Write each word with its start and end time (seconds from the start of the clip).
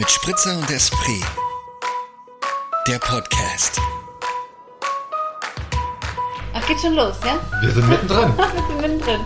mit 0.00 0.10
Spritzer 0.10 0.56
und 0.56 0.70
Esprit. 0.70 1.22
Der 2.88 2.98
Podcast. 3.00 3.78
Ach, 6.54 6.66
geht 6.66 6.80
schon 6.80 6.94
los, 6.94 7.16
ja? 7.22 7.38
Wir 7.60 7.70
sind 7.70 7.86
mittendrin. 7.86 8.32
Wir 8.38 8.46
sind 8.66 8.80
mittendrin. 8.80 9.20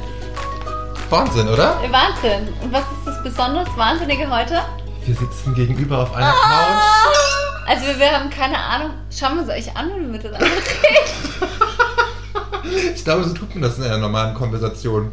Wahnsinn, 1.10 1.46
oder? 1.46 1.78
Wahnsinn. 1.92 2.48
Und 2.60 2.72
was 2.72 2.80
ist 2.80 3.06
das 3.06 3.22
besonders 3.22 3.68
Wahnsinnige 3.76 4.28
heute? 4.28 4.62
Wir 5.04 5.14
sitzen 5.14 5.54
gegenüber 5.54 6.00
auf 6.00 6.12
einer 6.12 6.32
Couch. 6.32 7.68
Also 7.68 7.86
wir, 7.86 7.96
wir 8.00 8.10
haben 8.10 8.28
keine 8.30 8.58
Ahnung. 8.58 8.90
Schauen 9.16 9.36
wir 9.36 9.42
uns 9.42 9.50
euch 9.52 9.76
an, 9.76 9.90
wie 9.96 10.12
wir 10.12 10.18
das 10.28 10.32
einfach 10.32 10.56
reden. 12.64 12.94
Ich 12.96 13.04
glaube, 13.04 13.22
so 13.22 13.32
tut 13.32 13.54
man 13.54 13.62
das 13.62 13.78
in 13.78 13.84
einer 13.84 13.98
normalen 13.98 14.34
Konversation. 14.34 15.12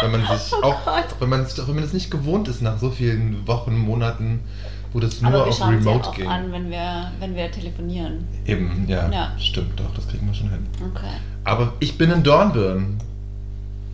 Wenn 0.00 0.10
man 0.12 0.22
sich 0.38 0.54
Oh 0.54 0.62
auch, 0.64 0.84
Gott. 0.86 1.04
wenn 1.20 1.28
man, 1.28 1.44
sich, 1.46 1.58
wenn 1.68 1.74
man 1.74 1.84
das 1.84 1.92
nicht 1.92 2.10
gewohnt 2.10 2.48
ist 2.48 2.62
nach 2.62 2.78
so 2.78 2.90
vielen 2.90 3.46
Wochen, 3.46 3.76
Monaten, 3.76 4.42
wo 4.96 5.00
das 5.00 5.20
nur 5.20 5.28
Aber 5.30 5.44
wir 5.44 5.50
auf 5.50 5.58
ja 5.58 5.66
Remote 5.66 6.08
auch 6.08 6.14
ging. 6.14 6.26
an, 6.26 6.50
wenn 6.52 6.70
wir, 6.70 7.12
wenn 7.20 7.36
wir 7.36 7.52
telefonieren. 7.52 8.26
Eben, 8.46 8.86
ja, 8.88 9.10
Ja. 9.10 9.32
Stimmt, 9.38 9.78
doch, 9.78 9.94
das 9.94 10.08
kriegen 10.08 10.26
wir 10.26 10.32
schon 10.32 10.48
hin. 10.48 10.66
Okay. 10.90 11.12
Aber 11.44 11.74
ich 11.80 11.98
bin 11.98 12.10
in 12.10 12.22
Dornbirn. 12.22 12.96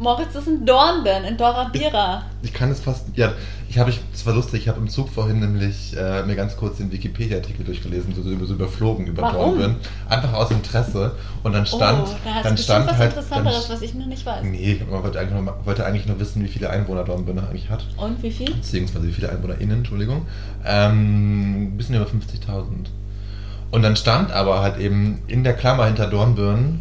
Moritz 0.02 0.34
ist 0.34 0.48
in 0.48 0.66
Dornbirn, 0.66 1.24
in 1.24 1.36
Dora 1.36 1.68
Bira. 1.72 2.24
Ich 2.42 2.52
kann 2.52 2.70
es 2.70 2.80
fast. 2.80 3.06
Ja, 3.14 3.32
ich 3.68 3.78
habe. 3.78 3.92
Es 4.12 4.26
war 4.26 4.34
lustig. 4.34 4.62
Ich 4.62 4.68
habe 4.68 4.80
im 4.80 4.88
Zug 4.88 5.08
vorhin 5.08 5.38
nämlich 5.38 5.96
äh, 5.96 6.24
mir 6.24 6.34
ganz 6.34 6.56
kurz 6.56 6.78
den 6.78 6.90
Wikipedia-Artikel 6.90 7.64
durchgelesen, 7.64 8.14
so, 8.14 8.22
so, 8.22 8.44
so 8.44 8.54
überflogen 8.54 9.06
über 9.06 9.22
Warum? 9.22 9.58
Dornbirn. 9.58 9.76
Einfach 10.08 10.32
aus 10.32 10.50
Interesse. 10.50 11.14
Und 11.44 11.52
dann 11.52 11.64
stand, 11.64 12.08
oh, 12.08 12.16
da 12.24 12.42
dann 12.42 12.58
stand 12.58 12.88
was 12.88 12.98
halt. 12.98 13.12
Interessanteres, 13.12 13.68
dann, 13.68 13.76
was 13.76 13.82
ich 13.82 13.94
noch 13.94 14.06
nicht 14.06 14.26
weiß. 14.26 14.42
nee, 14.42 14.82
man 14.90 15.02
wollte 15.02 15.20
eigentlich, 15.20 15.40
nur, 15.40 15.54
wollte 15.64 15.86
eigentlich 15.86 16.06
nur 16.06 16.18
wissen, 16.18 16.42
wie 16.42 16.48
viele 16.48 16.68
Einwohner 16.68 17.04
Dornbirn 17.04 17.38
eigentlich 17.38 17.70
hat. 17.70 17.86
Und 17.96 18.22
wie 18.22 18.32
viel? 18.32 18.52
Beziehungsweise 18.52 19.06
wie 19.06 19.12
viele 19.12 19.30
EinwohnerInnen, 19.30 19.78
Entschuldigung. 19.78 20.26
Ähm, 20.66 21.68
ein 21.68 21.76
bisschen 21.76 21.94
über 21.94 22.06
50.000. 22.06 22.64
Und 23.70 23.82
dann 23.82 23.96
stand 23.96 24.32
aber 24.32 24.60
halt 24.60 24.78
eben 24.78 25.22
in 25.28 25.44
der 25.44 25.54
Klammer 25.54 25.86
hinter 25.86 26.06
Dornbirn 26.08 26.80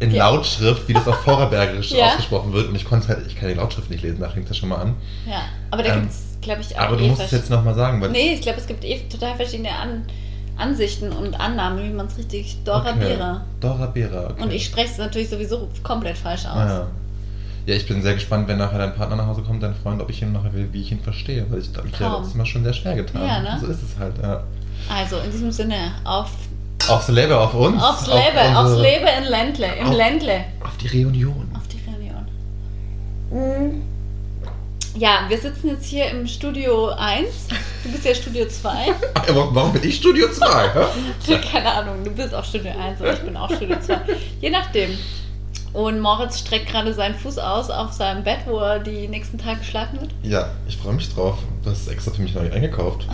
in 0.00 0.10
Ja. 0.12 0.30
Lautschrift, 0.30 0.86
wie 0.88 0.92
das 0.94 1.06
auf 1.08 1.16
Vorarlbergisch 1.22 1.90
Ja. 1.92 2.06
ausgesprochen 2.08 2.52
wird. 2.52 2.68
Und 2.68 2.74
ich 2.76 2.84
konnte 2.84 3.08
halt, 3.08 3.26
ich 3.26 3.36
kann 3.36 3.48
die 3.48 3.54
Lautschrift 3.54 3.90
nicht 3.90 4.02
lesen, 4.02 4.20
da 4.20 4.28
fängt 4.28 4.48
das 4.48 4.56
schon 4.56 4.68
mal 4.68 4.76
an. 4.76 4.94
Ja, 5.26 5.42
aber 5.70 5.82
da 5.82 5.94
Ähm, 5.94 6.00
gibt 6.02 6.12
es, 6.12 6.22
glaube 6.40 6.60
ich, 6.60 6.76
auch 6.78 6.82
Aber 6.82 6.96
du 6.96 7.04
eh 7.04 7.08
musst 7.08 7.22
es 7.22 7.30
jetzt 7.32 7.50
nochmal 7.50 7.74
sagen, 7.74 8.00
weil. 8.00 8.10
Nee, 8.10 8.34
ich 8.34 8.40
glaube, 8.40 8.58
es 8.58 8.66
gibt 8.66 8.84
eh 8.84 9.00
total 9.08 9.34
verschiedene 9.36 9.70
An 9.70 10.04
Ansichten 10.56 11.12
und 11.12 11.38
Annahmen, 11.38 11.84
wie 11.84 11.92
man 11.94 12.06
es 12.06 12.18
richtig 12.18 12.58
Dora 12.64 12.90
Okay. 12.90 13.14
Bira. 13.14 13.42
Dora 13.60 13.86
Bera, 13.86 14.30
okay. 14.30 14.42
Und 14.42 14.52
ich 14.52 14.64
spreche 14.64 14.90
es 14.90 14.98
natürlich 14.98 15.28
sowieso 15.28 15.68
komplett 15.84 16.16
falsch 16.18 16.46
aus. 16.46 16.52
Ah, 16.56 16.66
ja. 16.68 16.86
ja, 17.66 17.74
ich 17.76 17.86
bin 17.86 18.02
sehr 18.02 18.14
gespannt, 18.14 18.48
wenn 18.48 18.58
nachher 18.58 18.78
dein 18.78 18.92
Partner 18.92 19.14
nach 19.14 19.26
Hause 19.28 19.42
kommt, 19.42 19.62
dein 19.62 19.76
Freund, 19.76 20.02
ob 20.02 20.10
ich 20.10 20.20
ihn 20.20 20.32
nachher 20.32 20.52
will, 20.52 20.68
wie 20.72 20.82
ich 20.82 20.90
ihn 20.90 20.98
verstehe. 21.00 21.46
Weil 21.48 21.60
ich 21.60 21.72
glaube, 21.72 21.88
ich 21.92 22.00
habe 22.00 22.14
Kaum. 22.14 22.22
das 22.24 22.34
immer 22.34 22.44
schon 22.44 22.64
sehr 22.64 22.72
schwer 22.72 22.96
getan. 22.96 23.24
Ja, 23.24 23.40
ne? 23.40 23.58
So 23.60 23.68
ist 23.68 23.82
es 23.84 23.96
halt, 24.00 24.14
ja. 24.20 24.42
Also 24.92 25.18
in 25.18 25.30
diesem 25.30 25.52
Sinne, 25.52 25.92
auf, 26.02 26.30
Aufs 26.88 27.08
Leben, 27.08 27.32
auf 27.32 27.52
uns. 27.54 27.82
aufs 27.82 28.08
auf 28.08 28.14
Leben, 28.14 28.38
unsere- 28.56 28.58
aufs 28.58 28.80
Leben 28.80 29.06
in 29.18 29.24
Ländle, 29.24 29.66
im 29.80 29.86
Auf- 29.88 29.94
Ländle, 29.96 30.44
Auf 30.64 30.76
die 30.78 30.88
Reunion. 30.88 31.50
auf 31.54 31.66
die 31.68 31.80
Reunion. 31.90 32.26
Mhm. 33.30 33.82
Ja, 34.96 35.20
wir 35.28 35.38
sitzen 35.38 35.68
jetzt 35.68 35.84
hier 35.86 36.10
im 36.10 36.26
Studio 36.26 36.88
1. 36.88 37.48
Du 37.84 37.92
bist 37.92 38.04
ja 38.04 38.14
Studio 38.14 38.46
2. 38.48 38.70
Ach, 39.14 39.28
aber 39.28 39.54
warum 39.54 39.72
bin 39.72 39.84
ich 39.84 39.96
Studio 39.96 40.28
2? 40.32 40.70
hä? 41.26 41.38
Keine 41.52 41.72
Ahnung, 41.72 42.02
du 42.04 42.10
bist 42.10 42.34
auch 42.34 42.44
Studio 42.44 42.72
1 42.72 43.00
und 43.00 43.06
ich 43.08 43.20
bin 43.20 43.36
auch 43.36 43.50
Studio 43.54 43.76
2. 43.80 43.98
Je 44.40 44.50
nachdem. 44.50 44.96
Und 45.74 46.00
Moritz 46.00 46.38
streckt 46.40 46.68
gerade 46.70 46.94
seinen 46.94 47.14
Fuß 47.14 47.38
aus 47.38 47.68
auf 47.70 47.92
seinem 47.92 48.24
Bett, 48.24 48.38
wo 48.46 48.58
er 48.58 48.78
die 48.80 49.06
nächsten 49.06 49.36
Tage 49.38 49.62
schlafen 49.62 50.00
wird. 50.00 50.10
ja, 50.22 50.48
ich 50.66 50.76
freue 50.78 50.94
mich 50.94 51.12
drauf. 51.14 51.36
Du 51.62 51.70
hast 51.70 51.82
es 51.82 51.88
extra 51.88 52.10
für 52.10 52.22
mich 52.22 52.34
neu 52.34 52.50
eingekauft. 52.50 53.06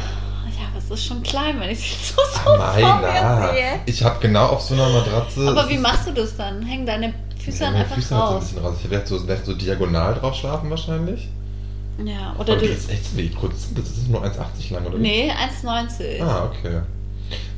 Es 0.85 0.91
ist 0.91 1.07
schon 1.07 1.23
klein, 1.23 1.59
wenn 1.61 1.71
ich 1.71 1.79
es 1.95 2.09
so, 2.15 2.23
so 2.45 2.57
Meiner. 2.59 2.97
mir 3.01 3.53
sehe. 3.53 3.81
Ich 3.87 4.03
habe 4.03 4.19
genau 4.21 4.47
auf 4.47 4.61
so 4.63 4.75
einer 4.75 4.89
Matratze. 4.89 5.49
Aber 5.49 5.69
wie 5.69 5.79
machst 5.79 6.07
du 6.09 6.13
das 6.13 6.37
dann? 6.37 6.62
Hängen 6.62 6.84
deine 6.87 7.15
Füße 7.43 7.61
dann 7.61 7.75
einfach 7.75 7.95
Füße 7.97 8.09
so 8.09 8.15
ein 8.15 8.21
raus? 8.21 8.45
bisschen 8.45 8.59
raus. 8.65 8.75
Ich 8.84 8.91
werde 8.91 9.06
so, 9.06 9.27
werd 9.27 9.44
so 9.47 9.55
diagonal 9.55 10.15
drauf 10.15 10.34
schlafen 10.34 10.69
wahrscheinlich. 10.71 11.28
Ja, 12.05 12.34
oder 12.39 12.53
Aber 12.55 12.61
du. 12.62 12.69
das 12.69 12.78
ist 12.78 12.91
echt 12.91 13.17
wie 13.17 13.31
kurz. 13.31 13.69
Das 13.75 13.84
Das 13.87 13.97
ist 13.97 14.09
nur 14.09 14.23
1,80 14.25 14.73
lang, 14.75 14.87
oder? 14.87 14.99
Nee, 14.99 15.31
1,90. 15.62 16.23
Ah, 16.23 16.44
okay. 16.53 16.81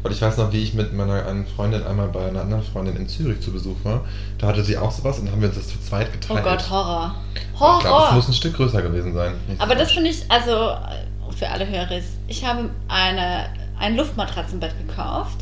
Weil 0.02 0.12
ich 0.12 0.22
weiß 0.22 0.36
noch, 0.36 0.52
wie 0.52 0.62
ich 0.62 0.74
mit 0.74 0.92
meiner 0.92 1.26
einen 1.26 1.46
Freundin 1.46 1.82
einmal 1.84 2.06
bei 2.08 2.26
einer 2.28 2.42
anderen 2.42 2.62
Freundin 2.62 2.94
in 2.96 3.08
Zürich 3.08 3.40
zu 3.40 3.50
Besuch 3.50 3.76
war. 3.82 4.02
Da 4.38 4.46
hatte 4.48 4.62
sie 4.62 4.76
auch 4.78 4.92
sowas 4.92 5.18
und 5.18 5.24
dann 5.24 5.32
haben 5.32 5.40
wir 5.42 5.48
uns 5.48 5.56
das 5.58 5.68
zu 5.68 5.80
zweit 5.80 6.08
Oh 6.10 6.12
geteilt. 6.34 6.44
Gott, 6.44 6.70
Horror. 6.70 7.14
Ich 7.34 7.60
glaube, 7.60 7.78
es 7.82 7.84
Horror. 7.90 8.12
muss 8.12 8.28
ein 8.28 8.34
Stück 8.34 8.54
größer 8.54 8.82
gewesen 8.82 9.14
sein. 9.14 9.34
Aber 9.58 9.74
das 9.74 9.90
finde 9.90 10.10
ich, 10.10 10.22
also 10.30 10.76
für 11.36 11.48
alle 11.48 11.68
Hörer, 11.68 12.00
ich 12.28 12.44
habe 12.44 12.70
eine, 12.88 13.46
ein 13.78 13.96
Luftmatratzenbett 13.96 14.72
gekauft, 14.86 15.38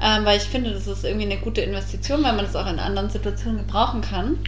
ähm, 0.00 0.24
weil 0.24 0.36
ich 0.38 0.44
finde, 0.44 0.70
das 0.72 0.86
ist 0.86 1.04
irgendwie 1.04 1.26
eine 1.26 1.38
gute 1.38 1.60
Investition, 1.60 2.22
weil 2.22 2.34
man 2.34 2.44
das 2.44 2.54
auch 2.54 2.70
in 2.70 2.78
anderen 2.78 3.10
Situationen 3.10 3.58
gebrauchen 3.58 4.00
kann. 4.00 4.38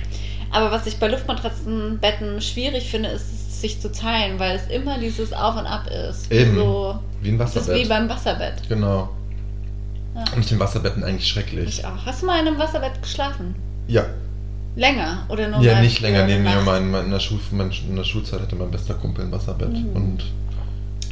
Aber 0.53 0.71
was 0.71 0.87
ich 0.87 0.99
bei 0.99 1.09
Luftmatratzenbetten 1.09 2.41
schwierig 2.41 2.89
finde, 2.91 3.09
ist 3.11 3.33
es 3.33 3.61
sich 3.61 3.81
zu 3.81 3.93
teilen, 3.93 4.39
weil 4.39 4.57
es 4.57 4.67
immer 4.75 4.99
dieses 4.99 5.33
Auf 5.33 5.57
und 5.57 5.67
Ab 5.67 5.87
ist. 6.09 6.31
Eben. 6.33 6.55
So, 6.57 6.99
Wie 7.21 7.31
ein 7.31 7.39
das 7.39 7.51
ist 7.51 7.57
Wasserbett. 7.63 7.85
wie 7.85 7.89
beim 7.89 8.09
Wasserbett. 8.09 8.69
genau. 8.69 9.11
Ja. 10.15 10.25
Und 10.35 10.41
ich 10.41 10.47
finde 10.47 10.65
Wasserbetten 10.65 11.05
eigentlich 11.05 11.29
schrecklich. 11.29 11.69
Ich 11.69 11.85
auch. 11.85 12.05
Hast 12.05 12.23
du 12.23 12.27
mal 12.27 12.41
in 12.41 12.49
einem 12.49 12.59
Wasserbett 12.59 13.01
geschlafen? 13.01 13.55
Ja. 13.87 14.07
Länger? 14.77 15.25
Oder 15.29 15.49
nur 15.49 15.61
Ja, 15.61 15.81
nicht 15.81 16.01
länger. 16.01 16.27
Nee, 16.27 16.39
nee, 16.39 16.49
mein, 16.65 16.91
mein, 16.91 17.05
in, 17.05 17.11
der 17.11 17.21
Schul, 17.21 17.39
mein, 17.53 17.71
in 17.89 17.97
der 17.97 18.05
Schulzeit 18.05 18.41
hatte 18.41 18.57
mein 18.57 18.71
bester 18.71 18.95
Kumpel 18.95 19.25
ein 19.27 19.33
Wasserbett. 19.33 19.73
Mhm. 19.73 19.93
Und 19.95 20.25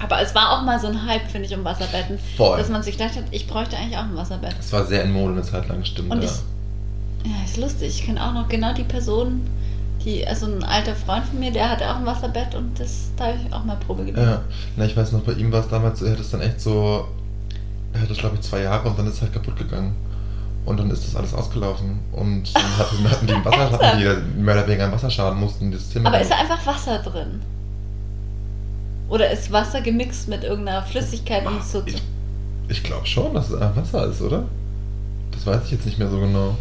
Aber 0.00 0.20
es 0.20 0.34
war 0.34 0.52
auch 0.52 0.62
mal 0.62 0.78
so 0.78 0.86
ein 0.86 1.06
Hype, 1.06 1.28
finde 1.28 1.48
ich, 1.48 1.54
um 1.54 1.64
Wasserbetten. 1.64 2.18
voll. 2.36 2.58
Dass 2.58 2.68
man 2.68 2.82
sich 2.82 2.96
gedacht 2.96 3.16
hat, 3.16 3.24
ich 3.30 3.46
bräuchte 3.46 3.76
eigentlich 3.76 3.96
auch 3.96 4.04
ein 4.04 4.16
Wasserbett. 4.16 4.54
Es 4.58 4.72
war 4.72 4.84
sehr 4.84 5.02
in 5.02 5.12
Mode 5.12 5.32
eine 5.32 5.42
Zeit 5.42 5.68
lang, 5.68 5.84
stimmt. 5.84 6.10
Und 6.10 6.22
ja. 6.22 6.28
ich, 6.28 7.30
ja, 7.30 7.44
ist 7.44 7.56
lustig. 7.56 7.88
Ich 7.88 8.06
kenne 8.06 8.22
auch 8.22 8.32
noch 8.32 8.48
genau 8.48 8.72
die 8.72 8.84
Person, 8.84 9.42
die, 10.04 10.26
also 10.26 10.46
ein 10.46 10.62
alter 10.62 10.94
Freund 10.94 11.24
von 11.24 11.40
mir, 11.40 11.50
der 11.50 11.70
hatte 11.70 11.90
auch 11.90 11.96
ein 11.96 12.06
Wasserbett 12.06 12.54
und 12.54 12.78
das, 12.78 13.10
da 13.16 13.26
habe 13.26 13.38
ich 13.44 13.52
auch 13.52 13.64
mal 13.64 13.76
Probe 13.76 14.04
gegeben. 14.04 14.22
Ja, 14.22 14.42
na, 14.76 14.84
ich 14.84 14.96
weiß 14.96 15.12
noch, 15.12 15.20
bei 15.20 15.32
ihm 15.32 15.50
war 15.50 15.60
es 15.60 15.68
damals 15.68 16.00
er 16.02 16.12
hat 16.12 16.20
es 16.20 16.30
dann 16.30 16.40
echt 16.40 16.60
so, 16.60 17.08
er 17.92 18.02
hat 18.02 18.10
es 18.10 18.18
glaube 18.18 18.36
ich 18.36 18.42
zwei 18.42 18.62
Jahre 18.62 18.88
und 18.88 18.98
dann 18.98 19.06
ist 19.06 19.14
es 19.14 19.22
halt 19.22 19.32
kaputt 19.32 19.56
gegangen. 19.56 19.96
Und 20.64 20.78
dann 20.78 20.90
ist 20.90 21.06
das 21.06 21.16
alles 21.16 21.32
ausgelaufen. 21.32 21.98
Und 22.12 22.54
dann 22.54 22.78
hatten, 22.78 23.10
hatten 23.10 23.26
die 23.26 23.32
einen 23.32 23.44
Wasser, 23.46 23.72
hatten 23.72 23.98
die 23.98 24.38
mehr 24.38 24.54
oder 24.54 24.66
weniger 24.66 24.84
einen 24.84 24.92
Wasserschaden, 24.92 25.40
mussten 25.40 25.72
das 25.72 25.88
Zimmer. 25.88 26.10
Aber 26.10 26.20
ist 26.20 26.30
da 26.30 26.36
einfach 26.36 26.66
Wasser 26.66 26.98
drin? 26.98 27.40
Oder 29.08 29.30
ist 29.30 29.50
Wasser 29.52 29.80
gemixt 29.80 30.28
mit 30.28 30.44
irgendeiner 30.44 30.82
Flüssigkeit, 30.82 31.46
um 31.46 31.58
es 31.58 31.72
so 31.72 31.80
zu. 31.80 31.88
ich 31.88 32.02
ich 32.70 32.82
glaube 32.82 33.06
schon, 33.06 33.32
dass 33.32 33.48
es 33.48 33.60
einfach 33.60 33.76
Wasser 33.82 34.06
ist, 34.06 34.20
oder? 34.20 34.44
Das 35.30 35.46
weiß 35.46 35.64
ich 35.64 35.70
jetzt 35.72 35.86
nicht 35.86 35.98
mehr 35.98 36.08
so 36.10 36.20
genau. 36.20 36.54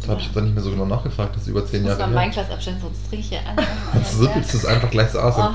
Das 0.00 0.08
habe 0.08 0.20
ich 0.20 0.26
jetzt 0.26 0.36
auch 0.36 0.42
nicht 0.42 0.54
mehr 0.54 0.62
so 0.64 0.70
genau 0.70 0.86
nachgefragt, 0.86 1.34
das 1.36 1.42
ist 1.42 1.48
über 1.48 1.64
zehn 1.64 1.82
Ich 1.82 1.88
muss 1.88 1.98
Jahre 1.98 2.10
mal 2.10 2.14
mein. 2.16 2.30
Glas 2.32 2.50
abstellen, 2.50 2.78
sonst 2.80 3.08
trinke 3.08 3.24
ich 3.24 3.28
hier 3.28 3.38
an. 3.48 3.64
Also 3.94 4.24
so 4.24 4.30
willst 4.34 4.52
du 4.54 4.58
es 4.58 4.64
einfach 4.66 4.90
gleich 4.90 5.10
so 5.10 5.20
aus. 5.20 5.34
Oh. 5.38 5.50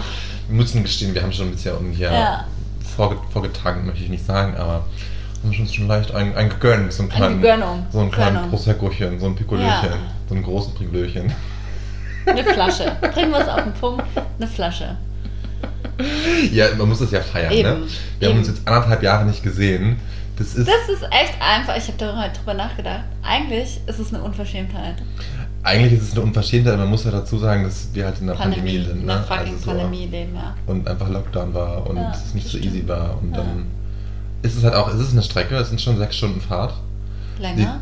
Wir 0.48 0.56
müssen 0.58 0.84
gestehen, 0.84 1.14
wir 1.14 1.22
haben 1.24 1.32
schon 1.34 1.48
ein 1.48 1.52
bisschen 1.52 1.92
hier 1.94 2.12
Ja. 2.12 2.46
vorge 2.96 3.18
vorgetankt, 3.32 3.86
möchte 3.86 4.04
ich 4.04 4.10
nicht 4.10 4.26
sagen, 4.26 4.56
aber 4.56 4.86
haben 5.44 5.54
schon, 5.54 5.68
schon 5.68 5.88
leicht 5.88 6.14
ein, 6.16 6.34
ein 6.36 6.50
gegönnt, 6.50 6.94
so 6.94 7.04
einen 7.04 7.12
Eine 7.12 7.20
kleinen, 7.20 7.42
Gönnung. 7.42 7.86
so 7.92 8.00
einen 8.00 8.12
kleinen 8.12 8.36
Gönnung. 8.36 8.50
Proseccochen, 8.50 9.20
so 9.20 9.26
ein 9.26 9.36
Pikolöchen, 9.36 9.68
Ja. 9.68 9.98
so 10.30 10.36
einen 10.36 10.44
großen 10.44 10.74
Pikolöchen. 10.76 11.34
Eine 12.26 12.44
Flasche. 12.46 12.96
Bringen 13.14 13.32
wir 13.32 13.42
es 13.42 13.48
auf 13.50 13.64
den 13.64 13.74
Punkt. 13.74 14.04
Eine 14.38 14.48
Flasche. 14.48 14.96
Ja, 16.52 16.68
man 16.78 16.90
muss 16.90 17.00
das 17.00 17.12
ja 17.12 17.22
feiern, 17.22 17.50
ne? 17.52 17.56
Eben, 17.58 17.84
Wir 18.20 18.30
haben 18.30 18.38
uns 18.38 18.48
eben. 18.48 18.58
jetzt 18.58 18.68
anderthalb 18.68 19.02
Jahre 19.04 19.26
nicht 19.26 19.44
gesehen. 19.44 19.98
Das 20.38 20.56
ist, 20.56 20.68
Das 20.68 20.90
ist 20.90 21.04
echt 21.04 21.34
einfach. 21.40 21.78
Ich 21.78 21.84
habe 21.88 21.98
da 21.98 22.22
heute 22.22 22.38
drüber 22.40 22.54
nachgedacht. 22.56 23.04
Eigentlich 23.22 23.80
ist 23.86 24.00
es 24.00 24.14
eine 24.14 24.24
Unverschämtheit. 24.24 24.96
eigentlich 25.64 25.94
ist 25.94 26.04
es 26.10 26.12
eine 26.14 26.22
Unverschämtheit, 26.22 26.78
man 26.78 26.90
muss 26.90 27.04
ja 27.06 27.12
dazu 27.12 27.38
sagen, 27.38 27.64
dass 27.64 27.88
wir 27.94 28.06
halt 28.06 28.20
in 28.20 28.28
der 28.28 28.34
Pandemie, 28.34 28.84
sind, 28.84 29.00
In 29.02 29.06
ne? 29.06 29.24
Also 29.30 29.54
so- 29.58 29.66
Pandemie 29.68 30.08
leben, 30.08 30.36
ja. 30.36 30.56
Und 30.66 30.88
einfach 30.88 31.08
Lockdown 31.10 31.54
war 31.54 31.88
und 31.90 31.96
Ja, 31.98 32.12
es 32.12 32.34
nicht 32.34 32.48
so 32.48 32.58
stimmt. 32.58 32.66
easy 32.76 32.88
war. 32.88 33.18
Und 33.22 33.32
Ja. 33.32 33.38
dann 33.38 33.66
ist 34.42 34.58
es 34.58 34.64
halt 34.64 34.74
auch, 34.74 34.94
es 34.94 35.00
ist 35.00 35.12
eine 35.14 35.22
Strecke, 35.24 35.56
es 35.56 35.70
sind 35.70 35.80
schon 35.80 35.98
sechs 35.98 36.18
Stunden 36.18 36.42
Fahrt. 36.42 36.74
Länger? 37.40 37.80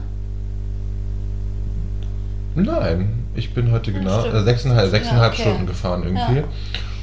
Nein, 2.55 3.25
ich 3.35 3.53
bin 3.53 3.71
heute 3.71 3.91
Ja, 3.91 3.97
genau 3.99 4.43
sechseinhalb, 4.43 4.91
sechseinhalb 4.91 5.33
okay. 5.33 5.41
Stunden 5.43 5.65
gefahren 5.65 6.03
irgendwie. 6.03 6.43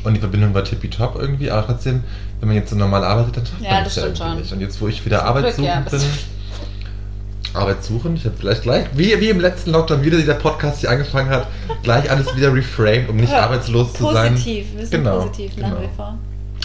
Ja. 0.02 0.08
Und 0.08 0.14
die 0.14 0.20
Verbindung 0.20 0.54
war 0.54 0.64
tippitopp 0.64 1.16
irgendwie, 1.20 1.50
aber 1.50 1.66
trotzdem, 1.66 2.04
wenn 2.40 2.48
man 2.48 2.56
jetzt 2.56 2.70
so 2.70 2.76
normal 2.76 3.04
arbeitet, 3.04 3.36
dann 3.36 3.46
schafft 3.46 3.60
Ja, 3.62 3.70
man 3.72 3.84
das 3.84 3.94
das 3.94 4.04
ja 4.04 4.10
stimmt 4.14 4.20
irgendwie 4.20 4.28
schon. 4.30 4.42
nicht. 4.42 4.52
Und 4.52 4.60
jetzt, 4.60 4.80
wo 4.80 4.88
ich 4.88 5.04
wieder 5.04 5.24
arbeitssuchend 5.24 5.64
ja, 5.66 5.80
bin, 5.80 6.00
arbeitssuchend, 7.54 8.18
ich 8.18 8.24
habe 8.26 8.34
vielleicht 8.38 8.62
gleich, 8.62 8.86
wie, 8.94 9.18
wie 9.20 9.28
im 9.30 9.40
letzten 9.40 9.70
Lockdown 9.70 10.02
wieder 10.04 10.18
dieser 10.18 10.34
Podcast 10.34 10.80
hier 10.80 10.90
angefangen 10.90 11.30
hat, 11.30 11.46
gleich 11.82 12.10
alles 12.10 12.34
wieder 12.36 12.52
reframed, 12.54 13.08
um 13.08 13.16
nicht 13.16 13.32
Ja, 13.32 13.40
arbeitslos 13.44 13.94
zu 13.94 14.12
sein. 14.12 14.32
Positiv. 14.34 14.66
Wir 14.76 14.86
sind 14.86 15.02
Genau, 15.04 15.20
positiv 15.20 15.56
nach 15.56 15.68
genau. 15.70 15.80
wie 15.82 15.96
vor. 15.96 16.18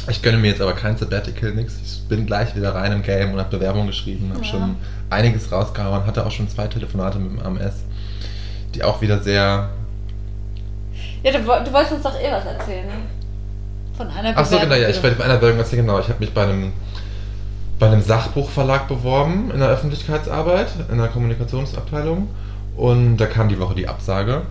Ich 0.10 0.22
gönne 0.22 0.38
mir 0.38 0.50
jetzt 0.50 0.62
aber 0.62 0.74
kein 0.74 0.98
Sabbatical, 0.98 1.52
nix. 1.54 1.76
Ich 1.84 2.02
bin 2.10 2.26
gleich 2.26 2.54
wieder 2.56 2.76
rein 2.76 2.92
im 2.92 3.02
Game 3.04 3.32
und 3.34 3.40
habe 3.40 3.50
Bewerbung 3.58 3.88
geschrieben, 3.88 4.32
habe 4.34 4.44
Ja. 4.44 4.52
schon 4.52 4.76
einiges 5.10 5.50
rausgehauen, 5.52 6.06
hatte 6.06 6.26
auch 6.26 6.32
schon 6.32 6.50
zwei 6.50 6.68
Telefonate 6.68 7.20
mit 7.20 7.32
dem 7.32 7.40
AMS, 7.40 7.76
die 8.76 8.84
auch 8.84 9.02
wieder 9.02 9.22
sehr 9.22 9.70
Ja, 11.24 11.32
du, 11.32 11.38
du 11.40 11.46
wolltest 11.74 11.94
uns 11.94 12.04
doch 12.04 12.20
eh 12.20 12.30
was 12.32 12.46
erzählen. 12.46 12.90
Von 13.96 14.08
einer 14.08 14.34
Ach 14.36 14.46
so, 14.46 14.60
genau, 14.60 14.76
ja, 14.76 14.90
ich 14.90 15.02
werde 15.02 15.16
bei 15.16 15.26
einer 15.26 15.38
Bewerbung 15.38 15.60
erzählen, 15.60 15.86
genau. 15.86 16.00
Ich 16.00 16.08
habe 16.08 16.20
mich 16.20 16.34
bei 16.34 16.44
einem, 16.44 16.74
bei 17.80 17.88
einem 17.88 18.02
Sachbuchverlag 18.02 18.88
beworben 18.88 19.52
in 19.52 19.60
der 19.60 19.70
Öffentlichkeitsarbeit, 19.70 20.68
in 20.92 20.98
der 20.98 21.08
Kommunikationsabteilung. 21.08 22.28
Und 22.76 23.18
da 23.18 23.28
kam 23.28 23.50
die 23.50 23.60
Woche 23.60 23.76
die 23.76 23.88
Absage. 23.88 24.44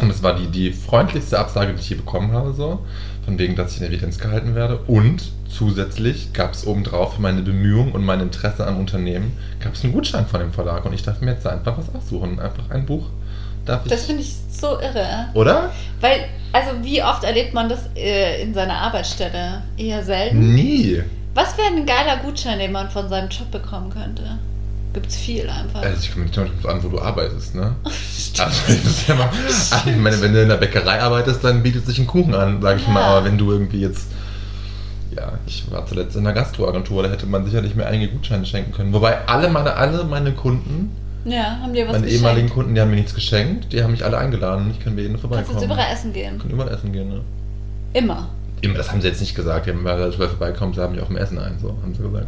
Und 0.00 0.10
es 0.10 0.22
war 0.22 0.34
die, 0.34 0.46
die 0.46 0.72
freundlichste 0.72 1.38
Absage, 1.38 1.72
die 1.72 1.80
ich 1.80 1.90
je 1.90 1.96
bekommen 1.96 2.32
habe, 2.32 2.52
so. 2.52 2.84
Von 3.24 3.38
wegen, 3.38 3.56
dass 3.56 3.74
ich 3.74 3.80
in 3.80 3.88
Evidenz 3.88 4.18
gehalten 4.18 4.54
werde. 4.54 4.78
Und 4.86 5.32
zusätzlich 5.48 6.32
gab 6.32 6.52
es 6.52 6.66
obendrauf 6.66 7.14
für 7.14 7.22
meine 7.22 7.42
Bemühungen 7.42 7.92
und 7.92 8.04
mein 8.04 8.20
Interesse 8.20 8.66
am 8.66 8.78
Unternehmen, 8.78 9.36
gab 9.60 9.74
es 9.74 9.84
einen 9.84 9.92
Gutschein 9.92 10.26
von 10.26 10.40
dem 10.40 10.52
Verlag. 10.52 10.84
Und 10.84 10.92
ich 10.92 11.02
darf 11.02 11.20
mir 11.20 11.32
jetzt 11.32 11.46
einfach 11.46 11.76
was 11.76 11.94
aussuchen. 11.94 12.38
Einfach 12.38 12.70
ein 12.70 12.86
Buch. 12.86 13.06
Darf 13.64 13.84
ich. 13.84 13.90
Das 13.90 14.04
finde 14.04 14.22
ich 14.22 14.34
so 14.50 14.80
irre. 14.80 15.28
Oder? 15.34 15.72
Weil, 16.00 16.20
also 16.52 16.70
wie 16.82 17.02
oft 17.02 17.24
erlebt 17.24 17.54
man 17.54 17.68
das 17.68 17.80
äh, 17.96 18.42
in 18.42 18.54
seiner 18.54 18.74
Arbeitsstelle? 18.78 19.62
Eher 19.76 20.02
selten. 20.04 20.54
Nie. 20.54 21.02
Was 21.34 21.56
wäre 21.56 21.68
ein 21.68 21.86
geiler 21.86 22.16
Gutschein, 22.18 22.58
den 22.58 22.72
man 22.72 22.90
von 22.90 23.08
seinem 23.08 23.28
Job 23.28 23.50
bekommen 23.50 23.90
könnte? 23.90 24.38
Gibt's 24.94 25.16
viel 25.16 25.48
einfach. 25.48 25.82
Also 25.82 26.00
ich 26.02 26.10
komme 26.12 26.24
nicht 26.24 26.36
damit 26.36 26.50
an, 26.66 26.82
wo 26.82 26.88
du 26.88 27.00
arbeitest, 27.00 27.54
ne? 27.54 27.74
Also, 28.40 28.60
das 28.68 28.84
ist 28.84 29.08
ja 29.08 29.16
mal, 29.16 29.28
also 29.48 29.90
ich 29.90 29.96
meine, 29.96 30.20
wenn 30.20 30.32
du 30.32 30.40
in 30.42 30.48
der 30.48 30.56
Bäckerei 30.58 31.00
arbeitest, 31.00 31.42
dann 31.42 31.60
bietet 31.62 31.84
sich 31.86 31.98
ein 31.98 32.06
Kuchen 32.06 32.34
an, 32.34 32.62
sag 32.62 32.76
ich 32.76 32.86
Ja. 32.86 32.92
mal. 32.92 33.02
Aber 33.02 33.24
wenn 33.24 33.36
du 33.36 33.50
irgendwie 33.50 33.80
jetzt. 33.80 34.06
Ja, 35.16 35.32
ich 35.46 35.68
war 35.72 35.84
zuletzt 35.86 36.14
in 36.14 36.24
einer 36.24 36.34
Gastroagentur, 36.34 37.02
da 37.02 37.08
hätte 37.10 37.26
man 37.26 37.44
sicherlich 37.44 37.74
mir 37.74 37.86
einige 37.86 38.08
Gutscheine 38.12 38.46
schenken 38.46 38.70
können. 38.72 38.92
Wobei 38.92 39.26
alle 39.26 39.48
meine, 39.48 39.74
alle 39.74 40.04
meine 40.04 40.32
Kunden, 40.32 40.94
ja, 41.24 41.58
haben 41.60 41.72
dir 41.72 41.86
was 41.86 41.92
meine 41.92 42.04
geschenkt? 42.04 42.12
ehemaligen 42.24 42.48
Kunden, 42.50 42.74
die 42.74 42.80
haben 42.80 42.90
mir 42.90 42.96
nichts 42.96 43.14
geschenkt, 43.14 43.72
die 43.72 43.82
haben 43.82 43.90
mich 43.92 44.04
alle 44.04 44.18
eingeladen 44.18 44.64
und 44.66 44.70
ich 44.70 44.80
kann 44.80 44.94
bei 44.96 45.02
ihnen 45.02 45.10
Kannst 45.12 45.22
vorbeikommen. 45.22 45.58
jetzt 45.58 45.64
überall 45.64 45.92
essen 45.92 46.12
gehen. 46.12 46.38
Können 46.38 46.54
überall 46.54 46.72
essen 46.74 46.92
gehen, 46.92 47.08
ne? 47.08 47.20
Immer. 47.92 48.28
Immer, 48.60 48.74
das 48.74 48.90
haben 48.90 49.00
sie 49.00 49.08
jetzt 49.08 49.20
nicht 49.20 49.34
gesagt, 49.34 49.66
die 49.66 49.70
haben 49.70 49.84
gesagt, 49.84 50.00
wenn 50.18 50.26
du 50.26 50.28
vorbeikommst, 50.28 50.76
sie 50.76 50.82
haben 50.82 50.92
mich 50.92 51.00
auf 51.02 51.08
dem 51.08 51.16
Essen 51.16 51.38
ein, 51.38 51.58
so 51.60 51.68
haben 51.82 51.94
sie 51.94 52.02
gesagt. 52.02 52.26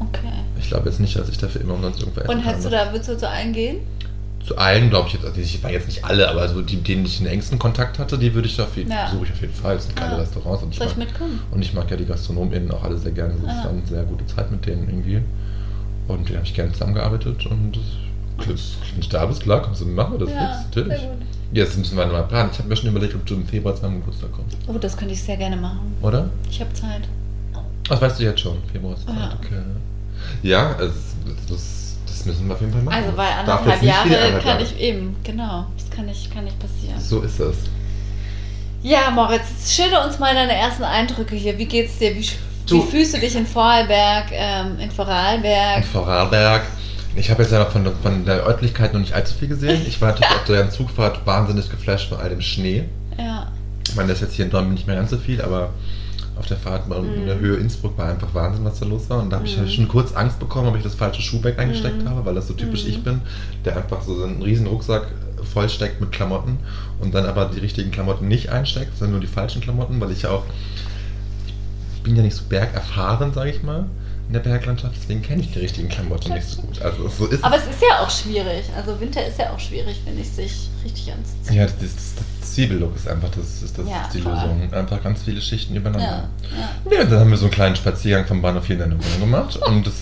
Okay. 0.00 0.28
Ich 0.60 0.68
glaube 0.68 0.88
jetzt 0.88 1.00
nicht, 1.00 1.16
dass 1.18 1.28
ich 1.28 1.38
dafür 1.38 1.60
immer 1.60 1.74
umsonst 1.74 2.00
irgendwo 2.00 2.20
essen 2.20 2.30
Und 2.30 2.36
kann. 2.38 2.44
hättest 2.48 2.66
du 2.66 2.70
da, 2.70 2.92
würdest 2.92 3.08
du 3.08 3.16
zu 3.18 3.28
allen 3.28 3.52
gehen? 3.52 3.76
Zu 4.46 4.56
allen, 4.56 4.88
glaube 4.88 5.08
ich 5.08 5.14
jetzt, 5.14 5.26
also 5.26 5.40
ich 5.40 5.62
war 5.62 5.70
jetzt 5.70 5.86
nicht 5.88 6.04
alle, 6.04 6.28
aber 6.30 6.48
so 6.48 6.62
die, 6.62 6.76
denen 6.76 7.04
ich 7.04 7.18
den 7.18 7.26
engsten 7.26 7.58
Kontakt 7.58 7.98
hatte, 7.98 8.16
die 8.16 8.32
würde 8.34 8.48
ich 8.48 8.56
jeden 8.76 8.90
Ja. 8.90 9.06
besuche 9.06 9.26
ich 9.26 9.32
auf 9.32 9.40
jeden 9.42 9.52
Fall. 9.54 9.74
Das 9.74 9.84
sind 9.84 9.96
geile 9.96 10.12
Ja. 10.12 10.18
Restaurants 10.18 10.62
und 10.62 10.70
ich, 10.72 10.78
Soll 10.78 10.86
ich 10.86 10.96
mag, 10.96 11.08
mitkommen? 11.08 11.40
und 11.50 11.60
ich 11.62 11.74
mag 11.74 11.90
ja 11.90 11.96
die 11.96 12.04
GastronomInnen 12.06 12.70
auch 12.70 12.82
alle 12.84 12.96
sehr 12.96 13.12
gerne. 13.12 13.34
Ah. 13.46 13.50
ist 13.58 13.64
dann 13.64 13.76
eine 13.78 13.86
sehr 13.86 14.04
gute 14.04 14.24
Zeit 14.26 14.50
mit 14.50 14.64
denen 14.66 14.88
irgendwie. 14.88 15.20
Und 16.08 16.28
da 16.30 16.34
habe 16.34 16.44
ich 16.44 16.54
gerne 16.54 16.72
zusammengearbeitet 16.72 17.46
und 17.46 17.78
das, 18.38 18.76
wenn 18.94 19.00
du 19.00 19.08
da 19.08 19.26
bist, 19.26 19.42
klar, 19.42 19.62
kommst 19.62 19.80
du, 19.82 19.86
machen 19.86 20.18
wir 20.18 20.26
das 20.26 20.34
Ja, 20.34 20.52
fix, 20.52 20.76
natürlich. 20.76 21.08
Jetzt 21.52 21.78
müssen 21.78 21.96
wir 21.96 22.06
mal 22.06 22.22
planen. 22.24 22.50
Ich 22.52 22.58
habe 22.58 22.68
mir 22.68 22.76
schon 22.76 22.90
überlegt, 22.90 23.14
ob 23.14 23.24
du 23.26 23.34
im 23.34 23.46
Februar 23.46 23.74
zu 23.74 23.82
meinem 23.82 24.00
Geburtstag 24.00 24.32
kommst. 24.32 24.56
Oh, 24.66 24.78
das 24.78 24.96
könnte 24.96 25.14
ich 25.14 25.22
sehr 25.22 25.36
gerne 25.36 25.56
machen. 25.56 25.96
Oder? 26.02 26.28
Ich 26.50 26.60
habe 26.60 26.72
Zeit. 26.72 27.02
Das 27.88 28.00
weißt 28.00 28.20
du 28.20 28.24
jetzt 28.24 28.40
schon. 28.40 28.58
Februar 28.70 28.94
ist 28.94 29.08
Ja. 29.08 29.14
Zeit, 29.14 29.38
okay. 29.38 29.62
Ja, 30.42 30.76
also 30.76 30.92
das, 31.48 31.96
das 32.06 32.26
müssen 32.26 32.46
wir 32.46 32.54
auf 32.54 32.60
jeden 32.60 32.72
Fall 32.72 32.82
machen. 32.82 32.94
Also 32.94 33.10
jetzt 33.10 33.38
anderthalb 33.38 33.82
Jahre 33.82 34.40
kann 34.42 34.60
ich 34.60 34.78
eben, 34.78 35.16
genau. 35.24 35.66
Das 35.76 35.90
kann 35.90 36.06
nicht, 36.06 36.30
kann 36.30 36.44
nicht 36.44 36.58
passieren. 36.58 37.00
So 37.00 37.20
ist 37.20 37.40
es. 37.40 37.56
Ja, 38.82 39.10
Moritz, 39.10 39.42
jetzt 39.58 39.72
schilder 39.74 40.06
uns 40.06 40.18
mal 40.18 40.34
deine 40.34 40.52
ersten 40.52 40.84
Eindrücke 40.84 41.34
hier. 41.34 41.58
Wie 41.58 41.66
geht's 41.66 41.98
dir? 41.98 42.14
Wie, 42.14 42.24
Du- 42.68 42.86
wie 42.86 42.90
fühlst 42.90 43.14
du 43.14 43.18
dich 43.18 43.34
in 43.34 43.46
Vorarlberg, 43.46 44.26
ähm, 44.32 44.78
in 44.78 44.90
Vorarlberg? 44.90 45.78
In 45.78 45.82
Vorarlberg. 45.84 46.62
Ich 47.16 47.30
habe 47.30 47.42
jetzt 47.42 47.50
ja 47.52 47.58
noch 47.60 47.70
von, 47.70 47.84
von 48.02 48.24
der 48.24 48.46
Örtlichkeit 48.46 48.92
noch 48.92 49.00
nicht 49.00 49.12
allzu 49.14 49.34
viel 49.34 49.48
gesehen. 49.48 49.82
Ich 49.86 50.00
war 50.00 50.08
natürlich 50.10 50.30
auf 50.34 50.44
der 50.44 50.70
Zugfahrt 50.70 51.26
wahnsinnig 51.26 51.70
geflasht 51.70 52.08
von 52.10 52.18
all 52.18 52.28
dem 52.28 52.40
Schnee. 52.42 52.84
Ja. 53.18 53.50
Ich 53.88 53.94
meine, 53.96 54.08
das 54.08 54.18
ist 54.18 54.28
jetzt 54.28 54.34
hier 54.36 54.44
in 54.44 54.50
Dortmund 54.50 54.74
nicht 54.74 54.86
mehr 54.86 54.96
ganz 54.96 55.10
so 55.10 55.16
viel, 55.16 55.40
aber 55.40 55.70
auf 56.38 56.46
der 56.46 56.56
Fahrt 56.58 56.86
mal 56.88 57.02
in 57.04 57.26
der 57.26 57.36
Mhm. 57.36 57.40
Höhe 57.40 57.56
Innsbruck 57.56 57.98
war 57.98 58.10
einfach 58.10 58.32
Wahnsinn, 58.34 58.64
was 58.64 58.78
da 58.78 58.86
los 58.86 59.08
war. 59.10 59.18
Und 59.18 59.30
da 59.30 59.36
habe 59.38 59.46
ich 59.48 59.58
halt 59.58 59.72
schon 59.72 59.88
kurz 59.88 60.12
Angst 60.14 60.38
bekommen, 60.38 60.68
ob 60.68 60.76
ich 60.76 60.82
das 60.84 60.94
falsche 60.94 61.22
Schuhbag 61.22 61.58
eingesteckt 61.58 62.02
Mhm. 62.04 62.10
habe, 62.10 62.24
weil 62.26 62.34
das 62.34 62.46
so 62.46 62.54
typisch 62.54 62.84
Mhm. 62.84 62.90
ich 62.90 63.02
bin, 63.02 63.20
der 63.64 63.76
einfach 63.76 64.02
so 64.02 64.22
einen 64.22 64.40
riesen 64.42 64.66
Rucksack 64.68 65.06
vollsteckt 65.52 66.00
mit 66.00 66.12
Klamotten 66.12 66.58
und 67.00 67.14
dann 67.14 67.26
aber 67.26 67.46
die 67.46 67.58
richtigen 67.60 67.90
Klamotten 67.90 68.28
nicht 68.28 68.50
einsteckt, 68.50 68.96
sondern 68.98 69.12
nur 69.12 69.20
die 69.20 69.26
falschen 69.26 69.62
Klamotten, 69.62 70.00
weil 70.00 70.12
ich 70.12 70.22
ja 70.22 70.30
auch, 70.30 70.44
bin 72.02 72.16
ja 72.16 72.22
nicht 72.22 72.36
so 72.36 72.44
bergerfahren, 72.48 73.32
sage 73.32 73.50
ich 73.50 73.62
mal, 73.62 73.86
in 74.28 74.34
der 74.34 74.40
Berglandschaft, 74.40 74.94
deswegen 75.00 75.22
kenne 75.22 75.40
ich 75.40 75.52
die 75.52 75.58
richtigen 75.60 75.88
Klamotten 75.88 76.34
nicht 76.34 76.46
so 76.46 76.60
gut. 76.62 76.82
Also 76.82 77.08
so 77.08 77.26
ist 77.26 77.42
Aber 77.42 77.56
es. 77.56 77.62
ist 77.64 77.80
ja 77.80 78.00
auch 78.04 78.10
schwierig. 78.10 78.64
Also 78.76 79.00
Winter 79.00 79.26
ist 79.26 79.38
ja 79.38 79.50
auch 79.52 79.58
schwierig, 79.58 80.00
finde 80.04 80.20
ich, 80.20 80.28
sich 80.28 80.68
richtig 80.84 81.12
anzuziehen. 81.12 81.56
Ja, 81.56 81.64
das, 81.64 81.74
das, 81.78 81.94
das 82.40 82.52
Zwiebellook 82.54 82.94
ist 82.94 83.08
einfach 83.08 83.30
das, 83.30 83.62
ist 83.62 83.78
das 83.78 83.88
Ja, 83.88 84.08
die 84.12 84.20
voll. 84.20 84.32
Lösung. 84.34 84.72
Einfach 84.72 85.02
ganz 85.02 85.22
viele 85.22 85.40
Schichten 85.40 85.74
übereinander. 85.76 86.28
Ja, 86.42 86.90
ja. 86.90 86.98
Ja, 86.98 87.04
dann 87.04 87.20
haben 87.20 87.30
wir 87.30 87.38
so 87.38 87.44
einen 87.46 87.52
kleinen 87.54 87.76
Spaziergang 87.76 88.26
vom 88.26 88.42
Bahnhof 88.42 88.66
hier 88.66 88.74
in 88.76 88.80
deine 88.80 88.94
Wohnung 89.02 89.20
gemacht 89.20 89.56
und 89.56 89.86
das 89.86 89.94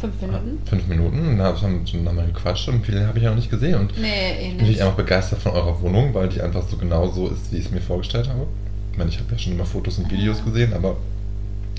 Fünf 0.00 0.20
Minuten? 0.20 0.58
fünf 0.64 0.86
Minuten. 0.86 1.28
Und 1.28 1.38
da 1.38 1.60
haben 1.60 1.80
wir 1.80 1.86
schon 1.86 2.04
nochmal 2.04 2.26
gequatscht 2.26 2.68
und 2.68 2.84
viele 2.86 3.04
habe 3.06 3.18
ich 3.18 3.24
ja 3.24 3.30
noch 3.30 3.36
nicht 3.36 3.50
gesehen. 3.50 3.74
Und 3.80 3.98
Nee, 4.00 4.08
eh 4.40 4.48
ich 4.50 4.56
bin 4.56 4.66
nicht. 4.68 4.80
einfach 4.80 4.94
begeistert 4.96 5.40
von 5.42 5.52
eurer 5.52 5.80
Wohnung, 5.82 6.14
weil 6.14 6.28
die 6.28 6.40
einfach 6.40 6.62
so 6.68 6.76
genau 6.76 7.08
so 7.10 7.26
ist, 7.28 7.50
wie 7.52 7.56
ich 7.56 7.66
es 7.66 7.70
mir 7.72 7.80
vorgestellt 7.80 8.28
habe. 8.28 8.46
Ich 8.92 8.98
meine, 8.98 9.10
ich 9.10 9.18
habe 9.18 9.32
ja 9.32 9.38
schon 9.38 9.52
immer 9.54 9.64
Fotos 9.64 9.98
und 9.98 10.08
Videos 10.10 10.44
gesehen, 10.44 10.72
aber 10.72 10.96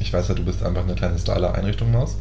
ich 0.02 0.14
weiß 0.14 0.28
ja, 0.30 0.36
du 0.36 0.44
bist 0.44 0.64
einfach 0.64 0.84
eine 0.84 0.96
kleine 0.96 1.18
Styler-Einrichtung-Maus. 1.18 2.18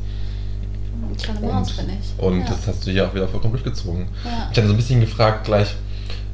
Eine 1.07 1.17
kleine 1.17 1.53
Maus, 1.53 1.73
bin 1.73 1.87
ich. 1.91 2.23
und 2.23 2.41
ja. 2.41 2.47
das 2.47 2.67
hast 2.67 2.87
du 2.87 2.91
hier 2.91 3.07
auch 3.07 3.15
wieder 3.15 3.29
vollkommen 3.29 3.53
durchgezogen. 3.53 4.09
ja. 4.25 4.49
Ich 4.51 4.59
hatte 4.59 4.67
so 4.67 4.75
ein 4.75 4.77
bisschen 4.77 5.01
gefragt 5.01 5.45
gleich, 5.45 5.75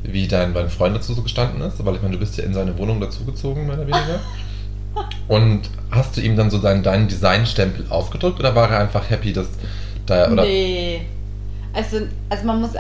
wie 0.02 0.28
dein, 0.28 0.54
dein 0.54 0.68
Freund 0.68 0.96
dazu 0.96 1.14
so 1.14 1.22
gestanden 1.22 1.60
ist, 1.62 1.84
weil 1.84 1.94
ich 1.94 2.02
meine, 2.02 2.14
du 2.14 2.20
bist 2.20 2.36
ja 2.36 2.44
in 2.44 2.54
seine 2.54 2.76
Wohnung 2.78 3.00
dazugezogen, 3.00 3.66
mehr 3.66 3.76
oder 3.76 3.86
weniger. 3.86 4.20
Und 5.28 5.62
hast 5.90 6.16
du 6.16 6.20
ihm 6.20 6.36
dann 6.36 6.50
so 6.50 6.58
deinen, 6.58 6.82
deinen 6.82 7.08
Designstempel 7.08 7.86
aufgedrückt 7.90 8.38
oder 8.38 8.54
war 8.54 8.70
er 8.70 8.80
einfach 8.80 9.08
happy, 9.10 9.32
dass 9.32 9.48
da. 10.06 10.30
Oder, 10.30 10.44
Nee. 10.44 11.02
Also, 11.72 12.02
also 12.28 12.44
man 12.46 12.60
muss. 12.60 12.70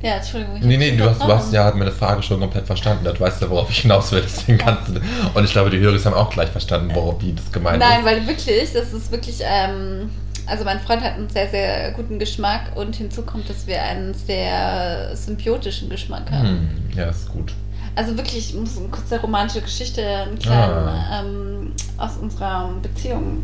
Ja, 0.00 0.16
Entschuldigung. 0.16 0.56
ich 0.56 0.62
Nee, 0.62 0.76
nee, 0.76 0.96
du 0.96 1.08
hast, 1.08 1.20
du 1.20 1.26
hast 1.26 1.52
ja 1.52 1.72
meine 1.74 1.90
Frage 1.90 2.22
schon 2.22 2.38
komplett 2.40 2.66
verstanden. 2.66 3.04
Du 3.04 3.18
weißt 3.18 3.42
ja, 3.42 3.50
worauf 3.50 3.68
ich 3.70 3.80
hinaus 3.80 4.12
will, 4.12 4.22
deswegen 4.22 4.56
kannst 4.58 4.88
du. 4.94 5.00
Und 5.34 5.44
ich 5.44 5.50
glaube, 5.52 5.70
die 5.70 5.78
Hörer 5.78 5.98
haben 6.04 6.14
auch 6.14 6.30
gleich 6.30 6.50
verstanden, 6.50 6.94
worauf 6.94 7.20
wie 7.20 7.32
das 7.32 7.50
gemeint 7.50 7.80
Nein, 7.80 8.00
ist. 8.00 8.04
weil 8.06 8.26
wirklich, 8.26 8.72
das 8.72 8.92
ist 8.92 9.10
wirklich, 9.10 9.40
ähm, 9.42 10.10
also 10.46 10.64
mein 10.64 10.78
Freund 10.80 11.02
hat 11.02 11.14
einen 11.14 11.28
sehr, 11.28 11.48
sehr 11.48 11.90
guten 11.92 12.18
Geschmack 12.20 12.76
und 12.76 12.94
hinzu 12.96 13.22
kommt, 13.22 13.50
dass 13.50 13.66
wir 13.66 13.82
einen 13.82 14.14
sehr 14.14 15.16
symbiotischen 15.16 15.90
Geschmack 15.90 16.30
haben. 16.30 16.48
Hm, 16.48 16.68
ja, 16.96 17.06
ist 17.06 17.28
gut. 17.28 17.52
Also 17.96 18.16
wirklich, 18.16 18.50
ich 18.50 18.54
muss 18.54 18.78
eine 18.78 18.88
kurze 18.88 19.20
romantische 19.20 19.62
Geschichte, 19.62 20.06
einen 20.06 20.38
kleinen, 20.38 20.88
Ah. 20.88 21.20
ähm, 21.24 21.72
aus 21.96 22.12
unserer 22.22 22.70
Beziehung 22.80 23.42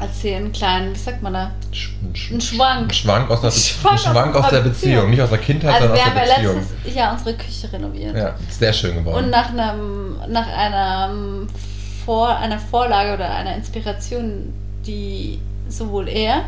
erzählen, 0.00 0.44
einen 0.44 0.52
kleinen, 0.52 0.94
wie 0.94 0.98
sagt 0.98 1.22
man 1.22 1.32
da? 1.32 1.50
Ein 2.30 2.40
Schwank. 2.40 2.88
Ein 2.88 2.90
Schwank 2.90 3.30
aus 3.30 3.40
der, 3.40 3.50
Schwank 3.50 4.00
Schwank 4.00 4.34
aus 4.34 4.50
der 4.50 4.60
Beziehung. 4.60 4.72
Beziehung. 4.72 5.10
Nicht 5.10 5.22
aus 5.22 5.30
der 5.30 5.38
Kindheit, 5.38 5.74
Also 5.74 5.88
sondern 5.88 5.96
wir 5.96 6.02
aus 6.02 6.08
haben 6.08 6.28
der 6.28 6.34
Beziehung. 6.34 6.56
letztes 6.56 6.94
Jahr 6.94 7.12
unsere 7.12 7.34
Küche 7.36 7.72
renoviert. 7.72 8.16
Ja, 8.16 8.34
sehr 8.50 8.72
schön 8.72 8.96
geworden. 8.96 9.24
Und 9.24 9.30
nach 9.30 9.50
einem, 9.50 10.16
nach 10.28 10.46
einer 10.46 11.10
Vor, 12.04 12.36
einer 12.36 12.58
Vorlage 12.58 13.14
oder 13.14 13.30
einer 13.30 13.54
Inspiration, 13.56 14.52
die 14.86 15.40
sowohl 15.68 16.08
er 16.08 16.44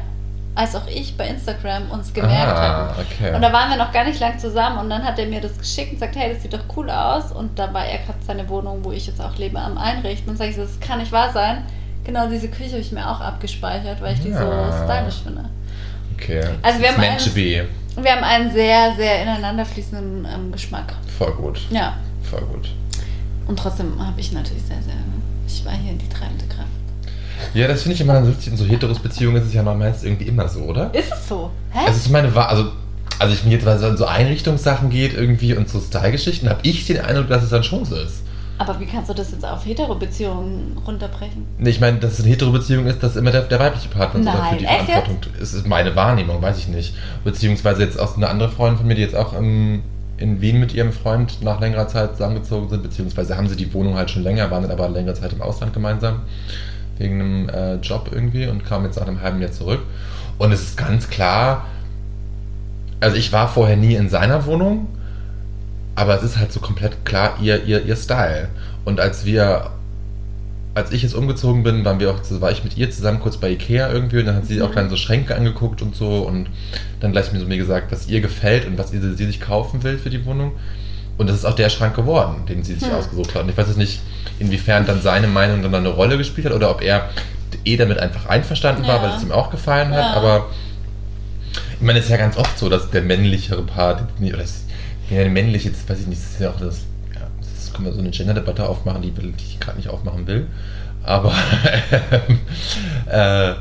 als 0.56 0.74
auch 0.74 0.86
ich 0.88 1.16
bei 1.16 1.28
Instagram 1.28 1.90
uns 1.90 2.12
gemerkt 2.12 2.56
ah, 2.56 2.62
haben. 2.62 2.94
okay. 2.98 3.34
Und 3.34 3.42
da 3.42 3.52
waren 3.52 3.70
wir 3.70 3.76
noch 3.76 3.92
gar 3.92 4.04
nicht 4.04 4.18
lang 4.18 4.38
zusammen 4.38 4.78
und 4.78 4.90
dann 4.90 5.04
hat 5.04 5.18
er 5.18 5.26
mir 5.26 5.40
das 5.40 5.56
geschickt 5.58 5.92
und 5.92 5.98
sagt, 5.98 6.16
hey, 6.16 6.32
das 6.32 6.42
sieht 6.42 6.54
doch 6.54 6.64
cool 6.76 6.90
aus. 6.90 7.30
Und 7.30 7.58
da 7.58 7.72
war 7.74 7.84
er 7.84 7.98
gerade 7.98 8.18
seine 8.26 8.48
Wohnung, 8.48 8.82
wo 8.82 8.90
ich 8.90 9.06
jetzt 9.06 9.20
auch 9.20 9.36
lebe, 9.36 9.60
am 9.60 9.76
Einrichten. 9.76 10.30
Und 10.30 10.38
sage 10.38 10.50
ich, 10.50 10.56
das 10.56 10.80
kann 10.80 10.98
nicht 10.98 11.12
wahr 11.12 11.30
sein. 11.32 11.66
Genau 12.06 12.28
diese 12.28 12.48
Küche 12.48 12.70
habe 12.70 12.80
ich 12.80 12.92
mir 12.92 13.04
auch 13.10 13.20
abgespeichert, 13.20 14.00
weil 14.00 14.14
ich 14.14 14.20
die 14.20 14.32
so 14.32 14.38
Ja. 14.38 14.84
stylisch 14.84 15.22
finde. 15.24 15.44
okay. 16.14 16.40
Also 16.62 16.80
wir 16.80 16.88
haben 16.92 17.00
einen-. 17.00 17.66
Wir 18.04 18.12
haben 18.12 18.24
einen 18.24 18.52
sehr, 18.52 18.94
sehr 18.96 19.22
ineinander 19.22 19.64
fließenden 19.64 20.26
ähm, 20.32 20.52
Geschmack. 20.52 20.92
Voll 21.18 21.32
gut. 21.32 21.60
Ja. 21.70 21.96
Voll 22.22 22.42
gut. 22.42 22.68
Und 23.48 23.58
trotzdem 23.58 23.94
habe 24.04 24.20
ich 24.20 24.32
natürlich 24.32 24.62
sehr, 24.62 24.80
sehr. 24.82 24.94
Ich 25.48 25.64
war 25.64 25.72
hier 25.72 25.94
die 25.94 26.08
treibende 26.08 26.44
Kraft. 26.46 26.68
Ja, 27.54 27.66
das 27.68 27.82
finde 27.82 27.94
ich 27.94 28.00
immer 28.00 28.12
dann 28.14 28.26
lustig. 28.26 28.48
In 28.52 28.56
so 28.56 28.64
heteros 28.66 28.98
Beziehungen 28.98 29.36
ist 29.36 29.48
es 29.48 29.54
ja 29.54 29.62
noch 29.62 29.74
meist 29.74 30.04
irgendwie 30.04 30.26
immer 30.26 30.48
so, 30.48 30.60
oder? 30.60 30.94
Ist 30.94 31.12
es 31.12 31.28
so? 31.28 31.50
Hä? 31.70 31.80
Also, 31.80 31.90
es 31.92 31.96
ist 32.06 32.10
meine. 32.10 32.34
Also, 32.36 32.72
also 33.18 33.32
ich 33.32 33.40
finde 33.40 33.56
jetzt, 33.56 33.64
weil 33.66 33.76
es 33.76 33.82
an 33.82 33.96
so 33.96 34.04
Einrichtungssachen 34.06 34.90
geht 34.90 35.14
irgendwie 35.14 35.54
und 35.54 35.68
so 35.68 35.80
Style-Geschichten, 35.80 36.48
habe 36.50 36.60
ich 36.62 36.86
den 36.86 37.00
Eindruck, 37.00 37.28
dass 37.28 37.42
es 37.42 37.50
dann 37.50 37.64
schon 37.64 37.84
so 37.84 37.96
ist. 37.96 38.22
Aber 38.58 38.80
wie 38.80 38.86
kannst 38.86 39.10
du 39.10 39.14
das 39.14 39.32
jetzt 39.32 39.44
auf 39.44 39.66
Hetero-Beziehungen 39.66 40.78
runterbrechen? 40.86 41.46
Nee, 41.58 41.70
ich 41.70 41.80
meine, 41.80 41.98
dass 41.98 42.14
es 42.14 42.20
eine 42.20 42.30
Hetero-Beziehung 42.30 42.86
ist, 42.86 43.02
dass 43.02 43.16
immer 43.16 43.30
der, 43.30 43.42
der 43.42 43.58
weibliche 43.58 43.88
Partner 43.88 44.20
so 44.20 44.24
Nein, 44.24 44.38
dafür 44.38 44.58
die 44.58 44.64
echt 44.64 44.84
Verantwortung 44.84 45.32
Es 45.40 45.52
ist 45.52 45.66
meine 45.66 45.94
Wahrnehmung, 45.94 46.40
weiß 46.40 46.58
ich 46.58 46.68
nicht. 46.68 46.94
Beziehungsweise 47.22 47.82
jetzt 47.82 48.00
auch 48.00 48.16
eine 48.16 48.28
andere 48.28 48.48
Freundin 48.48 48.78
von 48.78 48.86
mir, 48.86 48.94
die 48.94 49.02
jetzt 49.02 49.14
auch 49.14 49.34
ähm, 49.34 49.82
in 50.18 50.40
Wien 50.40 50.58
mit 50.58 50.74
ihrem 50.74 50.92
Freund 50.92 51.42
nach 51.42 51.60
längerer 51.60 51.88
Zeit 51.88 52.12
zusammengezogen 52.12 52.68
sind, 52.70 52.82
beziehungsweise 52.82 53.36
haben 53.36 53.48
sie 53.48 53.56
die 53.56 53.72
Wohnung 53.74 53.96
halt 53.96 54.10
schon 54.10 54.22
länger, 54.22 54.50
waren 54.50 54.62
dann 54.62 54.72
aber 54.72 54.88
längere 54.88 55.14
Zeit 55.14 55.32
im 55.32 55.42
Ausland 55.42 55.74
gemeinsam, 55.74 56.22
wegen 56.98 57.20
einem 57.20 57.48
äh, 57.50 57.74
Job 57.76 58.08
irgendwie 58.10 58.46
und 58.46 58.64
kamen 58.64 58.86
jetzt 58.86 58.98
nach 58.98 59.06
einem 59.06 59.20
halben 59.20 59.40
Jahr 59.40 59.52
zurück. 59.52 59.80
Und 60.38 60.52
es 60.52 60.62
ist 60.62 60.76
ganz 60.76 61.10
klar, 61.10 61.66
also 63.00 63.16
ich 63.16 63.32
war 63.32 63.48
vorher 63.48 63.76
nie 63.76 63.94
in 63.94 64.08
seiner 64.08 64.46
Wohnung, 64.46 64.88
aber 65.96 66.14
es 66.16 66.22
ist 66.22 66.38
halt 66.38 66.52
so 66.52 66.60
komplett 66.60 67.04
klar 67.04 67.36
ihr, 67.42 67.64
ihr, 67.64 67.84
ihr 67.84 67.96
Style. 67.96 68.48
Und 68.84 69.00
als 69.00 69.24
wir 69.24 69.70
als 70.74 70.92
ich 70.92 71.02
jetzt 71.02 71.14
umgezogen 71.14 71.62
bin, 71.62 71.86
waren 71.86 72.00
wir 72.00 72.10
auch, 72.10 72.20
war 72.42 72.50
ich 72.50 72.62
mit 72.62 72.76
ihr 72.76 72.90
zusammen 72.90 73.18
kurz 73.18 73.38
bei 73.38 73.48
Ikea 73.50 73.90
irgendwie 73.90 74.18
und 74.18 74.26
dann 74.26 74.36
hat 74.36 74.44
sie 74.44 74.60
auch 74.60 74.68
Mhm. 74.68 74.74
dann 74.74 74.90
so 74.90 74.96
Schränke 74.96 75.34
angeguckt 75.34 75.80
und 75.80 75.96
so 75.96 76.18
und 76.18 76.48
dann 77.00 77.12
gleich 77.12 77.32
mir 77.32 77.40
so 77.40 77.46
mir 77.46 77.56
gesagt, 77.56 77.90
was 77.90 78.08
ihr 78.08 78.20
gefällt 78.20 78.66
und 78.66 78.76
was 78.76 78.90
sie, 78.90 79.00
sie 79.00 79.24
sich 79.24 79.40
kaufen 79.40 79.82
will 79.84 79.96
für 79.96 80.10
die 80.10 80.22
Wohnung. 80.26 80.52
Und 81.16 81.28
das 81.30 81.36
ist 81.36 81.46
auch 81.46 81.54
der 81.56 81.70
Schrank 81.70 81.96
geworden, 81.96 82.42
den 82.46 82.62
sie 82.62 82.74
sich 82.74 82.86
Hm. 82.90 82.94
ausgesucht 82.94 83.34
hat. 83.34 83.44
Und 83.44 83.48
ich 83.48 83.56
weiß 83.56 83.68
jetzt 83.68 83.78
nicht, 83.78 84.00
inwiefern 84.38 84.84
dann 84.84 85.00
seine 85.00 85.28
Meinung 85.28 85.62
dann 85.62 85.74
eine 85.74 85.88
Rolle 85.88 86.18
gespielt 86.18 86.46
hat 86.48 86.52
oder 86.52 86.70
ob 86.70 86.82
er 86.82 87.08
eh 87.64 87.78
damit 87.78 87.98
einfach 87.98 88.26
einverstanden 88.26 88.82
war, 88.86 88.96
Ja. 88.96 89.02
weil 89.02 89.16
es 89.16 89.22
ihm 89.22 89.32
auch 89.32 89.50
gefallen 89.50 89.92
hat. 89.94 90.04
Ja. 90.04 90.12
Aber 90.12 90.48
ich 91.80 91.80
meine, 91.80 92.00
es 92.00 92.04
ist 92.04 92.10
ja 92.10 92.18
ganz 92.18 92.36
oft 92.36 92.58
so, 92.58 92.68
dass 92.68 92.90
der 92.90 93.00
männlichere 93.00 93.62
Part, 93.62 94.02
oder 94.20 94.36
das, 94.36 94.65
ja, 95.10 95.18
der 95.18 95.30
männliche, 95.30 95.68
jetzt 95.68 95.88
weiß 95.88 96.00
ich 96.00 96.06
nicht, 96.06 96.20
das 96.20 96.32
ist 96.32 96.40
ja 96.40 96.50
auch 96.50 96.58
das, 96.58 96.80
ja, 97.14 97.26
das 97.54 97.72
können 97.72 97.86
wir 97.86 97.92
so 97.92 98.00
eine 98.00 98.10
Gender-Debatte 98.10 98.68
aufmachen, 98.68 99.02
die, 99.02 99.10
die 99.10 99.32
ich 99.38 99.60
gerade 99.60 99.76
nicht 99.78 99.88
aufmachen 99.88 100.26
will. 100.26 100.46
Aber 101.04 101.32
äh, 103.10 103.54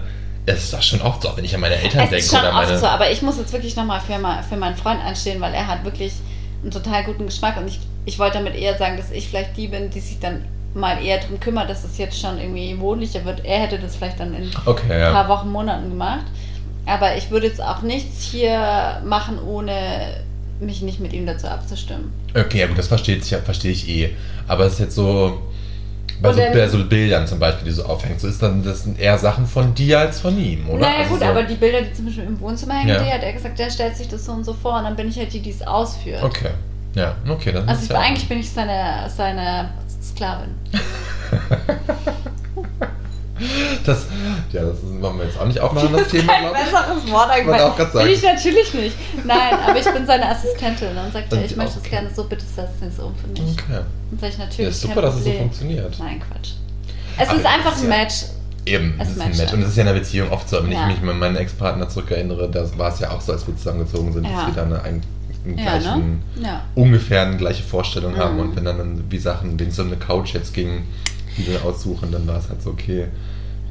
es 0.48 0.64
ist 0.66 0.74
doch 0.74 0.82
schon 0.82 1.02
oft 1.02 1.22
so, 1.22 1.36
wenn 1.36 1.46
ich 1.46 1.54
an 1.54 1.62
meine 1.62 1.76
Eltern 1.76 2.04
Es 2.04 2.10
denke 2.10 2.16
ist 2.18 2.32
schon 2.32 2.40
oder 2.40 2.50
oft 2.50 2.68
meine. 2.68 2.80
so, 2.80 2.88
aber 2.88 3.12
ich 3.12 3.22
muss 3.22 3.38
jetzt 3.38 3.54
wirklich 3.54 3.76
nochmal 3.76 4.00
für, 4.02 4.20
für 4.48 4.58
meinen 4.58 4.76
Freund 4.76 5.04
einstehen, 5.04 5.42
weil 5.42 5.54
er 5.54 5.68
hat 5.68 5.84
wirklich 5.84 6.14
einen 6.62 6.72
total 6.72 7.04
guten 7.04 7.26
Geschmack 7.26 7.58
und 7.58 7.68
ich, 7.68 7.80
ich 8.06 8.18
wollte 8.20 8.38
damit 8.38 8.56
eher 8.56 8.78
sagen, 8.78 8.98
dass 8.98 9.12
ich 9.12 9.30
vielleicht 9.30 9.56
die 9.58 9.68
bin, 9.68 9.90
die 9.90 10.00
sich 10.00 10.20
dann 10.20 10.44
mal 10.74 11.04
eher 11.04 11.20
darum 11.20 11.40
kümmert, 11.40 11.70
dass 11.70 11.84
es 11.84 11.98
jetzt 11.98 12.20
schon 12.20 12.38
irgendwie 12.38 12.78
wohnlicher 12.80 13.24
wird. 13.26 13.46
Er 13.46 13.60
hätte 13.60 13.80
das 13.80 13.96
vielleicht 13.96 14.20
dann 14.20 14.34
in 14.34 14.52
Okay, 14.66 14.92
ein 14.92 15.00
ja. 15.00 15.12
paar 15.12 15.30
Wochen, 15.30 15.52
Monaten 15.52 15.90
gemacht. 15.90 16.26
Aber 16.86 17.16
ich 17.16 17.32
würde 17.32 17.48
jetzt 17.48 17.62
auch 17.62 17.82
nichts 17.82 18.24
hier 18.24 19.02
machen, 19.06 19.40
ohne 19.40 20.25
mich 20.60 20.82
nicht 20.82 21.00
mit 21.00 21.14
ihm 21.14 21.26
dazu 21.26 21.48
abzustimmen. 21.48 22.12
Okay, 22.36 22.60
ja 22.60 22.68
gut, 22.68 22.78
das 22.78 22.88
verstehe 22.88 23.18
ich, 23.18 23.26
verstehe 23.26 23.72
ich 23.72 23.88
eh. 23.90 24.10
Aber 24.48 24.66
es 24.66 24.74
ist 24.74 24.80
jetzt 24.80 24.96
so, 24.96 25.42
bei 26.22 26.32
so, 26.32 26.40
bei 26.40 26.68
so 26.68 26.84
Bildern 26.86 27.28
zum 27.28 27.40
Beispiel, 27.40 27.66
die 27.68 27.72
so 27.74 27.84
aufhängt, 27.86 28.20
so 28.22 28.28
ist 28.28 28.42
dann, 28.42 28.64
das 28.64 28.84
sind 28.84 29.00
eher 29.00 29.18
Sachen 29.18 29.46
von 29.46 29.74
dir 29.76 30.00
als 30.00 30.20
von 30.22 30.38
ihm, 30.38 30.70
oder? 30.70 30.80
Naja 30.82 30.98
Also 31.00 31.10
gut, 31.12 31.20
so, 31.20 31.26
aber 31.26 31.44
die 31.44 31.56
Bilder, 31.56 31.82
die 31.82 31.94
zum 31.94 32.06
Beispiel 32.06 32.24
im 32.24 32.40
Wohnzimmer 32.40 32.76
hängen, 32.76 32.90
Ja. 32.90 33.04
die 33.04 33.12
hat 33.12 33.24
er 33.24 33.34
gesagt, 33.34 33.60
der 33.60 33.70
stellt 33.70 33.98
sich 33.98 34.08
das 34.08 34.26
so 34.26 34.32
und 34.32 34.44
so 34.46 34.54
vor 34.54 34.78
und 34.78 34.84
dann 34.86 34.96
bin 34.96 35.10
ich 35.10 35.18
halt 35.18 35.34
die, 35.34 35.40
die 35.42 35.50
es 35.52 35.62
ausführt. 35.62 36.24
Okay, 36.24 36.52
ja, 36.94 37.16
okay, 37.28 37.52
dann 37.52 37.68
Also 37.68 37.82
ist 37.82 37.88
ich, 37.88 37.92
ja 37.94 38.00
eigentlich 38.00 38.30
bin 38.30 38.40
ich 38.40 38.50
seine, 38.50 39.10
seine 39.16 39.70
Sklavin. 40.02 40.50
Das, 43.86 44.06
ja, 44.54 44.62
das 44.64 44.78
wollen 44.82 45.18
wir 45.18 45.26
jetzt 45.26 45.38
auch 45.40 45.46
nicht 45.46 45.60
aufmachen, 45.60 45.92
das 45.92 46.08
Thema, 46.08 46.32
Kein 46.34 46.42
glaube 46.44 46.58
ich. 46.58 46.72
besseres 46.72 47.12
Wort 47.12 47.30
eingefallen. 47.30 47.92
Bin 48.06 48.08
ich 48.14 48.24
natürlich 48.24 48.74
nicht. 48.74 48.96
Nein, 49.26 49.54
aber 49.68 49.78
ich 49.78 49.86
bin 49.86 50.06
seine 50.06 50.30
Assistentin. 50.30 50.88
Und 50.90 50.96
dann 50.96 51.12
sagt 51.12 51.34
er, 51.34 51.44
ich 51.44 51.56
möchte 51.58 51.80
es 51.80 51.84
gerne 51.90 52.10
so, 52.16 52.24
bitte 52.24 52.46
setz 52.46 52.70
es 52.82 53.00
um 53.00 53.14
für 53.16 53.28
mich. 53.28 53.52
Okay. 53.52 53.82
Dann 54.12 54.20
sage 54.20 54.32
ich 54.34 54.38
Ja, 54.40 54.46
natürlich. 54.46 54.70
ist 54.72 54.82
super, 54.82 55.02
dass 55.02 55.16
es 55.16 55.26
so 55.26 55.32
funktioniert. 55.34 55.96
Nein, 56.00 56.22
Quatsch. 56.22 56.52
Es 57.18 57.28
Aber 57.28 57.38
ist 57.38 57.46
das 57.46 57.54
einfach 57.54 57.76
ein 57.78 57.84
ja- 57.84 57.90
Match. 57.90 58.16
Eben, 58.68 58.96
Es 59.00 59.10
es 59.10 59.16
ist 59.16 59.22
ein 59.22 59.38
Match. 59.38 59.54
Und 59.54 59.62
das 59.62 59.70
ist 59.70 59.76
ja 59.78 59.84
in 59.84 59.90
einer 59.90 60.00
Beziehung 60.00 60.32
oft 60.32 60.50
so. 60.50 60.64
Wenn 60.64 60.72
Ja. 60.72 60.90
ich 60.90 61.00
mich 61.02 61.10
an 61.12 61.20
meinen 61.20 61.36
Ex-Partner 61.36 61.88
zurückerinnere, 61.90 62.50
da 62.50 62.66
war 62.78 62.92
es 62.94 63.00
ja 63.00 63.12
auch 63.12 63.22
so, 63.22 63.34
als 63.34 63.46
wir 63.46 63.56
zusammengezogen 63.56 64.12
sind, 64.14 64.24
Ja. 64.26 64.32
dass 64.32 64.46
wir 64.48 64.54
da 64.56 64.64
eine, 64.64 64.82
einen, 64.82 65.04
einen 65.46 65.58
Ja, 65.58 65.78
gleichen, 65.78 66.24
ne? 66.36 66.42
Ja. 66.48 66.62
ungefähr 66.74 67.22
eine 67.24 67.38
gleiche 67.38 67.62
Vorstellung 67.64 68.18
haben. 68.18 68.36
Mhm. 68.36 68.40
Und 68.42 68.56
wenn 68.56 68.66
dann 68.66 69.04
wie 69.10 69.20
Sachen, 69.20 69.60
wenn 69.60 69.68
es 69.68 69.78
um 69.78 69.88
eine 69.88 69.98
Couch 69.98 70.34
jetzt 70.34 70.54
ging, 70.54 70.84
die 71.38 71.48
wir 71.48 71.64
aussuchen, 71.66 72.12
dann 72.12 72.28
war 72.28 72.38
es 72.38 72.50
halt 72.50 72.62
so, 72.62 72.72
okay, 72.72 73.08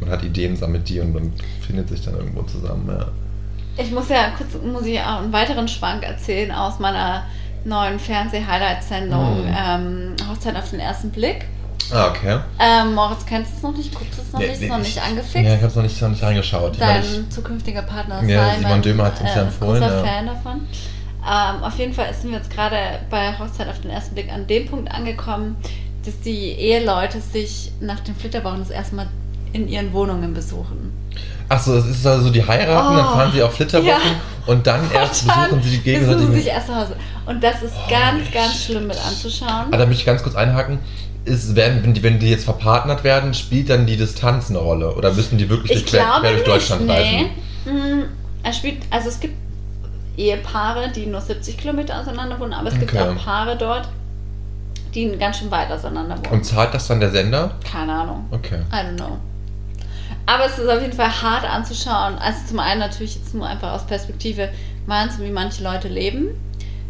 man 0.00 0.10
hat 0.10 0.22
Ideen, 0.22 0.56
sammelt 0.56 0.88
die 0.88 1.00
und 1.00 1.12
man 1.14 1.32
findet 1.66 1.88
sich 1.88 2.02
dann 2.04 2.14
irgendwo 2.16 2.42
zusammen. 2.42 2.88
Ja. 2.88 3.06
Ich 3.82 3.90
muss 3.90 4.08
ja 4.08 4.30
kurz 4.36 4.50
muss 4.62 4.84
ich 4.86 5.00
auch 5.00 5.20
einen 5.22 5.32
weiteren 5.32 5.66
Schwank 5.68 6.04
erzählen 6.04 6.50
aus 6.52 6.78
meiner 6.78 7.24
neuen 7.64 7.98
Fernseh-Highlight-Sendung 7.98 9.46
Mhm. 9.46 9.56
ähm, 9.56 10.16
Hochzeit 10.30 10.56
auf 10.56 10.70
den 10.70 10.80
ersten 10.80 11.10
Blick. 11.10 11.46
Ah, 11.92 12.08
okay. 12.08 12.38
Ähm, 12.58 12.94
Moritz, 12.94 13.26
kennst 13.26 13.52
du 13.52 13.56
es 13.56 13.62
noch 13.62 13.76
nicht? 13.76 13.94
Guckst 13.94 14.18
du 14.18 14.22
es 14.22 14.32
noch 14.32 14.40
Nee, 14.40 14.48
nicht? 14.48 14.60
nee, 14.60 14.66
Ist 14.66 14.70
noch 14.70 14.78
ich- 14.78 14.84
nicht 14.84 14.96
Ja, 14.96 15.02
angefixt? 15.02 15.34
ich 15.36 15.62
habe 15.62 15.74
noch 15.74 15.82
nicht, 15.82 16.02
noch 16.02 16.08
nicht 16.08 16.22
reingeschaut. 16.22 16.72
Ich 16.74 16.80
meine, 16.80 17.00
Dein 17.02 17.30
zukünftiger 17.30 17.82
Partner 17.82 18.22
Ja, 18.24 18.54
Simon, 18.58 18.82
Dömer 18.82 19.04
hat's 19.04 19.20
uns 19.20 19.30
ja 19.34 19.42
äh, 19.42 19.44
empfohlen, 19.44 19.80
Großer 19.82 19.96
ja. 19.96 20.04
Fan 20.04 20.26
davon. 20.26 20.60
Ähm, 21.26 21.62
auf 21.64 21.78
jeden 21.78 21.92
Fall 21.94 22.12
sind 22.14 22.30
wir 22.30 22.38
jetzt 22.38 22.50
gerade 22.50 22.76
bei 23.10 23.38
Hochzeit 23.38 23.68
auf 23.68 23.80
den 23.80 23.90
ersten 23.90 24.14
Blick 24.14 24.30
an 24.32 24.46
dem 24.46 24.66
Punkt 24.66 24.90
angekommen, 24.92 25.56
dass 26.04 26.20
die 26.20 26.50
Eheleute 26.52 27.20
sich 27.20 27.72
nach 27.80 28.00
dem 28.00 28.14
Flitterwochen 28.16 28.58
das 28.60 28.70
erste 28.70 28.94
Mal 28.96 29.08
in 29.52 29.68
ihren 29.68 29.92
Wohnungen 29.92 30.34
besuchen. 30.34 30.92
Achso, 31.48 31.74
es 31.76 31.86
ist 31.86 32.06
also, 32.06 32.30
die 32.30 32.44
heiraten, 32.46 32.96
dann 32.96 33.06
Oh, 33.06 33.10
fahren 33.10 33.30
sie 33.32 33.42
auf 33.42 33.54
Flitterwochen 33.54 33.88
ja. 33.90 34.20
und 34.46 34.66
dann 34.66 34.80
erst 34.92 35.22
Und 35.22 35.28
dann 35.30 35.44
besuchen 35.50 35.62
sie 35.62 35.70
die 35.70 35.76
besuchen 35.76 36.00
gegenseitig. 36.06 36.26
sie 36.28 36.34
sich 36.42 36.46
erst 36.52 36.66
zu 36.68 36.74
Hause. 36.74 36.96
Und 37.26 37.44
das 37.44 37.62
ist 37.62 37.74
Oh, 37.76 37.90
ganz, 37.90 38.20
nicht 38.20 38.32
ganz 38.34 38.64
schlimm 38.64 38.86
mit 38.86 38.96
anzuschauen. 39.06 39.66
Ah, 39.70 39.76
da 39.76 39.86
möchte 39.86 40.00
ich 40.00 40.06
ganz 40.06 40.22
kurz 40.22 40.34
einhaken. 40.34 40.78
Ist, 41.26 41.54
werden, 41.56 41.82
wenn, 41.82 41.94
die, 41.94 42.02
wenn 42.02 42.18
die 42.18 42.28
jetzt 42.30 42.44
verpartnert 42.44 43.04
werden, 43.04 43.32
spielt 43.34 43.70
dann 43.70 43.86
die 43.86 43.96
Distanz 43.96 44.50
eine 44.50 44.58
Rolle? 44.58 44.94
Oder 44.94 45.12
müssen 45.12 45.38
die 45.38 45.48
wirklich 45.48 45.72
Ich 45.78 45.86
quer, 45.86 46.04
quer 46.04 46.20
durch 46.20 46.34
nicht, 46.34 46.46
Deutschland 46.48 46.90
reisen? 46.90 47.26
nee. 47.66 47.72
Mm, 47.72 48.02
Er 48.42 48.52
spielt, 48.52 48.78
also 48.90 49.08
es 49.08 49.20
gibt 49.20 49.34
Ehepaare, 50.16 50.90
die 50.94 51.06
nur 51.06 51.20
70 51.20 51.56
Kilometer 51.56 51.98
auseinander 52.00 52.38
wohnen, 52.38 52.52
aber 52.52 52.68
es 52.68 52.78
gibt 52.78 52.92
Okay. 52.94 53.02
auch 53.08 53.24
Paare 53.24 53.56
dort, 53.56 53.88
die 54.94 55.16
ganz 55.18 55.38
schön 55.38 55.50
weit 55.50 55.70
auseinander 55.70 56.16
wohnen. 56.18 56.32
Und 56.32 56.44
zahlt 56.44 56.72
das 56.74 56.86
dann 56.88 57.00
der 57.00 57.10
Sender? 57.10 57.52
Keine 57.70 57.92
Ahnung. 57.92 58.26
Okay. 58.30 58.60
I 58.72 58.76
don't 58.76 58.96
know. 58.96 59.18
Aber 60.26 60.46
es 60.46 60.58
ist 60.58 60.68
auf 60.68 60.80
jeden 60.80 60.92
Fall 60.94 61.10
hart 61.22 61.44
anzuschauen. 61.44 62.16
Also 62.18 62.38
zum 62.48 62.58
einen 62.58 62.80
natürlich 62.80 63.16
jetzt 63.16 63.34
nur 63.34 63.46
einfach 63.46 63.72
aus 63.72 63.84
Perspektive 63.86 64.48
Wahnsinn, 64.86 65.24
wie 65.26 65.30
manche 65.30 65.62
Leute 65.62 65.88
leben. 65.88 66.28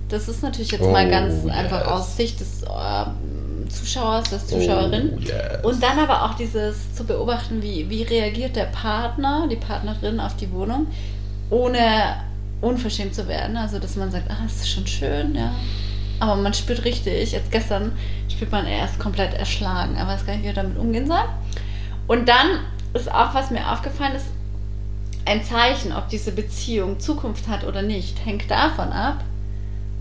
Das 0.09 0.29
ist 0.29 0.43
natürlich 0.43 0.71
jetzt 0.71 0.83
mal 0.83 1.07
Oh, 1.07 1.11
ganz 1.11 1.45
yes. 1.45 1.53
einfach 1.53 1.87
aus 1.87 2.17
Sicht 2.17 2.39
des 2.39 2.63
ähm, 2.63 3.69
Zuschauers, 3.71 4.31
des 4.31 4.47
Zuschauerin. 4.47 5.15
Oh, 5.17 5.21
yes. 5.21 5.65
Und 5.65 5.83
dann 5.83 5.99
aber 5.99 6.25
auch 6.25 6.35
dieses 6.35 6.95
zu 6.95 7.05
beobachten, 7.05 7.63
wie, 7.63 7.89
wie 7.91 8.03
reagiert 8.03 8.55
der 8.55 8.67
Partner, 8.67 9.49
die 9.51 9.57
Partnerin 9.57 10.21
auf 10.21 10.37
die 10.37 10.53
Wohnung, 10.53 10.87
ohne 11.51 11.79
unverschämt 12.61 13.15
zu 13.15 13.27
werden. 13.27 13.57
Also, 13.57 13.79
dass 13.79 13.97
man 13.97 14.11
sagt, 14.13 14.31
ah, 14.31 14.37
das 14.45 14.57
ist 14.57 14.71
schon 14.71 14.87
schön, 14.87 15.35
ja. 15.35 15.51
Aber 16.25 16.41
man 16.41 16.55
spürt 16.55 16.85
richtig, 16.85 17.33
jetzt 17.33 17.53
gestern 17.53 17.93
spürt 18.29 18.51
man, 18.51 18.67
er 18.67 18.87
ist 18.87 18.99
komplett 18.99 19.35
erschlagen. 19.35 19.95
Er 19.97 20.07
weiß 20.07 20.25
gar 20.25 20.35
nicht, 20.35 20.43
wie 20.43 20.49
er 20.49 20.55
damit 20.55 20.79
umgehen 20.79 21.07
soll. 21.07 21.25
Und 22.07 22.29
dann 22.29 22.61
ist 22.95 23.13
auch, 23.13 23.35
was 23.35 23.51
mir 23.51 23.71
aufgefallen 23.71 24.15
ist, 24.15 24.27
ein 25.27 25.45
Zeichen, 25.45 25.93
ob 25.93 26.09
diese 26.09 26.33
Beziehung 26.33 26.99
Zukunft 26.99 27.49
hat 27.49 27.65
oder 27.65 27.83
nicht, 27.83 28.25
hängt 28.25 28.51
davon 28.51 28.93
ab, 28.93 29.23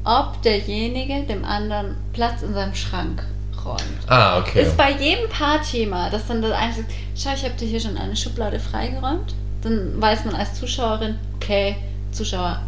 ob 0.06 0.42
derjenige 0.44 1.24
dem 1.24 1.44
anderen 1.44 1.96
Platz 2.13 2.42
in 2.42 2.53
seinem 2.53 2.75
Schrank 2.75 3.24
räumt. 3.65 3.82
Ah, 4.08 4.39
okay. 4.39 4.63
Ist 4.63 4.77
bei 4.77 4.92
jedem 4.92 5.30
Paarthema, 5.30 6.10
dass 6.10 6.27
dann 6.27 6.42
das 6.42 6.51
eine 6.51 6.74
sagt, 6.74 6.92
schau, 7.18 7.34
ich 7.34 7.44
habe 7.44 7.56
dir 7.56 7.68
hier 7.68 7.80
schon 7.80 7.98
eine 7.98 8.15
Schublade 8.15 8.60
freigeräumt. 8.60 9.36
Dann 9.62 10.01
weiß 10.01 10.25
man 10.25 10.36
als 10.36 10.53
Zuschauerin, 10.56 11.18
okay, 11.36 11.75
Zuschauer, 12.12 12.62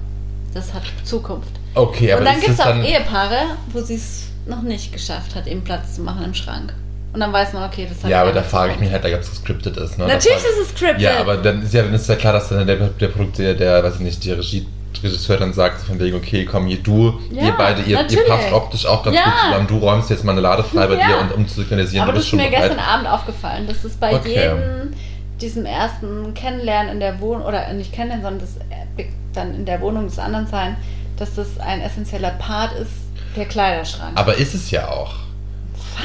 das 0.54 0.74
hat 0.74 0.84
Zukunft. 1.04 1.55
Okay, 1.76 2.12
aber 2.14 2.22
Und 2.22 2.26
dann 2.26 2.36
ist 2.36 2.42
gibt 2.46 2.52
es 2.52 2.58
das 2.58 2.68
auch. 2.68 2.84
Ehepaare, 2.84 3.38
wo 3.72 3.82
sie 3.82 3.96
es 3.96 4.28
noch 4.48 4.62
nicht 4.62 4.94
geschafft 4.94 5.36
hat, 5.36 5.48
eben 5.48 5.64
Platz 5.64 5.96
zu 5.96 6.02
machen 6.02 6.24
im 6.24 6.34
Schrank. 6.34 6.74
Und 7.14 7.20
dann 7.22 7.32
weiß 7.32 7.54
man, 7.54 7.70
okay, 7.70 7.88
das 7.90 8.04
hat 8.04 8.10
Ja, 8.12 8.22
aber 8.22 8.32
da 8.34 8.44
frage 8.44 8.74
ich 8.74 8.80
mich 8.80 8.92
halt, 8.92 9.04
da 9.04 9.08
es 9.08 9.30
gescriptet 9.30 9.78
ist. 9.78 9.98
Ne? 9.98 10.06
Natürlich 10.08 10.38
ist 10.38 10.60
es 10.64 10.70
scripted. 10.70 11.02
Ja, 11.02 11.20
aber 11.20 11.38
dann 11.38 11.62
ist 11.64 11.74
ja, 11.74 11.84
dann 11.84 11.94
ist 11.94 12.10
ja 12.10 12.16
klar, 12.16 12.34
dass 12.34 12.50
dann 12.50 12.68
der, 12.68 12.76
der 12.76 13.08
Produkt, 13.08 13.38
der, 13.38 13.54
der, 13.54 13.84
weiß 13.84 13.96
ich 13.96 14.00
nicht, 14.02 14.26
der 14.26 14.38
Regie, 14.38 14.68
Regisseur 15.02 15.38
dann 15.38 15.54
sagt, 15.54 15.82
von 15.82 16.00
wegen, 16.00 16.16
okay, 16.18 16.46
komm, 16.46 16.68
ihr, 16.68 16.82
du, 16.82 17.20
Ja, 17.32 17.44
ihr 17.44 17.54
beide, 17.58 17.82
ihr, 17.84 18.10
ihr 18.10 18.26
passt 18.26 18.52
optisch 18.52 18.86
auch 18.86 19.04
ganz 19.04 19.16
Ja. 19.16 19.24
gut 19.24 19.34
zusammen. 19.46 19.68
Du 19.68 19.78
räumst 19.78 20.10
jetzt 20.10 20.24
mal 20.24 20.32
eine 20.34 20.42
Lade 20.42 20.64
frei 20.64 20.88
bei 20.88 20.96
Ja. 20.96 21.08
dir, 21.08 21.18
und, 21.20 21.34
um 21.34 21.48
zu 21.48 21.62
signalisieren, 21.62 22.04
Aber 22.04 22.12
du 22.14 22.18
das 22.20 22.26
bist 22.26 22.34
ist 22.34 22.40
schon 22.42 22.50
mir 22.50 22.56
bereit. 22.56 22.70
gestern 22.72 22.86
Abend 22.86 23.08
aufgefallen, 23.10 23.68
dass 23.68 23.84
es 23.84 23.96
bei 23.96 24.14
Okay. 24.16 24.30
jedem 24.34 24.94
diesem 25.42 25.66
ersten 25.66 26.34
Kennenlernen 26.34 26.94
in 26.94 27.00
der 27.02 27.20
Wohnung, 27.20 27.46
oder 27.46 27.72
nicht 27.74 27.92
kennenlernen, 27.94 28.24
sondern 28.24 28.40
das 28.40 28.56
äh, 28.98 29.06
dann 29.34 29.54
in 29.54 29.66
der 29.66 29.82
Wohnung 29.82 30.06
des 30.08 30.18
anderen 30.18 30.48
sein, 30.48 30.78
dass 31.18 31.36
das 31.36 31.60
ein 31.60 31.82
essentieller 31.82 32.32
Part 32.32 32.74
ist, 32.74 32.92
der 33.36 33.46
Kleiderschrank. 33.46 34.12
Aber 34.16 34.36
ist 34.36 34.54
es 34.54 34.72
ja 34.72 34.90
auch. 34.90 35.14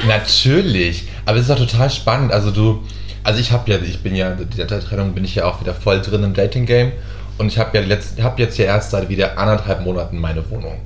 Natürlich. 0.07 1.09
Aber 1.27 1.39
es 1.39 1.45
ist 1.45 1.51
auch 1.51 1.57
total 1.57 1.91
spannend. 1.91 2.33
Also 2.33 2.51
du, 2.51 2.83
also 3.25 3.41
ich 3.41 3.53
habe 3.53 3.71
ja, 3.71 3.79
ich 3.79 4.03
bin 4.03 4.15
ja, 4.15 4.33
in 4.33 4.49
der 4.57 4.81
Trennung 4.81 5.13
bin 5.15 5.25
ich 5.25 5.35
ja 5.35 5.45
auch 5.47 5.61
wieder 5.61 5.75
voll 5.75 6.01
drin 6.01 6.23
im 6.23 6.35
Dating-Game. 6.35 6.93
Und 7.39 7.47
ich 7.49 7.59
habe 7.59 7.79
ja 7.79 7.85
letzt, 7.85 8.23
hab 8.23 8.39
jetzt 8.39 8.59
ja 8.59 8.67
erst 8.67 8.91
seit 8.91 9.09
wieder 9.09 9.39
anderthalb 9.39 9.83
Monaten 9.83 10.19
meine 10.19 10.49
Wohnung. 10.51 10.79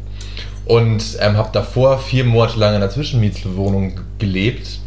Und 0.66 1.02
ähm, 1.21 1.37
habe 1.37 1.50
davor 1.52 1.99
vier 1.99 2.25
Monate 2.25 2.59
lang 2.59 2.71
in 2.71 2.76
einer 2.76 2.90
Zwischenmietswohnung 2.90 4.00
gelebt, 4.19 4.78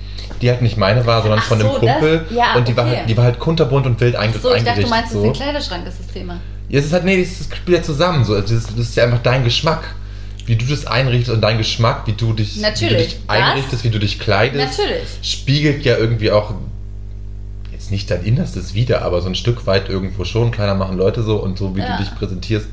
die 0.41 0.49
halt 0.49 0.61
nicht 0.61 0.77
meine 0.77 1.05
war, 1.05 1.21
sondern 1.21 1.39
Ach 1.39 1.47
von 1.47 1.59
einem 1.59 1.69
so, 1.71 1.79
das- 1.79 1.99
Kumpel. 1.99 2.25
ja, 2.31 2.55
und 2.55 2.67
die 2.67 2.75
war, 2.75 2.85
okay. 2.87 2.97
halt, 2.97 3.09
die 3.09 3.17
war 3.17 3.25
halt 3.25 3.39
kunterbunt 3.39 3.85
und 3.85 3.99
wild 3.99 4.15
einge 4.15 4.33
so, 4.39 4.53
ich 4.55 4.63
dachte, 4.63 4.81
eingerichtet. 4.81 4.85
du 4.85 4.89
meinst, 4.89 5.11
so. 5.11 5.17
das 5.17 5.23
ist 5.25 5.29
ein 5.29 5.43
Kleiderschrank, 5.43 5.87
ist 5.87 5.99
das 5.99 6.07
Thema. 6.07 6.39
Ja, 6.69 6.79
es 6.79 6.85
ist 6.85 6.93
halt, 6.93 7.05
nee, 7.05 7.21
das 7.23 7.37
das 7.47 7.57
spielt 7.57 7.77
ja 7.77 7.83
zusammen. 7.83 8.25
So. 8.25 8.33
Also 8.33 8.53
Das, 8.53 8.63
ist, 8.65 8.71
das 8.71 8.79
ist 8.89 8.95
ja 8.95 9.03
einfach 9.05 9.21
dein 9.23 9.43
Geschmack. 9.43 9.95
Wie 10.45 10.55
du 10.55 10.65
das 10.65 10.85
einrichtest 10.85 11.31
und 11.31 11.41
dein 11.41 11.57
Geschmack, 11.57 12.07
wie 12.07 12.13
du 12.13 12.31
dich, 12.33 12.55
wie 12.57 12.61
du 12.87 12.95
dich 12.95 13.17
das- 13.19 13.29
einrichtest, 13.29 13.83
wie 13.83 13.89
du 13.89 13.99
dich 13.99 14.17
kleidest, 14.17 14.79
Natürlich. 14.79 15.07
spiegelt 15.21 15.83
ja 15.83 15.97
irgendwie 15.97 16.31
auch 16.31 16.53
jetzt 17.73 17.91
nicht 17.91 18.09
dein 18.09 18.23
Innerstes 18.23 18.73
wieder, 18.73 19.01
aber 19.01 19.21
so 19.21 19.27
ein 19.27 19.35
Stück 19.35 19.65
weit 19.67 19.89
irgendwo 19.89 20.23
schon. 20.23 20.51
Kleiner 20.51 20.73
machen 20.75 20.97
Leute 20.97 21.21
so 21.23 21.37
und 21.37 21.57
so 21.57 21.75
wie 21.75 21.81
Ja. 21.81 21.97
du 21.97 22.03
dich 22.03 22.15
präsentierst, 22.15 22.67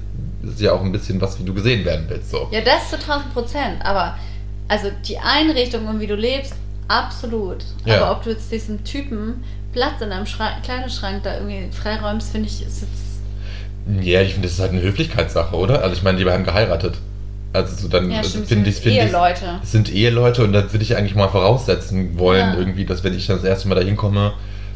ist 0.44 0.60
ja 0.60 0.72
auch 0.72 0.82
ein 0.82 0.92
bisschen 0.92 1.20
was, 1.20 1.38
wie 1.40 1.44
du 1.44 1.52
gesehen 1.52 1.84
werden 1.84 2.04
willst. 2.08 2.30
So. 2.30 2.48
Ja, 2.52 2.60
das 2.60 2.90
zu 2.90 2.96
1000 2.98 3.32
Prozent. 3.32 3.84
Aber 3.84 4.16
also 4.68 4.88
die 5.08 5.18
Einrichtung 5.18 5.86
und 5.88 6.00
wie 6.00 6.06
du 6.06 6.14
lebst, 6.16 6.54
Absolut. 6.86 7.64
Ja. 7.86 7.96
Aber 8.02 8.18
ob 8.18 8.24
du 8.24 8.30
jetzt 8.30 8.52
diesem 8.52 8.84
Typen 8.84 9.42
Platz 9.72 10.02
in 10.02 10.12
einem 10.12 10.26
Schrank, 10.26 10.62
Kleiderschrank 10.64 11.22
da 11.22 11.38
irgendwie 11.38 11.72
freiräumst, 11.74 12.30
finde 12.30 12.46
ich, 12.46 12.60
ist 12.60 12.82
jetzt. 12.82 13.13
Ja, 14.00 14.22
ich 14.22 14.32
finde, 14.32 14.48
das 14.48 14.56
ist 14.56 14.60
halt 14.60 14.72
eine 14.72 14.82
Höflichkeitssache, 14.82 15.54
oder? 15.56 15.82
Also 15.82 15.94
ich 15.94 16.02
meine, 16.02 16.18
die 16.18 16.24
haben 16.30 16.44
geheiratet. 16.44 16.94
Also 17.52 17.76
so 17.82 17.88
dann 17.88 18.10
Ja, 18.10 18.18
also 18.18 18.40
finde 18.42 18.70
ich, 18.70 18.76
finde 18.76 18.98
ich, 18.98 19.04
Eheleute. 19.04 19.60
es 19.62 19.70
sind 19.72 19.92
Eheleute 19.92 20.42
und 20.42 20.52
da 20.52 20.72
würde 20.72 20.82
ich 20.82 20.96
eigentlich 20.96 21.14
mal 21.14 21.28
voraussetzen 21.28 22.18
wollen, 22.18 22.54
Ja. 22.54 22.58
irgendwie, 22.58 22.84
dass 22.84 23.04
wenn 23.04 23.14
ich 23.14 23.26
das 23.26 23.44
erste 23.44 23.68
Mal 23.68 23.76
da 23.76 23.82
hinkomme, 23.82 24.32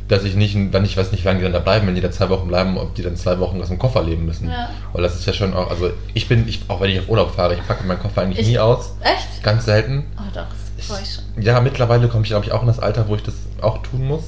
dass 0.06 0.24
ich 0.24 0.36
nicht, 0.36 0.56
wenn 0.72 0.84
ich 0.84 0.96
weiß 0.96 1.10
nicht, 1.12 1.22
wie 1.24 1.26
lange 1.28 1.40
die 1.40 1.44
dann 1.44 1.52
da 1.52 1.58
bleiben, 1.58 1.86
wenn 1.86 1.94
die 1.96 2.00
da 2.00 2.10
zwei 2.10 2.28
Wochen 2.28 2.46
bleiben, 2.48 2.78
ob 2.78 2.94
die 2.94 3.02
dann 3.02 3.16
zwei 3.16 3.38
Wochen 3.40 3.60
aus 3.60 3.68
dem 3.68 3.78
Koffer 3.78 4.02
leben 4.04 4.26
müssen. 4.26 4.48
Ja. 4.48 4.70
Weil 4.92 5.02
das 5.02 5.16
ist 5.16 5.26
ja 5.26 5.32
schon 5.32 5.54
auch, 5.54 5.70
also 5.70 5.90
ich 6.14 6.28
bin, 6.28 6.46
ich, 6.48 6.60
auch 6.68 6.80
wenn 6.80 6.90
ich 6.90 7.00
auf 7.00 7.08
Urlaub 7.08 7.34
fahre, 7.34 7.54
ich 7.54 7.66
packe 7.66 7.84
meinen 7.86 7.98
Koffer 8.00 8.22
eigentlich 8.22 8.38
Ich- 8.40 8.46
nie 8.48 8.58
aus. 8.58 8.94
Echt? 9.02 9.42
Ganz 9.42 9.64
selten. 9.64 10.04
Oh 10.16 10.22
doch, 10.32 10.46
das 10.76 10.86
freue 10.86 11.02
ich 11.02 11.14
schon. 11.14 11.42
Ja, 11.42 11.60
mittlerweile 11.60 12.06
komme 12.08 12.22
ich, 12.22 12.28
glaube 12.30 12.44
ich, 12.46 12.52
auch 12.52 12.60
in 12.62 12.68
das 12.68 12.78
Alter, 12.78 13.08
wo 13.08 13.16
ich 13.16 13.22
das 13.22 13.34
auch 13.60 13.82
tun 13.82 14.06
muss. 14.06 14.22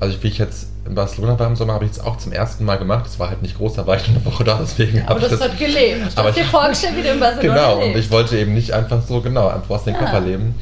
Also 0.00 0.16
wie 0.22 0.28
ich 0.28 0.38
jetzt 0.38 0.68
in 0.88 0.94
Barcelona 0.94 1.38
war 1.38 1.46
im 1.46 1.56
Sommer, 1.56 1.74
habe 1.74 1.84
ich 1.84 1.92
es 1.92 2.00
auch 2.00 2.16
zum 2.16 2.32
ersten 2.32 2.64
Mal 2.64 2.76
gemacht. 2.76 3.06
Es 3.06 3.18
war 3.18 3.28
halt 3.28 3.42
nicht 3.42 3.56
groß, 3.56 3.74
da 3.74 3.86
war 3.86 3.96
ich 3.96 4.08
nur 4.08 4.16
eine 4.16 4.24
Woche 4.24 4.44
da, 4.44 4.58
deswegen 4.60 5.00
Aber 5.02 5.08
habe 5.10 5.20
ich 5.20 5.28
das 5.28 5.38
das... 5.38 5.48
hat 5.50 5.58
gelebt. 5.58 6.00
Du 6.14 6.18
aber 6.20 6.28
hast 6.28 6.36
dir 6.38 6.44
vorgestellt, 6.50 6.96
wie 6.96 7.02
du 7.02 7.08
in 7.10 7.20
Barcelona 7.20 7.54
Genau, 7.54 7.76
und 7.78 7.84
lebst. 7.92 8.04
ich 8.04 8.10
wollte 8.10 8.38
eben 8.38 8.54
nicht 8.54 8.72
einfach 8.72 9.00
so, 9.06 9.20
genau, 9.20 9.48
einfach 9.48 9.70
aus 9.70 9.84
dem 9.84 9.94
Ja. 9.94 10.00
Koffer 10.00 10.20
leben. 10.20 10.54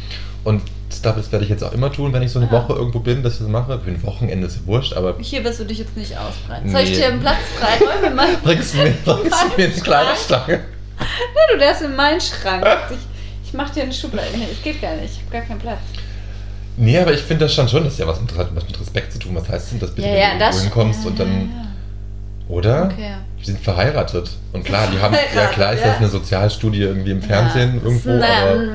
Und 0.45 0.63
glaube, 1.03 1.21
das 1.21 1.31
werde 1.31 1.45
ich 1.45 1.51
jetzt 1.51 1.63
auch 1.63 1.73
immer 1.73 1.93
tun, 1.93 2.13
wenn 2.13 2.23
ich 2.23 2.33
so 2.33 2.41
eine 2.41 2.49
Ja. 2.51 2.55
Woche 2.55 2.73
irgendwo 2.73 2.99
bin, 2.99 3.23
dass 3.23 3.35
ich 3.35 3.39
das 3.41 3.49
mache. 3.49 3.79
Für 3.79 3.91
ein 3.91 4.03
Wochenende 4.03 4.47
ist 4.49 4.67
wurscht, 4.67 4.93
aber 4.95 5.15
Hier 5.21 5.45
wirst 5.45 5.61
du 5.61 5.65
dich 5.65 5.79
jetzt 5.79 5.97
nicht 5.97 6.17
ausbreiten. 6.19 6.69
Soll 6.71 6.81
ich 6.81 6.91
Nee. 6.91 6.97
dir 6.97 7.07
einen 7.09 7.21
Platz 7.21 7.37
freiräumen? 7.59 8.19
Bringst 8.43 8.75
du 8.75 8.79
mir, 8.79 8.91
bringst 9.05 9.43
du 9.45 9.57
mir 9.57 9.67
ins 9.67 9.83
Kleiderstange? 9.83 10.55
Ja, 10.99 11.53
du 11.55 11.59
darfst 11.59 11.83
in 11.83 11.95
meinen 11.95 12.21
Schrank. 12.21 12.67
Ich, 12.91 12.97
ich 13.49 13.53
mach 13.55 13.71
dir 13.71 13.85
eine 13.85 13.93
Schublade. 13.93 14.29
Nee, 14.35 14.49
es 14.51 14.63
geht 14.63 14.81
gar 14.81 14.95
nicht. 14.97 15.13
Ich 15.15 15.21
habe 15.21 15.31
gar 15.31 15.43
keinen 15.43 15.61
Platz. 15.61 15.79
Nee, 16.77 16.99
aber 16.99 17.13
ich 17.15 17.21
finde 17.23 17.45
das 17.47 17.55
schon 17.55 17.69
schon, 17.69 17.85
das 17.85 17.95
ist 17.95 17.99
ja 18.01 18.07
was 18.07 18.21
mit, 18.21 18.37
was 18.37 18.51
mit 18.53 18.81
Respekt 18.81 19.13
zu 19.13 19.19
tun. 19.19 19.35
Was 19.35 19.49
heißt 19.49 19.73
denn 19.73 19.81
das 19.81 19.95
bitte, 19.95 20.09
Ja, 20.09 20.15
wenn 20.15 20.21
ja, 20.21 20.33
du 20.35 20.39
das. 20.41 20.57
irgendwo 20.57 20.63
hinkommst 20.83 21.05
ja, 21.05 21.11
und 21.11 21.19
dann, 21.21 21.51
oder? 22.49 22.85
Okay. 22.93 23.15
Die 23.41 23.45
sind 23.45 23.61
verheiratet. 23.61 24.31
Und 24.53 24.65
klar, 24.65 24.89
die 24.93 24.99
haben, 24.99 25.15
ja 25.35 25.47
klar 25.47 25.73
ist 25.73 25.85
das 25.85 25.97
eine 25.99 26.09
Sozialstudie 26.09 26.83
irgendwie 26.83 27.11
im 27.13 27.23
Fernsehen 27.23 27.75
irgendwo, 27.83 28.11
ist 28.11 28.23
ein, 28.23 28.23
aber 28.23 28.63
ähm, 28.65 28.71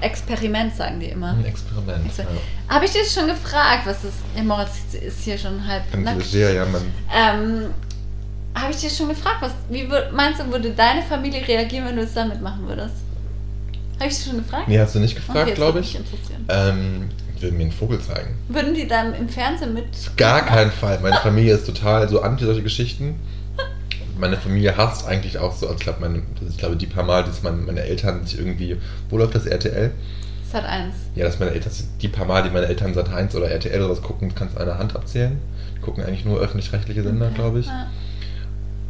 Experiment, 0.00 0.74
sagen 0.76 1.00
die 1.00 1.06
immer. 1.06 1.30
ein 1.32 1.44
Experiment. 1.44 2.06
Exper- 2.06 2.20
Ja. 2.68 2.74
Habe 2.74 2.84
ich 2.84 2.92
dir 2.92 3.04
schon 3.04 3.26
gefragt, 3.26 3.82
was 3.86 4.02
das. 4.02 4.12
Ja, 4.36 4.42
Moritz 4.44 4.70
ist 4.92 5.24
hier 5.24 5.36
schon 5.38 5.66
halb. 5.66 5.82
Klischee, 5.90 6.54
ja, 6.54 6.64
man. 6.66 6.82
Ähm, 7.12 7.66
Habe 8.54 8.72
ich 8.72 8.78
dir 8.78 8.90
schon 8.90 9.08
gefragt, 9.08 9.36
was, 9.40 9.52
wie 9.70 9.88
meinst 10.12 10.40
du, 10.40 10.50
würde 10.52 10.70
deine 10.70 11.02
Familie 11.02 11.46
reagieren, 11.46 11.86
wenn 11.86 11.96
du 11.96 12.02
es 12.02 12.14
damit 12.14 12.40
machen 12.40 12.66
würdest? 12.68 12.94
Habe 14.00 14.08
ich 14.10 14.16
dir 14.18 14.30
schon 14.30 14.38
gefragt? 14.38 14.68
Nee, 14.68 14.78
hast 14.78 14.94
du 14.94 15.00
nicht 15.00 15.16
Okay, 15.16 15.26
gefragt, 15.26 15.48
das 15.50 15.54
glaube 15.56 15.74
würde 15.74 15.86
ich. 15.86 15.98
mich 15.98 16.02
interessieren. 16.12 16.44
Ähm, 16.48 17.08
ich 17.27 17.27
will 17.42 17.52
mir 17.52 17.62
einen 17.64 17.72
Vogel 17.72 18.00
zeigen. 18.00 18.30
Würden 18.48 18.74
die 18.74 18.86
dann 18.86 19.14
im 19.14 19.28
Fernsehen 19.28 19.74
mit. 19.74 19.84
Gar 20.16 20.44
keinen 20.46 20.70
Fall. 20.70 20.98
Meine 21.00 21.16
Familie 21.16 21.54
ist 21.54 21.66
total 21.66 22.08
so 22.08 22.20
anti 22.22 22.44
solche 22.44 22.62
Geschichten. 22.62 23.16
Meine 24.18 24.36
Familie 24.36 24.76
hasst 24.76 25.06
eigentlich 25.06 25.38
auch 25.38 25.54
so, 25.54 25.66
also 25.66 25.78
ich 25.78 25.84
glaube, 25.84 26.00
meine, 26.00 26.22
ich 26.48 26.58
glaube, 26.58 26.76
die 26.76 26.86
paar 26.86 27.04
Mal, 27.04 27.22
dass 27.24 27.42
meine, 27.42 27.58
meine 27.58 27.82
Eltern 27.82 28.26
sich 28.26 28.38
irgendwie, 28.38 28.76
wo 29.10 29.16
läuft 29.18 29.34
das 29.36 29.46
RTL? 29.46 29.92
Hat 30.52 30.64
eins. 30.64 30.94
Ja, 31.14 31.24
dass 31.26 31.38
meine 31.38 31.52
Eltern, 31.52 31.70
die 32.00 32.08
paar 32.08 32.24
Mal, 32.24 32.42
die 32.42 32.50
meine 32.50 32.66
Eltern 32.66 32.94
Sat 32.94 33.12
1 33.12 33.34
oder 33.36 33.48
RTL 33.50 33.80
oder 33.80 33.90
was 33.90 34.02
gucken, 34.02 34.34
kannst 34.34 34.56
du 34.56 34.60
an 34.60 34.68
einer 34.68 34.78
Hand 34.78 34.96
abzählen. 34.96 35.38
Die 35.76 35.80
gucken 35.82 36.02
eigentlich 36.02 36.24
nur 36.24 36.40
öffentlich-rechtliche 36.40 37.02
Sender, 37.02 37.26
Okay. 37.26 37.34
glaube 37.34 37.60
ich. 37.60 37.66
Ja. 37.66 37.86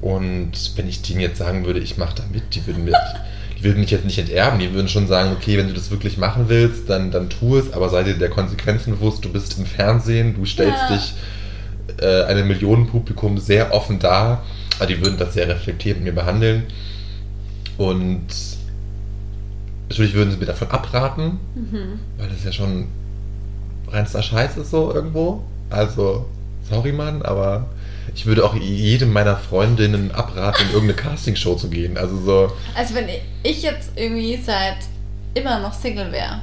Und 0.01 0.53
wenn 0.77 0.89
ich 0.89 1.03
denen 1.03 1.21
jetzt 1.21 1.39
sagen 1.39 1.67
würde, 1.67 1.81
ich 1.81 1.99
mache 1.99 2.15
da 2.15 2.23
mit, 2.33 2.55
die 2.55 2.65
würden, 2.67 2.85
mir, 2.85 2.93
die 3.59 3.65
würden 3.65 3.81
mich 3.81 3.91
jetzt 3.91 4.05
nicht 4.05 4.19
enterben. 4.19 4.59
Die 4.61 4.73
würden 4.73 4.89
schon 4.89 5.07
sagen, 5.09 5.33
okay, 5.37 5.59
wenn 5.59 5.67
du 5.69 5.75
das 5.75 5.91
wirklich 5.91 6.17
machen 6.17 6.45
willst, 6.49 6.89
dann, 6.89 7.11
dann 7.11 7.29
tu 7.29 7.57
es, 7.57 7.73
aber 7.73 7.89
sei 7.89 8.05
dir 8.05 8.15
der 8.15 8.31
Konsequenzen 8.31 8.93
bewusst. 8.93 9.25
Du 9.25 9.33
bist 9.33 9.59
im 9.59 9.67
Fernsehen, 9.67 10.35
du 10.37 10.45
stellst 10.45 10.79
Ja. 10.89 10.97
dich 10.97 11.15
äh, 12.01 12.23
einem 12.25 12.47
Millionenpublikum 12.49 13.39
sehr 13.39 13.73
offen 13.75 13.99
dar. 13.99 14.45
Aber 14.79 14.87
die 14.87 15.01
würden 15.05 15.19
das 15.19 15.35
sehr 15.35 15.49
reflektiert 15.49 15.97
mit 15.97 16.05
mir 16.05 16.13
behandeln. 16.13 16.65
Und 17.79 18.27
natürlich 19.89 20.15
würden 20.15 20.31
sie 20.31 20.37
mir 20.37 20.47
davon 20.47 20.71
abraten, 20.71 21.39
Mhm. 21.55 21.99
weil 22.19 22.29
das 22.29 22.45
ja 22.45 22.53
schon 22.53 22.87
reinster 23.91 24.23
Scheiß 24.23 24.57
ist 24.57 24.71
so 24.71 24.93
irgendwo. 24.95 25.43
Also, 25.71 26.27
sorry 26.69 26.93
Mann, 26.93 27.23
aber 27.23 27.67
ich 28.15 28.27
würde 28.27 28.45
auch 28.45 28.55
jedem 28.57 29.13
meiner 29.13 29.37
Freundinnen 29.37 30.11
abraten, 30.13 30.63
in 30.69 30.75
irgendeine 30.75 30.95
Castingshow 30.95 31.55
zu 31.55 31.69
gehen. 31.69 31.97
Also 31.97 32.19
so, 32.21 32.53
Also, 32.75 32.95
wenn 32.95 33.07
ich- 33.43 33.63
jetzt 33.63 33.91
irgendwie 33.97 34.37
seit 34.45 34.77
immer 35.35 35.61
noch 35.61 35.73
Single 35.73 36.11
wäre 36.13 36.41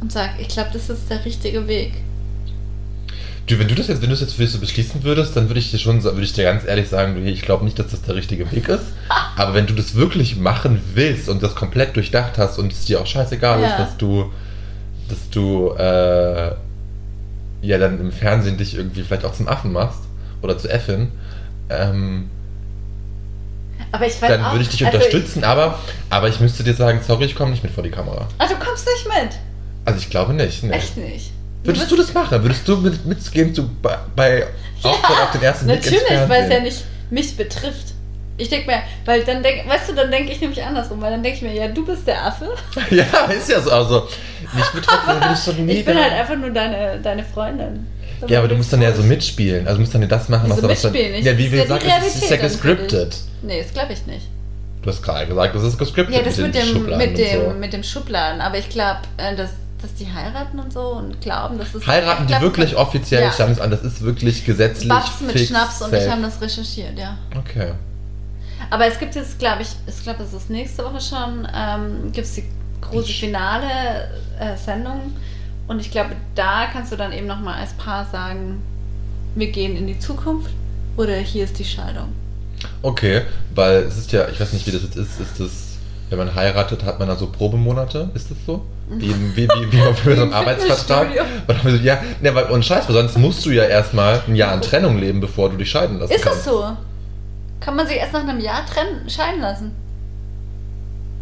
und 0.00 0.12
sage, 0.12 0.32
ich 0.40 0.48
glaube, 0.48 0.70
das 0.72 0.88
ist 0.90 1.08
der 1.10 1.24
richtige 1.24 1.66
Weg. 1.66 1.92
du, 3.46 3.58
wenn 3.58 3.66
du 3.68 3.74
das 3.74 3.88
jetzt, 3.88 4.00
wenn 4.00 4.08
du 4.08 4.14
das 4.14 4.20
jetzt 4.20 4.34
für 4.34 4.42
dich 4.42 4.52
so 4.52 4.58
beschließen 4.60 5.02
würdest, 5.02 5.36
dann 5.36 5.48
würde 5.48 5.58
ich 5.58 5.70
dir 5.72 5.78
schon, 5.78 6.02
würde 6.02 6.22
ich 6.22 6.32
dir 6.32 6.44
ganz 6.44 6.64
ehrlich 6.64 6.88
sagen, 6.88 7.26
ich 7.26 7.42
glaube 7.42 7.64
nicht, 7.64 7.76
dass 7.78 7.88
das 7.90 8.00
der 8.02 8.14
richtige 8.14 8.50
Weg 8.52 8.68
ist. 8.68 8.84
Aber 9.36 9.52
wenn 9.54 9.66
du 9.66 9.74
das 9.74 9.94
wirklich 9.96 10.36
machen 10.36 10.80
willst 10.94 11.28
und 11.28 11.42
das 11.42 11.54
komplett 11.56 11.96
durchdacht 11.96 12.38
hast 12.38 12.58
und 12.58 12.72
es 12.72 12.84
dir 12.84 13.00
auch 13.00 13.06
scheißegal 13.06 13.60
Ja. 13.60 13.68
ist, 13.68 13.78
dass 13.78 13.96
du, 13.96 14.30
dass 15.08 15.28
du 15.30 15.70
äh, 15.76 16.52
ja 17.62 17.78
dann 17.78 18.00
im 18.00 18.12
Fernsehen 18.12 18.56
dich 18.58 18.76
irgendwie 18.76 19.02
vielleicht 19.02 19.24
auch 19.24 19.34
zum 19.34 19.48
Affen 19.48 19.72
machst 19.72 20.00
oder 20.42 20.58
zu 20.58 20.68
Äffin, 20.68 21.12
ähm, 21.70 22.30
Aber 23.90 24.06
ich 24.06 24.20
weiß 24.20 24.28
dann 24.28 24.44
auch, 24.44 24.52
würde 24.52 24.62
ich 24.62 24.70
dich 24.70 24.84
also 24.84 24.98
unterstützen, 24.98 25.44
aber, 25.44 25.78
aber 26.10 26.28
ich 26.28 26.40
müsste 26.40 26.64
dir 26.64 26.74
sagen, 26.74 27.00
sorry, 27.06 27.24
ich 27.26 27.34
komme 27.34 27.50
nicht 27.50 27.62
mit 27.62 27.72
vor 27.72 27.82
die 27.82 27.90
Kamera. 27.90 28.28
Ah, 28.38 28.46
du 28.46 28.54
kommst 28.56 28.86
nicht 28.86 29.06
mit. 29.06 29.38
Also 29.84 29.98
ich 29.98 30.10
glaube 30.10 30.32
nicht. 30.34 30.62
Nee. 30.62 30.72
Echt 30.72 30.96
nicht. 30.96 31.32
Würdest 31.64 31.90
du 31.90 31.96
das 31.96 32.12
machen? 32.12 32.42
Würdest 32.42 32.66
du 32.66 32.76
mit, 32.78 33.04
mitgehen 33.06 33.54
zu, 33.54 33.68
bei, 33.68 33.96
bei 34.16 34.46
Auftritt 34.82 35.16
auf 35.22 35.30
den 35.30 35.42
ersten 35.42 35.66
Blick 35.66 35.84
Natürlich, 35.84 36.28
weil 36.28 36.44
es 36.44 36.52
ja 36.52 36.60
nicht 36.60 36.84
mich 37.10 37.36
betrifft. 37.36 37.94
Ich 38.38 38.48
denke 38.48 38.70
mir, 38.70 38.82
weil 39.04 39.22
dann 39.24 39.42
denk, 39.42 39.68
weißt 39.68 39.90
du, 39.90 39.94
dann 39.94 40.10
denke 40.10 40.32
ich 40.32 40.40
nämlich 40.40 40.62
andersrum, 40.62 41.00
weil 41.00 41.12
dann 41.12 41.22
denke 41.22 41.36
ich 41.36 41.42
mir, 41.42 41.54
ja, 41.54 41.68
du 41.68 41.84
bist 41.84 42.06
der 42.06 42.26
Affe. 42.26 42.48
Ja, 42.90 43.26
ist 43.26 43.48
ja 43.48 43.60
so. 43.60 43.70
Also, 43.70 44.08
betroffen, 44.74 45.06
dann 45.06 45.20
würde 45.20 45.34
ich 45.34 45.38
so 45.38 45.52
nie 45.52 45.72
Ich 45.72 45.84
bin 45.84 45.96
halt 45.96 46.12
einfach 46.12 46.36
nur 46.36 46.50
deine, 46.50 46.98
deine 47.00 47.24
Freundin. 47.24 47.86
Ja, 48.28 48.38
aber 48.40 48.48
du 48.48 48.54
musst 48.56 48.72
dann 48.72 48.82
ja 48.82 48.92
so 48.94 49.02
mitspielen. 49.02 49.66
Also, 49.66 49.76
du 49.76 49.80
musst 49.82 49.94
dann 49.94 50.02
ja 50.02 50.08
das 50.08 50.28
machen, 50.28 50.44
Wieso 50.50 50.62
was 50.62 50.70
was 50.70 50.82
dann. 50.82 50.92
mitspielen? 50.92 51.20
Ich- 51.20 51.24
Ja, 51.26 51.38
wie 51.38 51.52
wir 51.52 51.66
sagen, 51.66 51.84
es 52.06 52.14
ist 52.16 52.22
ja 52.30 52.36
dann 52.36 52.40
gescriptet. 52.46 53.16
Nee, 53.42 53.62
das 53.62 53.72
glaube 53.72 53.92
ich 53.92 54.06
nicht. 54.06 54.26
Du 54.82 54.90
hast 54.90 55.02
gerade 55.02 55.26
gesagt, 55.28 55.54
das 55.54 55.62
ist 55.62 55.78
gescriptet. 55.78 56.14
Ja, 56.16 56.22
das 56.22 56.36
mit, 56.38 56.54
den 56.54 56.62
dem, 56.66 56.72
Schubladen 56.74 56.98
mit, 56.98 57.08
und 57.10 57.18
dem, 57.18 57.44
so. 57.44 57.58
mit 57.58 57.72
dem 57.72 57.82
Schubladen. 57.84 58.40
Aber 58.40 58.58
ich 58.58 58.68
glaube, 58.68 58.98
äh, 59.16 59.36
dass, 59.36 59.50
dass 59.80 59.94
die 59.94 60.12
heiraten 60.12 60.58
und 60.58 60.72
so 60.72 60.80
und 60.80 61.20
glauben, 61.20 61.58
dass 61.58 61.72
es. 61.74 61.86
Heiraten 61.86 62.22
ich 62.22 62.26
die 62.26 62.32
glaub, 62.32 62.42
wirklich 62.42 62.76
offiziell 62.76 63.22
Ja. 63.22 63.30
Standesamt, 63.32 63.72
das 63.72 63.82
ist 63.82 64.02
wirklich 64.02 64.44
gesetzlich. 64.44 64.88
Babs 64.88 65.20
mit 65.20 65.32
fix, 65.32 65.48
Schnaps 65.48 65.82
und 65.82 65.90
safe. 65.90 66.02
ich 66.04 66.10
haben 66.10 66.22
das 66.22 66.40
recherchiert, 66.40 66.98
ja. 66.98 67.16
Okay. 67.38 67.72
Aber 68.70 68.86
es 68.86 68.98
gibt 68.98 69.14
jetzt, 69.14 69.38
glaube 69.38 69.62
ich, 69.62 69.68
ich 69.86 70.02
glaube, 70.02 70.22
es 70.24 70.32
ist 70.32 70.48
nächste 70.50 70.84
Woche 70.84 71.00
schon, 71.00 71.46
ähm, 71.54 72.10
gibt 72.12 72.26
es 72.26 72.34
die 72.34 72.44
große 72.80 73.12
finale 73.12 74.08
äh, 74.40 74.56
Sendung. 74.56 75.12
Und 75.68 75.80
ich 75.80 75.90
glaube, 75.90 76.10
da 76.34 76.66
kannst 76.72 76.92
du 76.92 76.96
dann 76.96 77.12
eben 77.12 77.26
nochmal 77.26 77.60
als 77.60 77.72
Paar 77.74 78.06
sagen, 78.06 78.62
wir 79.34 79.50
gehen 79.50 79.76
in 79.76 79.86
die 79.86 79.98
Zukunft 79.98 80.50
oder 80.96 81.14
hier 81.16 81.44
ist 81.44 81.58
die 81.58 81.64
Scheidung. 81.64 82.12
Okay, 82.82 83.22
weil 83.54 83.78
es 83.78 83.96
ist 83.96 84.12
ja, 84.12 84.28
ich 84.28 84.40
weiß 84.40 84.52
nicht, 84.52 84.66
wie 84.66 84.70
das 84.70 84.82
jetzt 84.82 84.96
ist, 84.96 85.20
ist 85.20 85.40
das, 85.40 85.50
wenn 86.10 86.18
man 86.18 86.34
heiratet, 86.34 86.84
hat 86.84 86.98
man 86.98 87.08
da 87.08 87.16
so 87.16 87.26
Probemonate? 87.28 88.10
Ist 88.14 88.30
das 88.30 88.36
so? 88.46 88.64
Wie, 88.90 89.14
wie, 89.34 89.48
wie, 89.48 89.72
wie 89.72 89.94
für 89.94 90.16
so 90.16 90.22
einen 90.22 90.32
Arbeitsvertrag? 90.32 91.08
Und 91.46 91.70
so, 91.70 91.76
ja, 91.76 92.02
ne, 92.20 92.34
weil, 92.34 92.44
und 92.46 92.64
Scheiß, 92.64 92.86
weil 92.88 92.94
sonst 92.94 93.16
musst 93.16 93.44
du 93.46 93.50
ja 93.50 93.64
erstmal 93.64 94.22
ein 94.26 94.36
Jahr 94.36 94.54
in 94.54 94.60
Trennung 94.60 94.98
leben, 94.98 95.20
bevor 95.20 95.50
du 95.50 95.56
dich 95.56 95.70
scheiden 95.70 95.98
lassen 95.98 96.12
Ist 96.12 96.24
das 96.24 96.32
kannst. 96.32 96.44
so? 96.44 96.76
Kann 97.60 97.76
man 97.76 97.86
sich 97.86 97.96
erst 97.96 98.12
nach 98.12 98.26
einem 98.26 98.40
Jahr 98.40 98.66
trennen, 98.66 99.08
scheiden 99.08 99.40
lassen? 99.40 99.72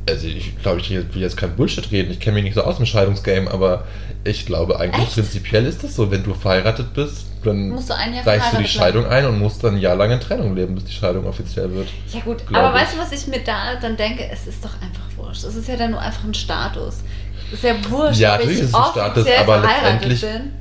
Also 0.09 0.27
ich 0.27 0.59
glaube, 0.59 0.81
ich 0.81 0.91
will 0.91 1.07
jetzt 1.15 1.37
kein 1.37 1.55
Bullshit 1.55 1.91
reden, 1.93 2.11
ich 2.11 2.19
kenne 2.19 2.35
mich 2.35 2.45
nicht 2.45 2.55
so 2.55 2.63
aus 2.63 2.79
dem 2.79 2.87
Scheidungsgame, 2.87 3.51
aber 3.51 3.85
ich 4.25 4.45
glaube 4.47 4.79
eigentlich 4.79 5.07
Echt? 5.07 5.15
prinzipiell 5.15 5.67
ist 5.67 5.83
das 5.83 5.95
so, 5.97 6.11
wenn 6.11 6.23
du 6.23 6.35
verheiratet 6.35 6.93
bist, 6.95 7.27
dann 7.43 7.71
Musst 7.71 7.89
du 7.89 7.97
ein 7.97 8.13
Jahr 8.15 8.27
reichst 8.27 8.53
du 8.53 8.59
die 8.59 8.69
Scheidung 8.69 9.07
ein 9.07 9.25
und 9.25 9.39
musst 9.39 9.65
dann 9.65 9.77
ein 9.77 9.81
Jahr 9.81 9.97
lang 9.97 10.11
in 10.11 10.21
Trennung 10.21 10.55
leben, 10.55 10.75
bis 10.75 10.85
die 10.85 10.93
Scheidung 10.93 11.27
offiziell 11.27 11.73
wird. 11.73 11.89
Ja 12.13 12.21
gut, 12.21 12.39
aber 12.53 12.69
ich. 12.77 12.83
weißt 12.83 12.95
du, 12.95 12.99
was 13.01 13.13
ich 13.13 13.27
mir 13.29 13.41
da 13.43 13.77
dann 13.81 13.97
denke? 13.97 14.29
Es 14.31 14.47
ist 14.47 14.63
doch 14.65 14.75
einfach 14.83 15.03
wurscht. 15.17 15.45
Es 15.45 15.55
ist 15.55 15.67
ja 15.69 15.77
dann 15.77 15.93
nur 15.93 16.01
einfach 16.01 16.25
ein 16.25 16.35
Status. 16.35 16.97
Es 17.49 17.55
ist 17.55 17.65
ja 17.65 17.75
wurscht, 17.89 18.21
Ja, 18.21 18.35
ob 18.35 18.41
natürlich 18.41 18.59
ich 18.59 18.65
ist 18.65 18.69
es 18.71 18.75
ein 18.75 18.85
Status, 18.93 19.27
aber 19.39 19.61
letztendlich- 19.61 20.21
bin. 20.21 20.53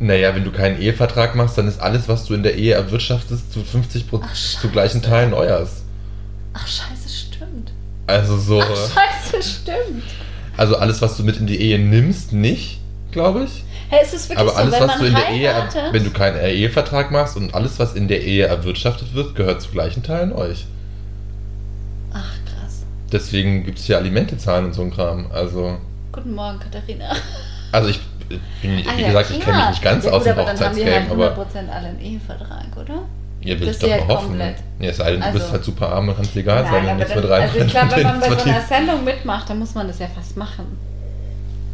Naja, 0.00 0.34
wenn 0.34 0.42
du 0.44 0.50
keinen 0.50 0.80
Ehevertrag 0.80 1.34
machst, 1.36 1.56
dann 1.56 1.68
ist 1.68 1.80
alles, 1.80 2.08
was 2.08 2.24
du 2.24 2.34
in 2.34 2.42
der 2.42 2.56
Ehe 2.56 2.74
erwirtschaftest, 2.74 3.52
zu 3.52 3.62
50 3.62 4.08
Prozent 4.08 4.34
zu 4.34 4.68
gleichen. 4.68 5.02
Teilen 5.02 5.32
euers. 5.34 5.82
Ach 6.52 6.66
scheiße, 6.66 7.08
stimmt. 7.08 7.70
Also 8.06 8.36
so, 8.38 8.60
Ach 8.60 8.66
scheiße, 8.66 9.42
stimmt. 9.42 10.02
also 10.56 10.76
alles, 10.76 11.00
was 11.00 11.16
du 11.16 11.22
mit 11.22 11.36
in 11.36 11.46
die 11.46 11.60
Ehe 11.60 11.78
nimmst, 11.78 12.32
nicht, 12.32 12.80
glaube 13.14 13.44
ich. 13.44 13.64
Hey, 13.88 14.02
ist 14.04 14.12
es 14.12 14.28
wirklich 14.28 14.38
Aber 14.40 14.50
so, 14.50 14.56
alles, 14.56 14.74
wenn 14.80 14.88
was 14.88 14.98
du 14.98 15.04
in 15.06 15.14
der 15.14 15.28
Ehe, 15.30 15.54
wenn 15.92 16.04
du 16.04 16.10
keinen 16.10 16.38
Ehevertrag 16.44 17.10
machst 17.10 17.36
und 17.38 17.54
alles, 17.54 17.78
was 17.78 17.94
in 17.94 18.08
der 18.08 18.22
Ehe 18.22 18.44
erwirtschaftet 18.46 19.14
wird, 19.14 19.34
gehört 19.34 19.62
zu 19.62 19.70
gleichen 19.70 20.02
Teilen 20.02 20.32
euch. 20.32 20.66
Ach 22.12 22.32
krass. 22.44 22.84
Deswegen 23.12 23.64
gibt 23.64 23.78
es 23.78 23.88
ja 23.88 23.96
Alimente 23.98 24.36
zahlen 24.38 24.66
und 24.66 24.72
so 24.74 24.82
ein 24.82 24.90
Kram. 24.92 25.26
Also, 25.32 25.78
Guten 26.12 26.34
Morgen, 26.34 26.58
Katharina. 26.60 27.14
also 27.72 27.88
ich, 27.88 28.00
bin, 28.28 28.40
wie 28.62 28.84
Ah, 28.88 28.92
ja, 28.98 29.06
gesagt, 29.08 29.30
ich 29.30 29.40
kenne 29.40 29.56
mich 29.58 29.68
nicht 29.70 29.82
ganz 29.82 30.04
ja, 30.04 30.12
aus 30.12 30.18
gut, 30.18 30.26
dem 30.26 30.38
aber 30.38 30.44
dann 30.52 30.60
haben 30.60 30.76
die 30.76 30.84
halt 30.84 30.94
Hochzeitsgame, 31.10 31.30
aber 31.30 31.42
100% 31.42 31.68
alle 31.76 31.86
einen 31.88 32.00
Ehevertrag, 32.00 32.66
oder? 32.76 33.02
ja, 33.42 33.60
will 33.60 33.68
ich 33.68 33.78
doch 33.78 33.88
mal 33.88 34.08
hoffen. 34.08 34.28
komplett. 34.28 34.56
Ja, 34.78 34.88
es 34.90 34.96
sei 34.96 35.10
denn, 35.12 35.20
du 35.20 35.26
bist 35.32 35.42
Also- 35.42 35.52
halt 35.52 35.64
super 35.64 35.88
arm 35.90 36.08
und 36.08 36.16
kannst 36.16 36.34
legal 36.34 36.64
sein 36.64 36.82
und 36.84 36.88
aber 36.88 36.94
nichts 36.98 37.14
mit 37.14 37.24
rein. 37.28 37.42
also 37.42 37.58
ich 37.58 37.66
glaube, 37.72 37.96
wenn 37.96 38.02
man 38.04 38.20
bei 38.20 38.30
so 38.30 38.44
einer. 38.48 38.60
Sendung 38.62 39.04
mitmacht, 39.04 39.50
dann 39.50 39.58
muss 39.58 39.74
man 39.74 39.86
das 39.86 39.98
ja 39.98 40.06
fast 40.06 40.36
machen. 40.36 40.78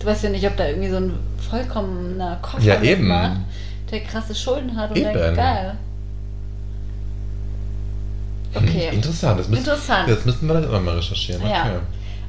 Du 0.01 0.07
weißt 0.07 0.25
ja 0.25 0.31
nicht, 0.31 0.47
ob 0.47 0.57
da 0.57 0.67
irgendwie 0.67 0.89
so 0.91 0.97
ein 0.97 1.13
vollkommener 1.49 2.39
Koffer 2.43 2.63
Ja, 2.65 2.81
eben. 2.83 3.03
mitmacht, 3.03 3.37
der 3.91 4.01
krasse 4.01 4.35
Schulden 4.35 4.75
hat 4.77 4.91
und 4.91 4.97
Eben. 4.97 5.13
denkt, 5.13 5.37
geil. 5.37 5.75
Okay. 8.55 8.89
Hm, 8.89 8.95
Interessant, 8.97 9.39
das 9.41 9.49
müssen, 9.49 9.61
Interessant. 9.61 10.09
Das 10.09 10.25
müssen 10.25 10.47
wir 10.49 10.55
dann 10.55 10.65
immer 10.65 10.81
mal 10.81 10.97
recherchieren. 10.97 11.41
Okay. 11.43 11.53
Ja. 11.53 11.81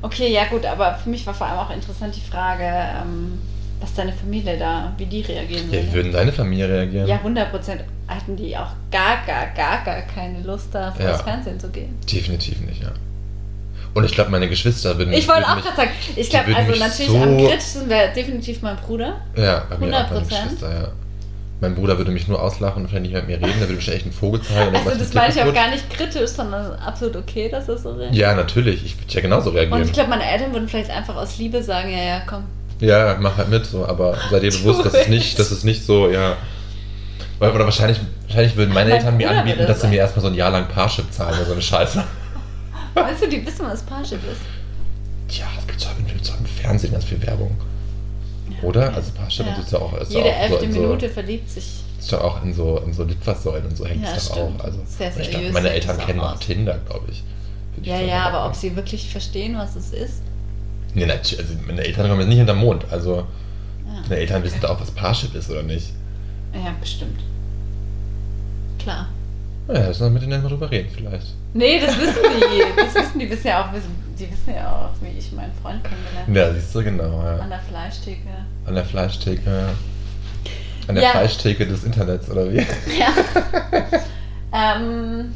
Okay, 0.03 0.31
ja 0.31 0.45
gut, 0.45 0.65
aber 0.65 0.95
für 0.95 1.09
mich 1.09 1.25
war 1.25 1.33
vor 1.33 1.47
allem 1.47 1.59
auch 1.59 1.71
interessant 1.71 2.15
die 2.15 2.21
Frage, 2.21 2.63
ähm, 2.63 3.39
was 3.79 3.93
deine 3.93 4.13
Familie 4.13 4.57
da, 4.57 4.91
wie 4.97 5.05
die 5.05 5.21
reagieren 5.21 5.65
Ja, 5.71 5.79
wie 5.79 5.83
würde. 5.83 5.93
würden 5.93 6.11
deine 6.11 6.31
Familie 6.31 6.69
reagieren? 6.69 7.07
Ja, 7.07 7.17
100% 7.23 7.79
hatten 8.07 8.35
die 8.35 8.55
auch 8.57 8.71
gar, 8.91 9.25
gar, 9.25 9.47
gar, 9.55 9.83
gar 9.83 10.01
keine 10.01 10.41
Lust 10.41 10.69
da 10.73 10.91
vor 10.91 11.05
Ja. 11.05 11.11
das 11.13 11.21
Fernsehen 11.21 11.59
zu 11.59 11.69
gehen. 11.69 11.97
Definitiv 12.11 12.59
nicht, 12.61 12.81
ja. 12.83 12.91
Und 13.93 14.05
ich 14.05 14.13
glaube, 14.13 14.29
meine 14.31 14.47
Geschwister 14.47 14.97
würden 14.97 15.11
Ich 15.13 15.27
wollte 15.27 15.43
auch 15.47 15.61
gerade 15.61 15.75
sagen, 15.75 15.89
ich 16.15 16.29
glaube, 16.29 16.55
also 16.55 16.71
natürlich 16.79 17.11
so- 17.11 17.21
am 17.21 17.37
kritischsten 17.37 17.89
wäre 17.89 18.13
definitiv 18.13 18.61
mein 18.61 18.77
Bruder. 18.77 19.19
Ja, 19.35 19.63
bei 19.69 19.77
mir 19.77 19.87
auch 19.97 20.09
meine 20.09 20.21
100%? 20.25 20.29
Geschwister, 20.43 20.73
ja. 20.73 20.87
Mein 21.59 21.75
Bruder 21.75 21.97
würde 21.97 22.09
mich 22.11 22.27
nur 22.27 22.41
auslachen 22.41 22.81
und 22.83 22.87
vielleicht 22.89 23.03
nicht 23.03 23.11
mehr 23.13 23.21
mit 23.21 23.39
mir 23.41 23.47
reden, 23.47 23.59
der 23.59 23.67
würde 23.67 23.75
mich 23.75 23.87
echt 23.91 24.05
einen 24.05 24.13
Vogel 24.13 24.41
zeigen. 24.41 24.75
Also 24.75 24.97
das 24.97 25.13
meine 25.13 25.31
ich 25.31 25.41
auch 25.43 25.53
gar 25.53 25.69
nicht 25.69 25.87
kritisch, 25.91 26.31
sondern 26.31 26.73
absolut 26.79 27.15
okay, 27.17 27.49
dass 27.49 27.67
das 27.67 27.83
so 27.83 27.91
reagiert. 27.91 28.15
Ja, 28.15 28.33
natürlich. 28.33 28.83
Ich 28.83 28.97
würde 28.97 29.13
ja 29.13 29.21
genauso 29.21 29.51
reagieren. 29.51 29.79
Und 29.81 29.85
ich 29.87 29.93
glaube, 29.93 30.09
meine 30.09 30.25
Eltern 30.27 30.53
würden 30.53 30.67
vielleicht 30.67 30.89
einfach 30.89 31.15
aus 31.17 31.37
Liebe 31.37 31.61
sagen, 31.61 31.91
ja, 31.91 32.01
ja, 32.03 32.21
komm. 32.25 32.45
Ja, 32.79 33.15
mach 33.19 33.37
halt 33.37 33.49
mit, 33.49 33.65
so, 33.67 33.85
aber 33.85 34.17
sei 34.31 34.39
dir 34.39 34.49
Tu 34.51 34.57
bewusst, 34.59 34.85
dass 34.85 34.93
es 34.95 35.07
nicht, 35.09 35.37
dass 35.37 35.51
es 35.51 35.63
nicht 35.63 35.85
so, 35.85 36.09
ja. 36.09 36.35
Weil- 37.37 37.51
Oder 37.51 37.65
wahrscheinlich, 37.65 37.99
wahrscheinlich 38.27 38.55
würden 38.55 38.73
meine 38.73 38.89
Mein 38.89 38.97
Eltern 38.99 39.17
mir 39.17 39.27
Bruder 39.27 39.39
anbieten, 39.41 39.67
dass 39.67 39.81
sie 39.81 39.87
mir 39.87 39.97
erstmal 39.97 40.21
so 40.23 40.27
ein 40.29 40.35
Jahr 40.35 40.49
lang 40.49 40.67
Parship 40.67 41.11
zahlen 41.13 41.35
oder 41.35 41.45
so 41.45 41.51
eine 41.53 41.61
Scheiße. 41.61 42.03
Weißt 42.93 43.21
du, 43.23 43.27
die 43.29 43.45
wissen, 43.45 43.65
was 43.65 43.81
Parship 43.83 44.19
ist. 44.31 45.37
Ja, 45.39 45.45
es 45.59 45.67
gibt 45.67 45.81
doch 45.83 45.97
im, 46.39 46.45
Fernsehen 46.45 46.91
ganz 46.91 47.05
viel 47.05 47.21
Werbung. 47.25 47.55
Oder? 48.63 48.93
Also 48.93 49.11
Parship 49.13 49.45
Ja. 49.45 49.55
so 49.55 49.61
ist 49.61 49.71
ja 49.71 49.79
auch. 49.79 49.93
Ist 49.97 50.11
Jede 50.13 50.27
ja 50.27 50.33
auch 50.35 50.47
so 50.49 50.53
elfte 50.55 50.65
in 50.65 50.71
Minute 50.73 51.07
so, 51.07 51.13
verliebt 51.13 51.49
sich. 51.49 51.65
ist 51.99 52.11
ja 52.11 52.21
auch 52.21 52.43
in 52.43 52.53
so, 52.53 52.77
in 52.85 52.93
so 52.93 53.03
Litfaßsäulen 53.03 53.65
und 53.65 53.77
so 53.77 53.85
hängt 53.85 54.03
Ja, 54.03 54.13
es 54.15 54.27
doch 54.29 54.37
auch. 54.37 54.59
Also, 54.63 54.79
Sehr 54.85 55.11
seriös 55.11 55.53
meine 55.53 55.67
sieht 55.67 55.75
Eltern 55.75 55.97
kennen 55.99 56.19
auch 56.19 56.33
auch. 56.35 56.39
Tinder, 56.39 56.79
glaube 56.87 57.07
ich. 57.11 57.23
Ja, 57.83 57.97
so 57.97 58.03
ja, 58.05 58.19
aber 58.23 58.27
ob 58.27 58.33
behaupten. 58.51 58.59
sie 58.59 58.75
wirklich 58.75 59.09
verstehen, 59.09 59.57
was 59.57 59.75
es 59.75 59.91
ist. 59.93 60.21
Nee, 60.93 61.05
natürlich, 61.05 61.39
also 61.39 61.53
meine 61.65 61.83
Eltern 61.85 62.07
kommen 62.09 62.19
jetzt 62.19 62.29
nicht 62.29 62.37
hinterm 62.39 62.57
Mond. 62.59 62.85
Also, 62.91 63.15
Ja, 63.87 64.01
meine 64.03 64.17
Eltern 64.17 64.43
wissen 64.43 64.59
doch 64.61 64.71
auch, 64.71 64.81
was 64.81 64.91
Parship 64.91 65.33
ist 65.35 65.49
oder 65.49 65.63
nicht. 65.63 65.87
ja 66.53 66.73
bestimmt. 66.81 67.19
Klar. 68.79 69.07
Ja, 69.69 69.87
müssen 69.87 70.01
wir 70.01 70.09
mit 70.09 70.21
denen 70.23 70.43
mal 70.43 70.49
drüber 70.49 70.69
reden, 70.69 70.89
vielleicht. 70.93 71.33
Nee, 71.53 71.79
das 71.79 71.97
wissen 71.99 72.15
die. 72.23 72.63
Das 72.81 72.95
wissen 72.95 73.19
die 73.19 73.29
wissen 73.29 73.47
ja 73.47 73.61
auch, 73.65 73.73
die 73.73 74.31
wissen 74.31 74.53
ja 74.55 74.71
auch, 74.71 74.89
wie 75.01 75.17
ich 75.17 75.31
meinen 75.33 75.51
Freund 75.61 75.83
kennengelernt 75.83 76.27
habe. 76.27 76.39
Ja, 76.39 76.53
siehst 76.53 76.73
du, 76.75 76.83
genau. 76.83 77.23
Ja. 77.23 77.37
An 77.39 77.49
der 77.49 77.59
Fleischtheke. 77.59 78.29
An 78.65 78.75
der 78.75 78.85
Fleischtheke. 78.85 79.65
An 80.87 80.95
der 80.95 81.03
Ja. 81.03 81.09
Fleischtheke 81.11 81.67
des 81.67 81.83
Internets, 81.83 82.29
oder 82.29 82.51
wie? 82.51 82.57
Ja. 82.97 83.09
ähm, 84.53 85.33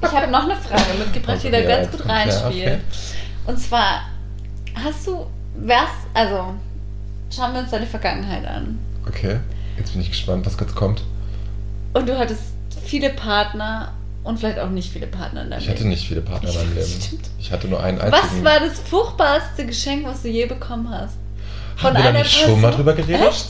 ich 0.00 0.08
habe 0.10 0.30
noch 0.30 0.44
eine 0.44 0.56
Frage 0.56 0.98
mitgebracht, 0.98 1.38
die 1.42 1.50
da 1.50 1.58
Also, 1.58 1.68
ja, 1.68 1.76
ganz 1.76 1.90
gut 1.90 2.00
kommt- 2.00 2.10
ja, 2.10 2.16
reinspielt. 2.16 2.66
okay. 2.66 2.78
Und 3.46 3.58
zwar, 3.58 4.02
hast 4.74 5.06
du, 5.06 5.26
wär's, 5.56 5.90
also, 6.14 6.54
schauen 7.34 7.52
wir 7.54 7.60
uns 7.60 7.70
deine 7.70 7.86
Vergangenheit 7.86 8.44
an. 8.46 8.78
Okay, 9.08 9.38
jetzt 9.76 9.92
bin 9.92 10.00
ich 10.02 10.10
gespannt, 10.10 10.46
was 10.46 10.56
jetzt 10.60 10.74
kommt. 10.74 11.02
Und 11.92 12.08
du 12.08 12.18
hattest 12.18 12.42
viele 12.84 13.10
Partner 13.10 13.92
und 14.24 14.38
vielleicht 14.38 14.58
auch 14.58 14.70
nicht 14.70 14.92
viele 14.92 15.06
Partner 15.06 15.42
in 15.42 15.50
deinem 15.50 15.60
Ich 15.60 15.68
hatte 15.68 15.78
Leben. 15.78 15.90
nicht 15.90 16.06
viele 16.06 16.20
Partner 16.20 16.48
in 16.50 16.56
meinem 16.56 16.74
Leben. 16.74 16.86
Stimmt. 17.02 17.30
Ich 17.38 17.50
hatte 17.52 17.68
nur 17.68 17.82
einen 17.82 18.00
einzigen. 18.00 18.22
Was 18.22 18.44
war 18.44 18.60
das 18.60 18.78
furchtbarste 18.80 19.66
Geschenk, 19.66 20.06
was 20.06 20.22
du 20.22 20.28
je 20.28 20.46
bekommen 20.46 20.88
hast? 20.90 21.16
Haben 21.82 21.96
wir 21.96 22.04
da 22.04 22.12
nicht 22.12 22.30
schon 22.30 22.60
mal 22.60 22.70
drüber 22.70 22.92
geredet? 22.94 23.28
Echt? 23.28 23.46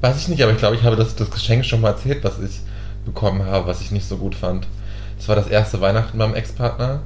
Weiß 0.00 0.16
ich 0.18 0.28
nicht, 0.28 0.42
aber 0.42 0.52
ich 0.52 0.58
glaube, 0.58 0.76
ich 0.76 0.82
habe 0.82 0.96
das, 0.96 1.14
das 1.16 1.30
Geschenk 1.30 1.64
schon 1.64 1.80
mal 1.80 1.90
erzählt, 1.90 2.22
was 2.24 2.38
ich 2.40 2.60
bekommen 3.04 3.44
habe, 3.46 3.66
was 3.68 3.80
ich 3.80 3.90
nicht 3.92 4.06
so 4.08 4.16
gut 4.16 4.34
fand. 4.34 4.66
Das 5.18 5.28
war 5.28 5.36
das 5.36 5.46
erste 5.46 5.80
Weihnachten 5.80 6.18
mit 6.18 6.26
meinem 6.26 6.34
Ex-Partner. 6.36 7.00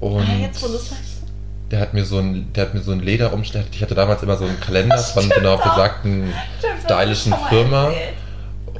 Und 0.00 0.22
ah, 0.22 0.40
jetzt 0.40 0.62
wo 0.62 0.66
du 0.68 0.74
sagst. 0.74 1.22
der 1.70 1.80
hat 1.80 1.92
mir 1.92 2.04
so 2.04 2.18
ein, 2.18 2.52
der 2.54 2.66
hat 2.66 2.74
mir 2.74 2.80
so 2.80 2.92
ein 2.92 3.00
Lederumschlag. 3.00 3.64
Ich 3.72 3.82
hatte 3.82 3.94
damals 3.94 4.22
immer 4.22 4.36
so 4.36 4.44
einen 4.46 4.58
Kalender 4.60 4.96
von 4.96 5.24
so 5.24 5.28
einer 5.34 5.34
Stimmt 5.34 5.46
auch. 5.48 5.62
besagten 5.74 6.32
stylischen 6.84 7.34
Firma. 7.50 7.88
erzählt. 7.88 8.14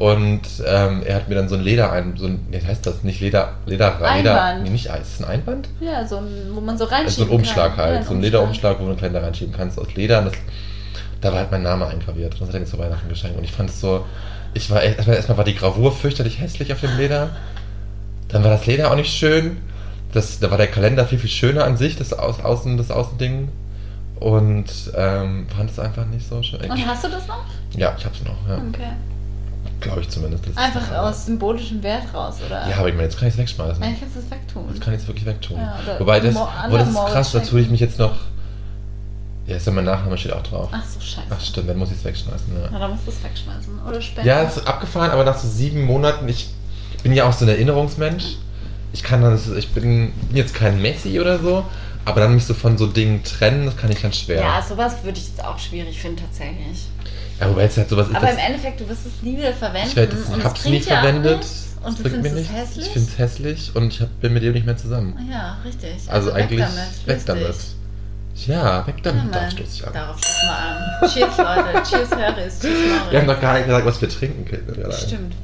Und 0.01 0.41
ähm, 0.67 1.03
er 1.05 1.17
hat 1.17 1.29
mir 1.29 1.35
dann 1.35 1.51
so 1.51 1.57
ein 1.57 1.61
Leder 1.61 1.93
ein, 1.93 2.17
so 2.17 2.25
ein, 2.25 2.47
wie 2.51 2.57
heißt 2.57 2.87
das? 2.87 3.03
Nicht 3.03 3.21
Leder, 3.21 3.53
Leder, 3.67 3.99
Leder, 4.17 4.59
nee, 4.63 4.71
nicht 4.71 4.91
Eis, 4.91 5.09
ist 5.09 5.21
ein 5.21 5.27
Einband? 5.29 5.69
Ja, 5.79 6.07
so 6.07 6.17
ein, 6.17 6.25
wo 6.55 6.61
man 6.63 6.79
so 6.79 6.85
Also 6.85 6.95
reinschieben 6.97 7.27
so 7.29 7.31
ein 7.35 7.39
Umschlag 7.39 7.77
kann. 7.77 7.85
halt, 7.85 7.97
Ja, 7.97 8.03
so 8.05 8.15
ein 8.15 8.23
Lederumschlag, 8.23 8.79
wo 8.79 8.85
du 8.85 8.89
einen 8.93 8.99
Kalender 8.99 9.23
reinschieben 9.23 9.55
kannst 9.55 9.79
aus 9.79 9.95
Leder. 9.95 10.21
Und 10.21 10.25
das, 10.29 10.35
da 11.21 11.33
war 11.33 11.41
halt 11.41 11.51
mein 11.51 11.63
Name 11.63 11.87
eingraviert. 11.87 12.33
Und 12.33 12.41
das 12.41 12.49
hat 12.49 12.55
er 12.55 12.61
mir 12.61 12.67
zu 12.67 12.79
Weihnachten 12.79 13.11
geschenkt. 13.11 13.37
Und 13.37 13.45
ich 13.45 13.53
fand 13.53 13.69
es 13.69 13.79
so, 13.79 14.07
ich 14.55 14.71
war 14.71 14.81
erstmal, 14.81 15.17
erstmal 15.17 15.37
war 15.37 15.45
die 15.45 15.55
Gravur 15.55 15.93
fürchterlich 15.93 16.41
hässlich 16.41 16.73
auf 16.73 16.81
dem 16.81 16.97
Leder. 16.97 17.37
Dann 18.29 18.43
war 18.43 18.53
das 18.53 18.65
Leder 18.65 18.91
auch 18.91 18.97
nicht 18.97 19.13
schön. 19.13 19.59
Das, 20.15 20.39
da 20.41 20.51
war 20.51 20.57
der 20.57 20.69
Kalender 20.69 21.05
viel, 21.05 21.19
viel 21.19 21.29
schöner 21.29 21.65
an 21.65 21.77
sich, 21.77 21.97
das 21.97 22.15
Aus, 22.15 22.41
Außen, 22.43 22.79
das 22.79 22.91
Außending. 22.91 23.51
Und 24.19 24.65
ähm, 24.97 25.47
fand 25.55 25.71
es 25.71 25.79
einfach 25.79 26.07
nicht 26.07 26.27
so 26.27 26.43
schön. 26.43 26.61
Und 26.71 26.87
hast 26.87 27.05
du 27.05 27.09
das 27.11 27.27
noch? 27.27 27.45
ja, 27.77 27.95
ich 27.99 28.05
hab's 28.07 28.23
noch, 28.25 28.49
ja. 28.49 28.63
Okay. 28.67 28.93
Glaube 29.81 30.01
ich 30.03 30.09
zumindest. 30.09 30.45
Einfach 30.57 30.93
aus 30.99 31.27
symbolischem 31.27 31.83
Wert 31.83 32.12
raus, 32.14 32.37
oder? 32.47 32.69
Ja, 32.69 32.77
aber 32.79 32.88
ich 32.88 32.95
meine, 32.95 33.05
jetzt 33.05 33.19
kann 33.19 33.29
ich 33.29 33.35
es 33.35 33.38
wegschmeißen. 33.40 33.83
Eigentlich 33.83 34.01
kannst 34.01 34.16
du 34.16 34.21
es 34.21 34.31
wegtun. 34.31 34.64
Das 34.69 34.81
kann 34.81 34.93
ich 34.95 35.01
jetzt 35.01 35.09
wirklich 35.09 35.27
wegtun. 35.27 35.57
Ja, 35.57 35.79
Wobei 35.99 36.21
das, 36.21 36.37
aber 36.37 36.79
das 36.79 36.88
ist 36.88 36.95
krass, 36.95 37.33
da 37.33 37.40
tue 37.40 37.61
ich 37.61 37.71
mich 37.71 37.81
jetzt 37.81 37.99
noch. 37.99 38.12
Ja, 39.47 39.57
ist 39.57 39.66
ja 39.66 39.73
mein 39.73 39.85
Nachname 39.85 40.16
steht 40.16 40.33
auch 40.33 40.43
drauf. 40.43 40.69
Ach 40.71 40.85
so, 40.85 41.01
scheiße. 41.01 41.27
Ach 41.29 41.40
stimmt, 41.40 41.69
dann 41.69 41.77
muss 41.79 41.90
ich 41.90 41.97
es 41.97 42.05
wegschmeißen. 42.05 42.47
Na, 42.55 42.71
Ja, 42.71 42.79
dann 42.79 42.90
musst 42.93 43.07
du 43.07 43.11
es 43.11 43.23
wegschmeißen. 43.25 43.81
Oder 43.88 44.01
spenden. 44.01 44.29
ja 44.29 44.43
es 44.43 44.59
ist 44.59 44.66
abgefahren, 44.66 45.11
aber 45.11 45.25
nach 45.25 45.37
so 45.37 45.49
sieben 45.49 45.83
Monaten, 45.85 46.29
ich 46.29 46.51
bin 47.03 47.12
ja 47.12 47.29
auch 47.29 47.33
so 47.33 47.45
ein 47.45 47.49
Erinnerungsmensch. 47.49 48.37
Ich 48.93 49.03
kann 49.03 49.23
dann, 49.23 49.38
ich 49.57 49.71
bin 49.71 50.12
jetzt 50.33 50.55
kein 50.55 50.81
Messi 50.81 51.19
oder 51.21 51.38
so, 51.38 51.64
aber 52.05 52.21
dann 52.21 52.35
mich 52.35 52.45
so 52.45 52.55
von 52.55 52.77
so 52.79 52.87
Dingen 52.87 53.23
trennen, 53.25 53.66
das 53.66 53.77
kann 53.77 53.90
ich 53.90 54.03
ganz 54.03 54.16
schwer. 54.19 54.40
Ja, 54.40 54.62
sowas 54.62 55.03
würde 55.03 55.19
ich 55.19 55.29
jetzt 55.29 55.45
auch 55.45 55.59
schwierig 55.59 56.01
finden, 56.01 56.23
tatsächlich. 56.25 56.87
Ja, 57.40 57.48
wobei 57.48 57.64
es 57.64 57.76
halt 57.76 57.88
sowas 57.88 58.09
ist, 58.09 58.14
Aber 58.16 58.26
das, 58.26 58.35
im 58.35 58.40
Endeffekt, 58.40 58.81
du 58.81 58.88
wirst 58.88 59.07
es 59.07 59.22
nie 59.22 59.37
wieder 59.38 59.53
verwenden. 59.55 59.88
ich, 59.88 59.96
werd, 59.96 60.12
das, 60.12 60.20
und 60.26 60.38
es 60.40 60.44
hab's 60.44 60.64
nie 60.66 60.79
ja 60.79 61.00
verwendet. 61.00 61.40
das 61.40 61.68
Und 61.83 61.98
du 61.98 62.09
findest 62.11 62.37
es 62.37 62.53
hässlich? 62.53 62.87
Ich 62.87 62.92
finde 62.92 63.09
es 63.11 63.18
hässlich 63.18 63.70
und 63.74 63.88
ich 63.94 64.00
hab, 64.03 64.20
bin 64.20 64.35
mit 64.35 64.42
dir 64.42 64.53
nicht 64.53 64.66
mehr 64.66 64.76
zusammen. 64.76 65.18
Ja, 65.31 65.57
richtig. 65.64 65.92
Also, 66.09 66.33
eigentlich 66.33 66.61
weg 66.61 66.68
damit. 66.68 67.07
weg 67.07 67.20
damit. 67.26 67.48
dich. 68.35 68.46
Ja, 68.46 68.87
weg 68.87 69.03
damit. 69.03 69.24
Ja, 69.24 69.31
da 69.31 69.40
Mann. 69.40 69.50
stoße 69.50 69.70
ich 69.74 69.87
an. 69.87 69.92
Darauf 69.94 70.16
stoßen 70.18 70.48
wir 70.48 70.59
an. 70.59 71.09
Cheers, 71.11 71.38
Leute. 71.38 71.83
Cheers, 71.90 72.11
Harris. 72.11 72.61
Cheers. 72.61 72.74
Wir 73.11 73.18
haben 73.20 73.26
doch 73.26 73.40
gar 73.40 73.55
nicht 73.55 73.66
gesagt, 73.66 73.87
was 73.87 74.00
wir 74.00 74.09
trinken 74.09 74.44
können. 74.44 74.92
Stimmt. 74.92 75.35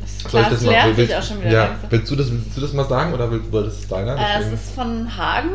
Das 0.00 0.32
Soll 0.32 0.40
ich 0.42 0.48
Glas 0.48 0.60
das 0.60 0.62
mal- 0.62 0.96
willst- 0.96 1.14
auch 1.14 1.22
schon 1.22 1.40
wieder 1.40 1.50
Ja, 1.50 1.70
willst 1.88 2.10
du, 2.10 2.16
das, 2.16 2.30
willst 2.30 2.56
du 2.56 2.60
das 2.60 2.72
mal 2.72 2.88
sagen 2.88 3.14
oder 3.14 3.30
will- 3.30 3.42
wolltest 3.50 3.78
du 3.78 3.82
es 3.82 3.88
deiner? 3.88 4.16
Äh, 4.16 4.40
es 4.42 4.52
ist 4.52 4.74
von 4.74 5.16
Hagen. 5.16 5.50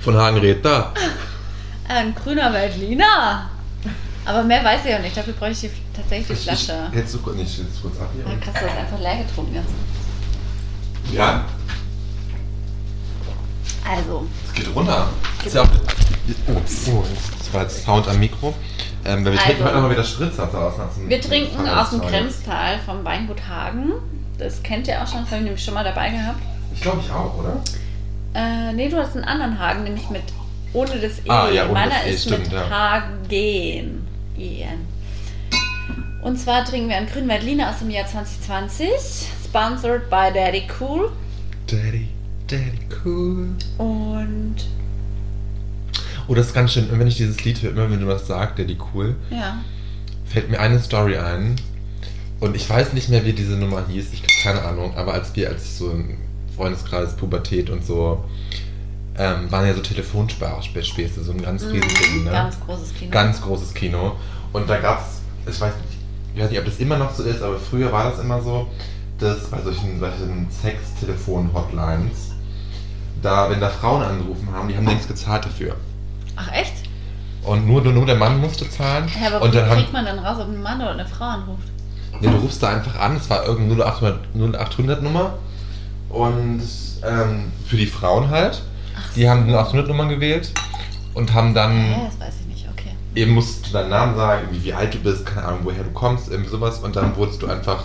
Von 0.00 0.16
Hagen 0.16 0.38
redet 0.38 0.64
da. 0.64 0.92
Ein 1.90 2.14
grüner 2.14 2.52
Veltliner. 2.52 3.50
Aber 4.24 4.44
mehr 4.44 4.62
weiß 4.64 4.80
ich 4.84 4.94
auch 4.94 5.00
nicht. 5.00 5.16
Dafür 5.16 5.32
bräuchte 5.32 5.66
ich 5.66 5.72
tatsächlich 5.94 6.38
die 6.38 6.44
Flasche. 6.44 6.88
Hältst 6.92 7.14
du 7.14 7.18
kurz, 7.18 7.36
nicht, 7.36 7.58
du 7.58 7.64
kurz 7.82 8.00
ab 8.00 8.10
Ja, 8.16 8.36
krass, 8.36 8.62
du 8.62 8.68
hast 8.70 8.78
einfach 8.78 9.00
leer 9.00 9.24
getrunken 9.24 9.54
jetzt. 9.56 9.72
Ja, 11.12 11.44
Also, 13.84 14.26
es 14.46 14.52
geht 14.54 14.74
runter. 14.74 15.08
Ist 15.44 15.54
ja 15.54 15.62
auch, 15.62 15.68
oh, 16.46 16.52
oh, 16.92 17.04
das 17.38 17.52
war 17.52 17.62
jetzt 17.62 17.84
Sound 17.84 18.06
am 18.06 18.20
Mikro. 18.20 18.54
Ähm, 19.04 19.24
weil 19.24 19.32
wir 19.32 19.40
trinken 19.40 19.62
Also. 19.62 19.64
heute 19.64 19.74
nochmal 19.74 19.90
wieder 19.90 20.04
Spritzer 20.04 20.44
aus. 20.44 20.74
wir 21.08 21.20
trinken 21.20 21.68
aus 21.68 21.90
dem 21.90 22.00
Grenztal 22.02 22.78
vom 22.84 23.04
Weingut 23.04 23.48
Hagen. 23.48 23.94
Das 24.38 24.62
kennt 24.62 24.86
ihr 24.86 25.02
auch 25.02 25.06
schon, 25.08 25.22
das 25.22 25.30
habe 25.30 25.38
ich 25.38 25.44
nämlich 25.44 25.64
schon 25.64 25.74
mal 25.74 25.84
dabei 25.84 26.10
gehabt. 26.10 26.40
Ich 26.72 26.82
glaube 26.82 27.00
ich 27.04 27.10
auch, 27.10 27.36
oder? 27.36 27.56
Äh, 28.34 28.72
nee, 28.74 28.88
du 28.88 28.96
hast 28.98 29.16
einen 29.16 29.24
anderen 29.24 29.58
Hagen, 29.58 29.82
nämlich 29.82 30.08
mit 30.10 30.22
ohne 30.72 30.98
das 31.00 31.18
E. 31.18 31.28
Ah, 31.28 31.50
ja, 31.50 31.64
ohne 31.64 31.72
Meiner 31.72 31.90
das 31.94 32.06
E, 32.06 32.10
ist 32.10 32.24
stimmt, 32.24 32.44
mit 32.44 32.52
ja. 32.52 32.70
Hagen. 32.70 33.16
EN. 33.30 34.00
Und 36.22 36.38
zwar 36.38 36.64
trinken 36.64 36.88
wir 36.88 36.96
einen 36.96 37.08
grünen 37.08 37.28
Veltliner 37.28 37.70
aus 37.70 37.78
dem 37.78 37.90
Jahr 37.90 38.06
2020, 38.06 38.88
sponsored 39.44 40.08
by 40.10 40.30
Daddy 40.32 40.64
Cool. 40.78 41.10
Daddy, 41.66 42.08
Daddy, 42.46 42.78
cool. 43.04 43.48
Und 43.78 44.56
Oh, 46.28 46.34
das 46.34 46.48
ist 46.48 46.54
ganz 46.54 46.72
schön. 46.72 46.88
Und 46.90 46.98
wenn 47.00 47.08
ich 47.08 47.16
dieses 47.16 47.42
Lied 47.44 47.60
höre, 47.60 47.72
immer 47.72 47.90
wenn 47.90 48.00
du 48.00 48.06
das 48.06 48.26
sagst, 48.28 48.58
Daddy, 48.58 48.76
cool, 48.94 49.16
ja, 49.30 49.58
fällt 50.26 50.48
mir 50.48 50.60
eine 50.60 50.78
Story 50.78 51.16
ein. 51.16 51.56
Und 52.38 52.54
ich 52.54 52.70
weiß 52.70 52.92
nicht 52.92 53.08
mehr, 53.08 53.24
wie 53.24 53.32
diese 53.32 53.56
Nummer 53.56 53.84
hieß. 53.88 54.12
Ich 54.12 54.22
habe 54.22 54.32
keine 54.42 54.62
Ahnung. 54.62 54.96
Aber 54.96 55.12
als 55.14 55.34
wir, 55.34 55.48
als 55.48 55.64
ich 55.64 55.70
so 55.72 55.90
im 55.90 56.18
Freundeskreis, 56.56 57.16
Pubertät 57.16 57.68
und 57.68 57.84
so, 57.84 58.24
ähm, 59.18 59.50
waren 59.50 59.66
ja 59.66 59.74
so 59.74 59.80
Telefonspäße, 59.80 61.22
so 61.22 61.32
ein 61.32 61.42
ganz 61.42 61.64
Mhm, 61.64 61.70
riesiges 61.70 61.98
Ding, 62.12 62.24
ne? 62.24 62.30
Ganz 62.30 62.56
großes 62.60 62.94
Kino. 62.94 63.10
Ganz 63.10 63.40
großes 63.42 63.74
Kino. 63.74 64.16
Und 64.52 64.68
da 64.68 64.78
gab 64.78 65.00
es, 65.00 65.54
ich 65.54 65.60
weiß 65.60 65.72
nicht, 65.74 65.98
ich 66.34 66.42
weiß 66.42 66.50
nicht, 66.50 66.58
ob 66.60 66.64
das 66.66 66.78
immer 66.78 66.96
noch 66.96 67.12
so 67.12 67.22
ist, 67.24 67.42
aber 67.42 67.58
früher 67.58 67.90
war 67.92 68.10
das 68.10 68.20
immer 68.20 68.40
so, 68.40 68.68
dass 69.18 69.48
bei 69.50 69.60
solchen, 69.60 69.98
solchen 70.00 70.48
Sex-Telefon-Hotlines, 70.50 72.32
da, 73.22 73.50
wenn 73.50 73.60
da 73.60 73.68
Frauen 73.68 74.02
angerufen 74.02 74.48
haben, 74.52 74.68
die 74.68 74.76
haben 74.76 74.84
nichts 74.84 75.06
gezahlt 75.06 75.44
dafür. 75.44 75.76
Ach 76.36 76.50
echt? 76.52 76.72
Und 77.42 77.66
nur, 77.66 77.82
nur 77.82 78.06
der 78.06 78.16
Mann 78.16 78.40
musste 78.40 78.68
zahlen. 78.68 79.08
Ja, 79.20 79.28
aber 79.28 79.42
und 79.44 79.52
wie 79.52 79.56
dann 79.56 79.68
haben, 79.68 79.76
kriegt 79.78 79.92
man 79.92 80.04
dann 80.04 80.18
raus, 80.18 80.38
ob 80.40 80.48
ein 80.48 80.62
Mann 80.62 80.80
oder 80.80 80.90
eine 80.92 81.06
Frau 81.06 81.24
anruft? 81.24 81.68
Nee, 82.20 82.28
du 82.28 82.36
rufst 82.36 82.62
da 82.62 82.68
einfach 82.68 82.98
an, 82.98 83.16
es 83.16 83.28
war 83.30 83.46
irgendeine 83.46 83.82
0800, 83.84 84.34
0800 84.34 85.02
Nummer 85.02 85.34
und 86.10 86.60
ähm, 87.02 87.52
für 87.66 87.76
die 87.76 87.86
Frauen 87.86 88.28
halt. 88.30 88.62
Die 89.16 89.28
haben 89.28 89.44
eine 89.44 89.58
800 89.58 89.88
Nummer 89.88 90.06
gewählt 90.06 90.52
und 91.14 91.32
haben 91.34 91.54
dann 91.54 91.72
Hä, 91.72 92.00
das 92.06 92.20
weiß 92.20 92.34
ich 92.40 92.46
nicht, 92.46 92.68
okay. 92.70 92.90
eben 93.14 93.32
musst 93.32 93.66
du 93.66 93.72
deinen 93.72 93.90
Namen 93.90 94.16
sagen, 94.16 94.48
wie, 94.50 94.64
wie 94.64 94.72
alt 94.72 94.94
du 94.94 94.98
bist, 94.98 95.26
keine 95.26 95.46
Ahnung, 95.46 95.60
woher 95.64 95.82
du 95.82 95.90
kommst, 95.90 96.30
irgendwie 96.30 96.50
sowas 96.50 96.78
und 96.78 96.96
dann 96.96 97.16
wurdest 97.16 97.42
du 97.42 97.46
einfach 97.46 97.84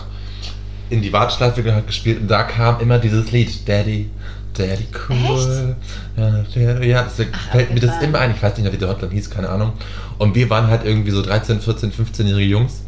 in 0.88 1.02
die 1.02 1.12
Warteschleife 1.12 1.62
gespielt 1.86 2.20
und 2.20 2.28
da 2.28 2.44
kam 2.44 2.80
immer 2.80 2.98
dieses 2.98 3.32
Lied, 3.32 3.68
Daddy, 3.68 4.08
Daddy 4.56 4.86
cool. 5.08 5.76
Ja, 6.16 6.44
Daddy, 6.54 6.88
ja 6.88 7.02
das 7.02 7.26
Ach, 7.32 7.50
fällt 7.50 7.74
mir 7.74 7.80
das 7.80 8.00
immer 8.02 8.20
ein, 8.20 8.30
ich 8.30 8.42
weiß 8.42 8.56
nicht 8.56 8.64
mehr, 8.64 8.72
wie 8.72 8.78
der 8.78 8.88
Hotline 8.88 9.12
hieß, 9.12 9.30
keine 9.30 9.48
Ahnung. 9.48 9.72
Und 10.18 10.34
wir 10.34 10.48
waren 10.48 10.68
halt 10.68 10.84
irgendwie 10.84 11.10
so 11.10 11.22
13, 11.22 11.60
14, 11.60 11.92
15-jährige 11.92 12.46
Jungs, 12.46 12.82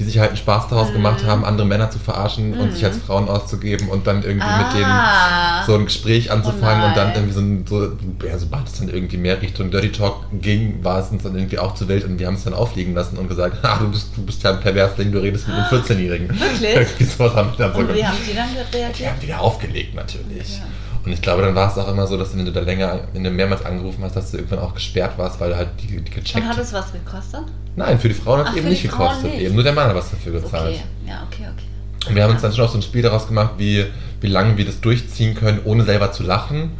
die 0.00 0.04
sich 0.04 0.18
halt 0.18 0.30
einen 0.30 0.38
Spaß 0.38 0.68
daraus 0.68 0.88
Mhm. 0.88 0.94
gemacht 0.94 1.24
haben, 1.26 1.44
andere 1.44 1.66
Männer 1.66 1.90
zu 1.90 1.98
verarschen 1.98 2.54
und 2.58 2.68
Mhm. 2.68 2.72
sich 2.72 2.84
als 2.84 2.96
Frauen 2.96 3.28
auszugeben 3.28 3.88
und 3.88 4.06
dann 4.06 4.22
irgendwie 4.22 4.48
mit 4.58 4.72
denen 4.74 4.90
Ah. 4.90 5.62
so 5.66 5.74
ein 5.74 5.84
Gespräch 5.84 6.30
anzufangen 6.32 6.82
Oh 6.82 6.86
und 6.88 6.96
dann 6.96 7.08
nein. 7.08 7.16
irgendwie 7.16 7.34
so, 7.34 7.40
ein, 7.40 7.64
so 7.68 7.82
ja, 8.26 8.38
sobald 8.38 8.66
es 8.66 8.78
dann 8.78 8.88
irgendwie 8.88 9.18
mehr 9.18 9.40
Richtung 9.42 9.70
Dirty 9.70 9.92
Talk 9.92 10.24
ging, 10.40 10.82
war 10.82 11.00
es 11.00 11.08
uns 11.10 11.22
dann 11.22 11.36
irgendwie 11.36 11.58
auch 11.58 11.74
zur 11.74 11.88
Welt 11.88 12.04
und 12.04 12.18
wir 12.18 12.26
haben 12.26 12.34
es 12.34 12.44
dann 12.44 12.54
aufliegen 12.54 12.94
lassen 12.94 13.18
und 13.18 13.28
gesagt, 13.28 13.58
ah, 13.64 13.76
du 13.78 13.90
bist, 13.90 14.08
du 14.16 14.22
bist 14.24 14.42
ja 14.42 14.50
ein 14.52 14.60
Perversling, 14.60 15.12
du 15.12 15.18
redest 15.20 15.46
mit 15.46 15.56
einem 15.56 15.66
14-Jährigen. 15.66 16.28
Wirklich? 16.30 16.74
Irgendwie 16.74 17.04
sowas 17.04 17.34
haben 17.34 17.50
wir 17.56 17.66
dann 17.66 17.74
so 17.74 17.80
Und 17.80 17.94
wie 17.94 18.04
haben 18.06 18.16
die 18.26 18.34
dann 18.34 18.48
Die 18.72 18.76
reagiert? 18.78 19.10
haben 19.10 19.22
wieder 19.22 19.40
aufgelegt 19.40 19.94
natürlich. 19.94 20.58
Ja. 20.58 20.64
Und 21.04 21.12
ich 21.12 21.22
glaube, 21.22 21.42
dann 21.42 21.54
war 21.54 21.70
es 21.70 21.78
auch 21.78 21.88
immer 21.90 22.06
so, 22.06 22.16
dass 22.18 22.36
wenn 22.36 22.44
du 22.44 22.52
da 22.52 22.60
länger, 22.60 23.00
wenn 23.12 23.24
du 23.24 23.30
mehrmals 23.30 23.64
angerufen 23.64 24.02
hast, 24.04 24.16
dass 24.16 24.30
du 24.32 24.36
irgendwann 24.36 24.58
auch 24.58 24.74
gesperrt 24.74 25.16
warst, 25.16 25.40
weil 25.40 25.50
du 25.50 25.56
halt 25.56 25.68
die, 25.80 25.86
die 26.00 26.10
gecheckt 26.10 26.36
Und 26.36 26.48
hat 26.48 26.58
es 26.58 26.72
was 26.72 26.92
gekostet? 26.92 27.40
Nein, 27.76 27.98
für 27.98 28.08
die 28.08 28.14
Frauen 28.14 28.40
hat 28.40 28.50
es 28.50 28.56
eben 28.56 28.68
nicht 28.68 28.86
Frauen 28.88 29.08
gekostet. 29.08 29.30
nicht. 29.32 29.40
Eben 29.42 29.54
nur 29.54 29.64
der 29.64 29.72
Mann 29.72 29.88
hat 29.88 29.94
was 29.96 30.10
dafür 30.10 30.32
gezahlt. 30.40 30.74
Okay, 30.74 30.82
ja, 31.06 31.26
okay, 31.30 31.44
okay. 31.50 32.08
Und 32.08 32.14
wir 32.14 32.22
haben 32.22 32.32
uns 32.32 32.42
dann 32.42 32.52
schon 32.52 32.64
auch 32.64 32.70
so 32.70 32.78
ein 32.78 32.82
Spiel 32.82 33.02
daraus 33.02 33.26
gemacht, 33.26 33.52
wie, 33.58 33.86
wie 34.20 34.26
lange 34.26 34.56
wir 34.56 34.64
das 34.66 34.80
durchziehen 34.80 35.34
können, 35.34 35.60
ohne 35.64 35.84
selber 35.84 36.12
zu 36.12 36.22
lachen. 36.22 36.72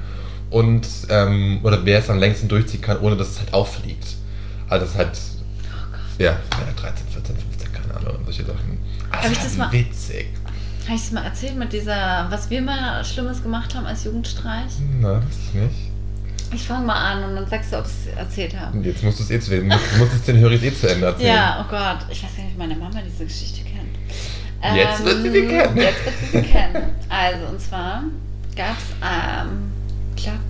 Und, 0.51 0.87
ähm, 1.09 1.61
oder 1.63 1.85
wer 1.85 1.99
es 2.01 2.11
am 2.11 2.19
längsten 2.19 2.49
durchziehen 2.49 2.81
kann, 2.81 2.99
ohne 3.01 3.17
dass 3.17 3.29
es 3.29 3.39
halt 3.39 3.55
auffliegt. 3.55 4.17
Also 4.69 4.85
das 4.85 4.93
ist 4.95 4.99
halt, 4.99 5.11
Oh 5.73 5.87
Gott. 5.93 6.01
ja, 6.19 6.33
ja 6.33 6.39
13, 6.81 7.07
14, 7.13 7.37
15, 7.37 7.73
keine 7.73 7.95
Ahnung, 7.97 8.21
solche 8.25 8.45
Sachen. 8.45 8.79
Also 9.13 9.31
ich 9.33 9.39
das 9.39 9.47
halt 9.49 9.59
mal- 9.59 9.73
witzig. 9.73 10.27
Habe 10.91 10.99
ich 10.99 11.05
es 11.05 11.13
mal 11.13 11.23
erzählt 11.23 11.57
mit 11.57 11.73
dieser, 11.73 12.27
was 12.31 12.51
wir 12.51 12.61
mal 12.61 13.05
Schlimmes 13.05 13.45
gemacht 13.45 13.77
haben 13.77 13.87
als 13.87 14.03
Jugendstreich? 14.03 14.73
Na, 15.01 15.21
das 15.21 15.37
ist 15.37 15.55
nicht. 15.55 15.93
Ich 16.53 16.65
fange 16.65 16.85
mal 16.85 16.97
an 16.97 17.23
und 17.23 17.37
dann 17.37 17.47
sagst 17.47 17.73
du, 17.73 17.79
ob 17.79 17.85
ich 17.85 17.93
es 17.93 18.19
erzählt 18.19 18.59
habe. 18.59 18.77
Und 18.77 18.85
jetzt 18.85 19.05
musst 19.05 19.21
du 19.21 19.23
es 19.23 19.31
eh 19.31 19.39
zu 19.39 19.55
Ende, 19.55 19.73
musst, 19.73 19.99
musst 19.99 20.15
es 20.15 20.23
den 20.23 20.39
Hörers 20.39 20.61
eh 20.65 20.75
zu 20.75 20.91
Ende 20.91 21.07
erzählen. 21.07 21.29
Ja, 21.29 21.65
oh 21.65 21.71
Gott. 21.71 21.99
Ich 22.11 22.25
weiß 22.25 22.35
gar 22.35 22.43
nicht, 22.43 22.55
ob 22.55 22.59
meine 22.59 22.75
Mama 22.75 23.01
diese 23.07 23.25
Geschichte 23.25 23.61
kennt. 23.63 24.77
Jetzt 24.77 25.05
wird 25.05 25.23
sie 25.23 25.31
sie 25.31 25.47
kennen. 25.47 25.77
Jetzt 25.77 26.05
wird 26.05 26.15
sie 26.19 26.39
sie 26.39 26.43
kennen. 26.43 26.83
Also, 27.09 27.47
und 27.47 27.61
zwar 27.61 28.03
gab 28.57 28.77
es, 28.77 28.85
ähm, 29.01 29.71
ich 30.17 30.25
glaube, 30.25 30.41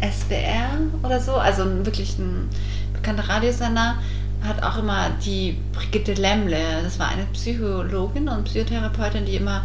SWR 0.00 1.06
oder 1.06 1.20
so, 1.20 1.34
also 1.34 1.84
wirklich 1.84 2.18
ein 2.18 2.48
bekannter 2.94 3.28
Radiosender, 3.28 3.96
hat 4.46 4.62
auch 4.62 4.78
immer 4.78 5.10
die 5.24 5.58
Brigitte 5.72 6.14
Lemle, 6.14 6.82
das 6.82 6.98
war 6.98 7.08
eine 7.08 7.24
Psychologin 7.32 8.28
und 8.28 8.44
Psychotherapeutin, 8.44 9.24
die 9.24 9.36
immer 9.36 9.62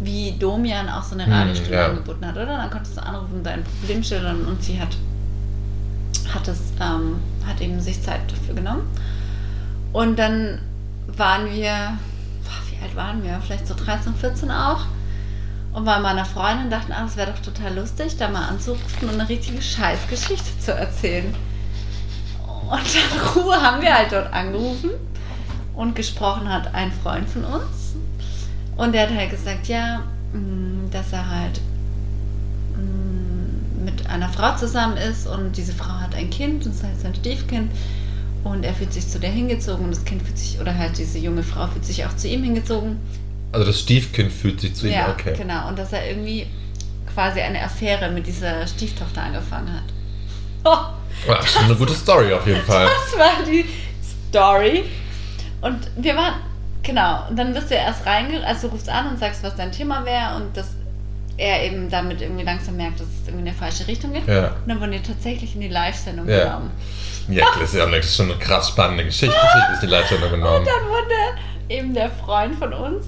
wie 0.00 0.32
Domian 0.38 0.88
auch 0.88 1.02
so 1.02 1.14
eine 1.14 1.26
Hm, 1.26 1.32
Radiostimme 1.32 1.76
ja. 1.76 1.86
angeboten 1.86 2.26
hat, 2.26 2.34
oder? 2.36 2.46
Dann 2.46 2.70
konntest 2.70 2.96
du 2.96 3.02
anrufen, 3.02 3.42
dein 3.42 3.64
Problem 3.64 4.02
schildern 4.02 4.44
und 4.44 4.62
sie 4.62 4.78
hat, 4.78 4.96
hat, 6.32 6.46
es, 6.46 6.60
ähm, 6.80 7.16
hat 7.46 7.60
eben 7.60 7.80
sich 7.80 8.02
Zeit 8.02 8.20
dafür 8.28 8.54
genommen. 8.54 8.82
Und 9.92 10.18
dann 10.18 10.60
waren 11.06 11.46
wir, 11.46 11.94
wie 12.70 12.82
alt 12.82 12.94
waren 12.94 13.22
wir? 13.24 13.40
Vielleicht 13.44 13.66
so 13.66 13.74
13, 13.74 14.14
14 14.14 14.50
auch. 14.50 14.84
Und 15.72 15.84
bei 15.84 15.98
meiner 15.98 16.24
Freundin 16.24 16.70
dachten, 16.70 16.92
ah, 16.92 17.02
das 17.02 17.16
wäre 17.16 17.32
doch 17.32 17.40
total 17.40 17.74
lustig, 17.74 18.16
da 18.18 18.28
mal 18.28 18.46
anzurufen 18.46 19.08
und 19.08 19.20
eine 19.20 19.28
richtige 19.28 19.60
Scheißgeschichte 19.60 20.58
zu 20.60 20.72
erzählen. 20.74 21.34
Und 22.70 22.80
dann 22.94 23.44
Ruhe 23.44 23.60
haben 23.60 23.80
wir 23.82 23.94
halt 23.94 24.12
dort 24.12 24.32
angerufen 24.32 24.90
und 25.74 25.94
gesprochen 25.94 26.52
hat 26.52 26.74
ein 26.74 26.92
Freund 26.92 27.28
von 27.28 27.44
uns. 27.44 27.94
Und 28.76 28.92
der 28.92 29.02
hat 29.08 29.14
halt 29.14 29.30
gesagt, 29.30 29.68
ja, 29.68 30.02
mh, 30.32 30.90
dass 30.90 31.12
er 31.12 31.28
halt 31.30 31.60
mh, 32.74 33.84
mit 33.84 34.06
einer 34.08 34.28
Frau 34.28 34.56
zusammen 34.56 34.96
ist 34.96 35.26
und 35.26 35.56
diese 35.56 35.72
Frau 35.72 35.92
hat 35.92 36.14
ein 36.14 36.30
Kind, 36.30 36.66
das 36.66 36.76
ist 36.76 36.84
halt 36.84 37.00
sein 37.00 37.14
Stiefkind. 37.14 37.70
Und 38.44 38.64
er 38.64 38.74
fühlt 38.74 38.92
sich 38.92 39.08
zu 39.08 39.18
der 39.18 39.30
hingezogen 39.30 39.84
und 39.84 39.90
das 39.90 40.04
Kind 40.04 40.22
fühlt 40.22 40.38
sich, 40.38 40.60
oder 40.60 40.76
halt 40.76 40.96
diese 40.96 41.18
junge 41.18 41.42
Frau 41.42 41.66
fühlt 41.66 41.84
sich 41.84 42.04
auch 42.06 42.14
zu 42.16 42.28
ihm 42.28 42.44
hingezogen. 42.44 42.98
Also 43.52 43.66
das 43.66 43.80
Stiefkind 43.80 44.32
fühlt 44.32 44.60
sich 44.60 44.74
zu 44.74 44.86
ihm, 44.86 44.92
ja, 44.92 45.10
okay. 45.10 45.34
genau. 45.36 45.68
Und 45.68 45.78
dass 45.78 45.92
er 45.92 46.08
irgendwie 46.08 46.46
quasi 47.12 47.40
eine 47.40 47.62
Affäre 47.62 48.10
mit 48.10 48.26
dieser 48.26 48.66
Stieftochter 48.66 49.22
angefangen 49.22 49.72
hat. 49.72 49.82
Oh, 50.64 50.97
Ja, 51.26 51.44
schon 51.46 51.64
eine 51.64 51.74
gute 51.74 51.94
Story 51.94 52.32
auf 52.32 52.46
jeden 52.46 52.62
Fall. 52.62 52.86
das 52.86 53.18
war 53.18 53.44
die 53.46 53.64
Story. 54.28 54.84
Und 55.60 55.90
wir 55.96 56.14
waren, 56.16 56.34
genau, 56.82 57.26
und 57.28 57.36
dann 57.38 57.54
wirst 57.54 57.70
du 57.70 57.74
ja 57.74 57.82
erst 57.82 58.06
reinge, 58.06 58.46
also 58.46 58.68
du 58.68 58.74
rufst 58.74 58.88
an 58.88 59.08
und 59.08 59.18
sagst, 59.18 59.42
was 59.42 59.56
dein 59.56 59.72
Thema 59.72 60.04
wäre 60.04 60.36
und 60.36 60.56
dass 60.56 60.68
er 61.36 61.64
eben 61.64 61.88
damit 61.88 62.20
irgendwie 62.20 62.44
langsam 62.44 62.76
merkt, 62.76 63.00
dass 63.00 63.06
es 63.06 63.28
irgendwie 63.28 63.42
in 63.42 63.48
eine 63.48 63.56
falsche 63.56 63.86
Richtung 63.86 64.12
geht. 64.12 64.26
Ja. 64.26 64.48
Und 64.48 64.68
dann 64.68 64.80
wurden 64.80 64.92
die 64.92 65.00
tatsächlich 65.02 65.54
in 65.54 65.60
die 65.60 65.68
Live-Sendung 65.68 66.28
Ja. 66.28 66.44
genommen. 66.44 66.70
Ja, 67.28 67.46
das 67.58 67.74
ist 67.74 67.74
ja 67.74 68.02
schon 68.02 68.30
eine 68.30 68.38
krass 68.38 68.68
spannende 68.68 69.04
Geschichte. 69.04 69.36
Ist 69.72 69.82
die 69.82 69.86
Leitstelle 69.86 70.30
genommen. 70.30 70.60
Und 70.60 70.66
dann 70.66 70.88
wurde 70.88 71.38
eben 71.68 71.92
der 71.94 72.10
Freund 72.10 72.56
von 72.56 72.72
uns 72.72 73.04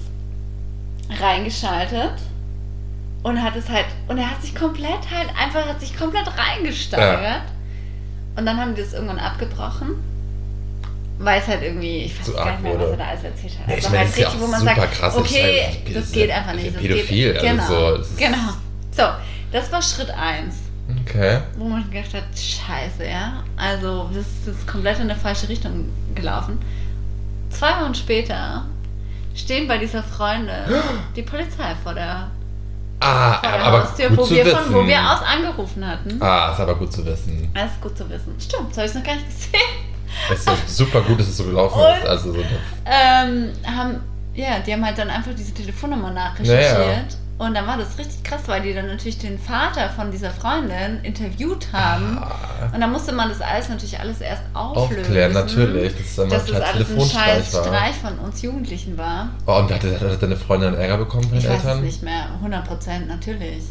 reingeschaltet 1.19 2.13
und 3.23 3.41
hat 3.43 3.55
es 3.55 3.67
halt, 3.69 3.85
und 4.07 4.17
er 4.17 4.29
hat 4.29 4.41
sich 4.41 4.55
komplett 4.55 5.09
halt 5.11 5.29
einfach, 5.37 5.65
hat 5.67 5.79
sich 5.79 5.97
komplett 5.97 6.27
reingesteigert. 6.37 7.41
Und 8.35 8.45
dann 8.45 8.57
haben 8.59 8.75
die 8.75 8.81
das 8.81 8.93
irgendwann 8.93 9.19
abgebrochen. 9.19 9.95
Weil 11.19 11.39
es 11.39 11.47
halt 11.47 11.61
irgendwie, 11.61 12.05
ich 12.05 12.19
weiß 12.19 12.33
gar 12.33 12.51
nicht 12.51 12.63
mehr, 12.63 12.79
was 12.79 12.89
er 12.89 12.97
da 12.97 13.05
alles 13.05 13.23
erzählt 13.23 13.53
hat. 13.59 13.67
Ja, 13.69 13.77
ich 13.77 13.85
Also 13.85 13.89
meine, 13.95 14.05
halt 14.09 14.17
ja 14.17 14.25
richtig, 14.27 14.41
wo 14.41 14.47
man 14.47 14.61
sagt, 14.63 14.91
krass, 14.93 15.15
okay, 15.17 15.63
halt- 15.85 15.95
das 15.95 16.11
geht 16.11 16.31
einfach 16.31 16.53
nicht. 16.53 16.73
Das 16.75 16.81
pädophil, 16.81 17.33
geht, 17.33 17.43
also 17.43 17.47
genau, 17.47 17.67
so, 17.67 17.97
das 17.97 18.07
ist- 18.09 18.17
genau. 18.17 18.37
So, 18.91 19.03
das 19.51 19.71
war 19.71 19.81
Schritt 19.83 20.09
1 20.09 20.55
Okay. 21.05 21.39
wo 21.57 21.65
man 21.65 21.89
gedacht 21.91 22.13
hat, 22.15 22.23
scheiße, 22.35 23.07
ja. 23.07 23.43
Also 23.55 24.09
das 24.13 24.25
ist 24.55 24.67
komplett 24.67 24.97
in 24.97 25.03
eine 25.11 25.15
falsche 25.15 25.47
Richtung 25.47 25.89
gelaufen. 26.15 26.59
Zwei 27.51 27.79
Wochen 27.81 27.93
später 27.93 28.65
stehen 29.35 29.67
bei 29.67 29.77
dieser 29.77 30.01
Freundin 30.03 30.55
die 31.15 31.21
Polizei 31.21 31.75
vor 31.83 31.93
der, 31.93 32.31
Ah, 33.01 33.33
vor 33.41 33.51
der 33.51 33.63
aber 33.63 33.83
Haustür, 33.83 34.09
gut 34.09 34.17
wo 34.19 34.23
zu 34.25 34.35
wir, 34.35 34.45
wissen. 34.45 34.57
von 34.59 34.73
wo 34.73 34.87
wir 34.87 34.99
aus 35.11 35.21
angerufen 35.23 35.87
hatten. 35.87 36.21
Ah, 36.21 36.51
ist 36.53 36.59
aber 36.59 36.75
gut 36.75 36.93
zu 36.93 37.05
wissen. 37.05 37.51
Das 37.53 37.71
ist 37.71 37.81
gut 37.81 37.97
zu 37.97 38.09
wissen. 38.09 38.35
Stimmt, 38.39 38.69
das 38.69 38.77
habe 38.77 38.87
ich 38.87 38.93
noch 38.93 39.03
gar 39.03 39.15
nicht 39.15 39.25
gesehen. 39.27 39.61
Es 40.31 40.39
ist 40.39 40.47
ja 40.47 40.53
super 40.67 41.01
gut, 41.01 41.19
dass 41.19 41.27
es 41.27 41.37
so 41.37 41.43
gelaufen 41.45 41.79
Und- 41.79 41.97
ist. 41.97 42.05
Also 42.07 42.33
so 42.33 42.39
Ähm, 42.85 43.51
haben, 43.65 44.01
ja, 44.35 44.59
die 44.59 44.73
haben 44.73 44.85
halt 44.85 44.97
dann 44.97 45.09
einfach 45.09 45.31
diese 45.37 45.53
Telefonnummer 45.53 46.11
nachrecherchiert. 46.11 46.77
Naja. 46.87 47.03
Und 47.41 47.55
dann 47.55 47.65
war 47.65 47.77
das 47.77 47.97
richtig 47.97 48.23
krass, 48.23 48.41
weil 48.45 48.61
die 48.61 48.73
dann 48.73 48.85
natürlich 48.85 49.17
den 49.17 49.39
Vater 49.39 49.89
von 49.89 50.11
dieser 50.11 50.29
Freundin 50.29 50.99
interviewt 51.03 51.67
haben. 51.73 52.19
ah, 52.21 52.69
Und 52.71 52.79
dann 52.79 52.91
musste 52.91 53.13
man 53.13 53.29
das 53.29 53.41
alles 53.41 53.67
natürlich 53.67 53.99
alles 53.99 54.21
erst 54.21 54.43
auflösen. 54.53 55.01
aufklären, 55.01 55.33
natürlich. 55.33 55.93
Das 55.93 56.01
ist 56.05 56.19
dann 56.19 56.29
Dass 56.29 56.45
das 56.45 56.55
ein 56.61 56.61
alles 56.75 56.89
ein 56.91 57.01
scheiß 57.01 57.53
war. 57.55 57.63
Streich 57.65 57.95
von 57.95 58.19
uns 58.19 58.41
Jugendlichen 58.43 58.95
war. 58.97 59.29
Oh, 59.47 59.53
und 59.57 59.71
hat, 59.71 59.83
hat 59.83 60.21
deine 60.21 60.35
Freundin 60.35 60.75
Ärger 60.75 60.97
bekommen 60.97 61.23
von 61.23 61.37
Ich 61.37 61.43
den 61.43 61.51
weiß 61.53 61.59
es 61.61 61.65
Eltern? 61.65 61.83
nicht 61.83 62.03
mehr. 62.03 62.25
100 62.35 62.63
Prozent, 62.67 63.07
natürlich. 63.07 63.63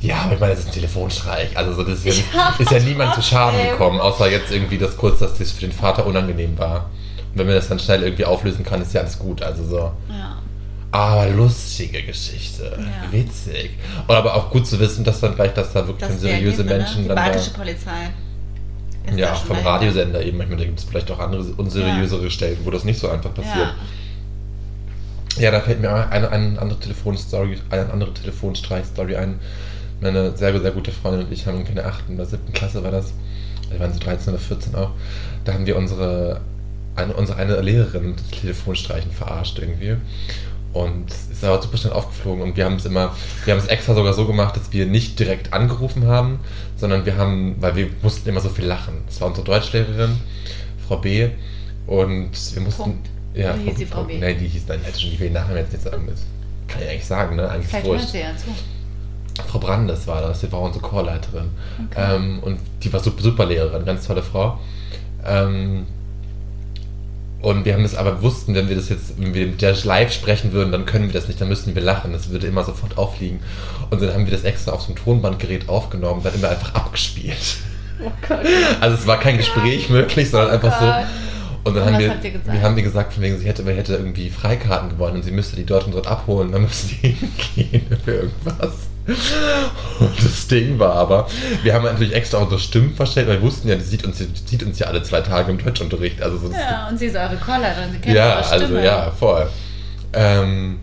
Ja, 0.00 0.16
aber 0.24 0.34
ich 0.34 0.40
meine, 0.40 0.52
das 0.52 0.60
ist 0.60 0.68
ein 0.68 0.72
Telefonstreich. 0.74 1.56
Also 1.56 1.72
so, 1.72 1.82
das 1.82 2.04
ist 2.04 2.04
ja, 2.04 2.12
Ja, 2.34 2.54
ist 2.58 2.70
ja 2.70 2.78
niemand 2.90 3.14
zu 3.14 3.22
Schaden 3.22 3.58
gekommen, 3.70 4.00
außer 4.00 4.30
jetzt 4.30 4.52
irgendwie 4.52 4.76
das 4.76 4.98
kurz, 4.98 5.20
dass 5.20 5.38
das 5.38 5.50
für 5.50 5.62
den 5.62 5.72
Vater 5.72 6.04
unangenehm 6.04 6.58
war. 6.58 6.90
Und 7.32 7.38
wenn 7.38 7.46
man 7.46 7.54
das 7.56 7.68
dann 7.68 7.78
schnell 7.78 8.02
irgendwie 8.02 8.26
auflösen 8.26 8.64
kann, 8.64 8.82
ist 8.82 8.92
ja 8.92 9.00
alles 9.00 9.18
gut. 9.18 9.42
Also 9.42 9.64
so. 9.64 9.76
Ja. 10.10 10.36
Aber 10.94 11.28
lustige 11.28 12.04
Geschichte. 12.04 12.78
Ja. 12.78 13.10
Witzig. 13.10 13.70
Und 14.06 14.14
aber 14.14 14.32
auch 14.36 14.48
gut 14.48 14.64
zu 14.64 14.78
wissen, 14.78 15.02
dass 15.02 15.18
dann 15.18 15.34
gleich, 15.34 15.52
dass 15.52 15.72
da 15.72 15.84
wirklich 15.88 16.08
Das 16.08 16.20
seriöse 16.20 16.58
reagiert 16.58 16.66
man, 16.68 16.78
Menschen 16.78 16.96
ne? 16.98 17.02
Die 17.02 17.08
dann 17.08 17.16
da. 17.16 17.24
badische 17.24 17.50
Polizei. 17.50 18.10
ist 19.10 19.18
Ja, 19.18 19.30
da 19.30 19.34
vom. 19.34 19.56
Radiosender 19.56 20.22
eben. 20.22 20.40
Ich 20.40 20.46
meine, 20.46 20.60
da 20.60 20.64
gibt 20.66 20.78
es 20.78 20.84
vielleicht 20.84 21.10
auch 21.10 21.18
andere 21.18 21.42
unseriösere 21.56 22.30
Stellen, 22.30 22.58
wo 22.62 22.70
das 22.70 22.84
nicht 22.84 23.00
so 23.00 23.08
einfach 23.08 23.34
passiert. 23.34 23.74
Ja. 25.36 25.42
Ja, 25.42 25.50
da 25.50 25.60
fällt 25.60 25.80
mir 25.80 25.92
eine, 25.92 26.30
eine 26.30 26.60
andere 26.60 26.78
Telefonstory, 26.78 27.58
eine 27.70 27.92
andere 27.92 28.14
Telefonstreich-Story 28.14 29.16
ein. 29.16 29.40
meine 30.00 30.36
sehr, 30.36 30.60
sehr 30.60 30.70
gute 30.70 30.92
Freundin 30.92 31.26
und 31.26 31.32
ich 31.32 31.44
haben 31.48 31.66
in 31.66 31.74
der 31.74 31.88
8. 31.88 32.10
oder 32.10 32.24
7. 32.24 32.52
Klasse 32.52 32.84
war 32.84 32.92
das, 32.92 33.12
wir 33.68 33.80
waren 33.80 33.92
so 33.92 33.98
13 33.98 34.32
oder 34.32 34.40
14 34.40 34.76
auch, 34.76 34.90
da 35.44 35.54
haben 35.54 35.66
wir 35.66 35.76
unsere 35.76 36.40
eine, 36.94 37.14
unsere 37.14 37.38
eine 37.38 37.60
Lehrerin 37.60 38.10
mit 38.10 38.32
Telefonstreichen 38.40 39.10
verarscht 39.10 39.58
irgendwie. 39.58 39.96
Und 40.74 41.06
ist 41.30 41.44
aber 41.44 41.62
super 41.62 41.76
schnell 41.76 41.92
aufgeflogen 41.92 42.42
und 42.42 42.56
wir 42.56 42.64
haben 42.64 42.74
es 42.74 42.84
immer, 42.84 43.14
wir 43.44 43.54
haben 43.54 43.60
es 43.60 43.68
extra 43.68 43.94
sogar 43.94 44.12
so 44.12 44.26
gemacht, 44.26 44.56
dass 44.56 44.72
wir 44.72 44.86
nicht 44.86 45.20
direkt 45.20 45.52
angerufen 45.52 46.08
haben, 46.08 46.40
sondern 46.76 47.06
wir 47.06 47.16
haben, 47.16 47.54
weil 47.60 47.76
wir 47.76 47.90
mussten 48.02 48.28
immer 48.28 48.40
so 48.40 48.48
viel 48.48 48.64
lachen. 48.64 48.94
Das 49.06 49.20
war 49.20 49.28
unsere 49.28 49.46
Deutschlehrerin, 49.46 50.18
Frau 50.88 50.96
B. 50.96 51.28
Und 51.86 52.30
wir 52.54 52.62
mussten. 52.62 52.82
Punkt. 52.82 53.08
Ja, 53.34 53.56
Wie 53.56 53.68
hieß 53.68 53.76
die 53.76 53.86
Frau 53.86 54.02
B? 54.02 54.18
Nein, 54.18 54.36
die 54.38 54.48
hieß, 54.48 54.64
nein, 54.66 54.80
hätte 54.82 55.00
schon 55.00 55.10
die 55.10 55.20
will 55.20 55.30
Nachnamen 55.30 55.58
jetzt 55.58 55.72
nicht 55.72 55.84
sagen. 55.84 56.08
Das 56.08 56.24
kann 56.66 56.82
ich 56.82 56.88
eigentlich 56.88 57.06
sagen, 57.06 57.36
ne? 57.36 57.48
Eigentlich 57.48 57.68
Vielleicht 57.68 57.86
wurscht. 57.86 58.08
sie 58.08 58.18
ja. 58.18 58.32
Frau 59.46 59.58
Brandes 59.60 60.06
war 60.08 60.22
das, 60.22 60.40
die 60.40 60.50
war 60.50 60.60
unsere 60.60 60.84
Chorleiterin. 60.84 61.50
Okay. 61.90 62.16
Ähm, 62.16 62.38
und 62.40 62.58
die 62.82 62.92
war 62.92 63.00
super, 63.00 63.22
super 63.22 63.46
Lehrerin, 63.46 63.84
ganz 63.84 64.06
tolle 64.06 64.22
Frau. 64.22 64.58
Ähm, 65.24 65.86
und 67.44 67.66
wir 67.66 67.74
haben 67.74 67.82
das 67.82 67.94
aber 67.94 68.22
wussten, 68.22 68.54
wenn 68.54 68.70
wir 68.70 68.76
das 68.76 68.88
jetzt, 68.88 69.20
wenn 69.20 69.34
wir 69.34 69.46
mit 69.46 69.60
der 69.60 69.76
live 69.84 70.10
sprechen 70.10 70.52
würden, 70.52 70.72
dann 70.72 70.86
können 70.86 71.08
wir 71.08 71.12
das 71.12 71.28
nicht, 71.28 71.38
dann 71.38 71.48
müssten 71.48 71.74
wir 71.74 71.82
lachen. 71.82 72.12
Das 72.12 72.30
würde 72.30 72.46
immer 72.46 72.64
sofort 72.64 72.96
auffliegen. 72.96 73.40
Und 73.90 74.00
dann 74.00 74.14
haben 74.14 74.24
wir 74.24 74.32
das 74.32 74.44
extra 74.44 74.72
auf 74.72 74.80
so 74.80 74.86
einem 74.88 74.96
Tonbandgerät 74.96 75.68
aufgenommen, 75.68 76.22
dann 76.24 76.34
immer 76.34 76.48
einfach 76.48 76.74
abgespielt. 76.74 77.58
Oh 78.02 78.10
Gott. 78.26 78.40
Also 78.80 78.96
es 78.96 79.06
war 79.06 79.20
kein 79.20 79.36
Gespräch 79.36 79.90
möglich, 79.90 80.30
sondern 80.30 80.52
einfach 80.52 80.80
so. 80.80 80.86
Gott. 80.86 81.04
Und 81.64 81.74
dann 81.76 81.88
Und 81.88 81.94
haben 81.94 81.98
wir, 81.98 82.52
wir 82.52 82.62
haben 82.62 82.76
ihr 82.78 82.82
gesagt, 82.82 83.12
von 83.12 83.22
wegen, 83.22 83.38
sie 83.38 83.46
hätte, 83.46 83.64
hätte 83.64 83.94
irgendwie 83.94 84.30
Freikarten 84.30 84.88
gewonnen 84.88 85.16
und 85.16 85.22
sie 85.22 85.30
müsste 85.30 85.56
die 85.56 85.66
dort 85.66 85.84
und 85.84 85.94
dort 85.94 86.06
abholen, 86.06 86.50
dann 86.50 86.62
müsste 86.62 86.86
sie 86.86 86.96
hingehen 87.56 87.86
für 88.04 88.12
irgendwas. 88.12 88.88
Und 89.06 90.24
das 90.24 90.46
Ding 90.48 90.78
war 90.78 90.94
aber, 90.94 91.28
wir 91.62 91.74
haben 91.74 91.84
natürlich 91.84 92.14
extra 92.14 92.38
unsere 92.38 92.58
Stimmen 92.60 92.94
verstellt, 92.94 93.28
weil 93.28 93.36
wir 93.36 93.42
wussten 93.42 93.68
ja, 93.68 93.74
die 93.76 93.82
sieht 93.82 94.04
uns, 94.04 94.18
die 94.18 94.28
sieht 94.46 94.62
uns 94.62 94.78
ja 94.78 94.86
alle 94.86 95.02
zwei 95.02 95.20
Tage 95.20 95.50
im 95.50 95.62
Deutschunterricht. 95.62 96.22
Also 96.22 96.38
sonst, 96.38 96.56
Ja, 96.56 96.88
und 96.88 96.98
sie 96.98 97.06
ist 97.06 97.16
eure 97.16 97.36
Chorleiterin, 97.36 97.92
sie 97.92 97.98
kennt 97.98 98.16
ja, 98.16 98.36
eure 98.38 98.46
also 98.50 98.64
Stimme. 98.66 98.84
ja, 98.84 99.10
voll. 99.10 99.48
Ähm, 100.14 100.78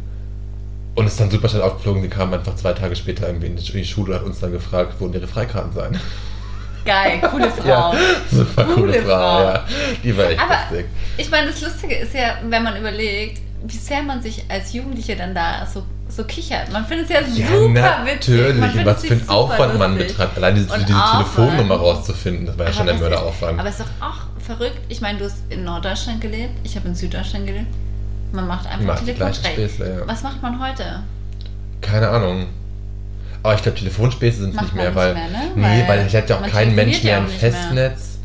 und 0.93 1.05
es 1.05 1.13
ist 1.13 1.19
dann 1.21 1.31
super 1.31 1.49
schnell 1.49 1.62
aufgeflogen, 1.63 2.01
sie 2.03 2.10
kam 2.10 2.34
einfach 2.34 2.55
zwei 2.55 2.73
Tage 2.73 2.95
später 2.95 3.25
irgendwie 3.27 3.47
in 3.47 3.55
die 3.55 3.86
Schule 3.86 4.13
und 4.13 4.19
hat 4.19 4.25
uns 4.25 4.39
dann 4.39 4.51
gefragt, 4.51 4.93
wo 4.99 5.07
ihre 5.07 5.27
Freikarten 5.27 5.71
seien. 5.73 5.99
Geil, 6.86 7.21
coole 7.29 7.49
Frau. 7.57 7.67
Ja, 7.67 7.93
super 8.31 8.65
coole, 8.65 8.75
Coole 8.75 8.93
Frau, 9.03 9.07
Frau. 9.07 9.43
ja. 9.43 9.65
Die 10.03 10.17
war 10.17 10.29
echt 10.29 10.39
Aber 10.39 10.57
lustig. 10.69 10.86
ich 11.17 11.29
meine, 11.31 11.47
das 11.47 11.62
Lustige 11.62 11.95
ist 11.95 12.13
ja, 12.13 12.36
wenn 12.47 12.63
man 12.63 12.75
überlegt, 12.77 13.41
wie 13.63 13.78
sehr 13.78 14.02
man 14.02 14.21
sich 14.21 14.43
als 14.50 14.74
Jugendliche 14.74 15.15
dann 15.15 15.36
da 15.36 15.65
so, 15.71 15.84
so 16.10 16.24
kichert. 16.24 16.71
Man 16.71 16.86
findet 16.86 17.10
es 17.10 17.15
ja, 17.15 17.21
super 17.24 18.06
witzig. 18.06 18.36
Man 18.60 18.60
natürlich. 18.60 18.86
Was 18.86 19.06
für 19.06 19.13
ein 19.13 19.19
super 19.19 19.34
Aufwand 19.34 19.78
man 19.80 19.91
lustig. 19.91 20.08
betreibt. 20.10 20.38
Allein 20.38 20.56
diese, 20.56 20.67
diese. 20.67 20.86
Telefonnummer 20.86 21.76
rauszufinden, 21.76 22.45
das 22.47 22.58
war 22.58 22.67
ja 22.67 22.74
schon 22.74 22.86
der 22.88 22.95
Mörderaufwand. 22.95 23.60
Aber 23.60 23.69
es 23.69 23.80
ist 23.80 23.86
doch 24.00 24.08
auch 24.08 24.41
verrückt. 24.43 24.80
Ich 24.89 25.02
meine, 25.02 25.19
du 25.19 25.26
hast 25.26 25.38
in 25.50 25.63
Norddeutschland 25.63 26.21
gelebt, 26.21 26.54
ich 26.63 26.76
habe 26.76 26.88
in 26.88 26.95
Süddeutschland 26.95 27.45
gelebt. 27.47 27.67
Man 28.32 28.47
macht 28.47 28.65
einfach 28.65 28.86
Macht 28.86 29.08
die 29.08 29.13
gleichen 29.13 29.43
Telefonsprechen. 29.43 29.69
Späße, 29.69 30.00
ja. 30.00 30.08
Was 30.08 30.24
macht 30.24 30.41
man 30.41 30.60
heute? 30.60 31.04
Keine 31.82 32.10
Ahnung. 32.10 32.47
Aber 33.43 33.56
ich 33.56 33.62
glaube, 33.62 33.78
Telefonspäße 33.78 34.41
sind 34.41 34.56
es 34.56 34.62
nicht 34.62 34.76
man 34.76 34.84
mehr, 34.84 34.89
nicht 34.89 34.95
weil. 34.95 35.13
mehr, 35.13 35.28
ne? 35.30 35.39
Nee, 35.56 35.63
Weil 35.63 35.88
weil 35.88 36.08
ich 36.08 36.15
hat 36.15 36.30
ja 36.30 36.38
auch 36.38 36.41
man 36.41 36.52
kein 36.52 36.76
Mensch 36.76 37.00
ja 37.00 37.04
mehr 37.04 37.17
ein 37.17 37.24
nicht 37.26 37.41
mehr. 37.41 37.52
Festnetz. 37.52 38.17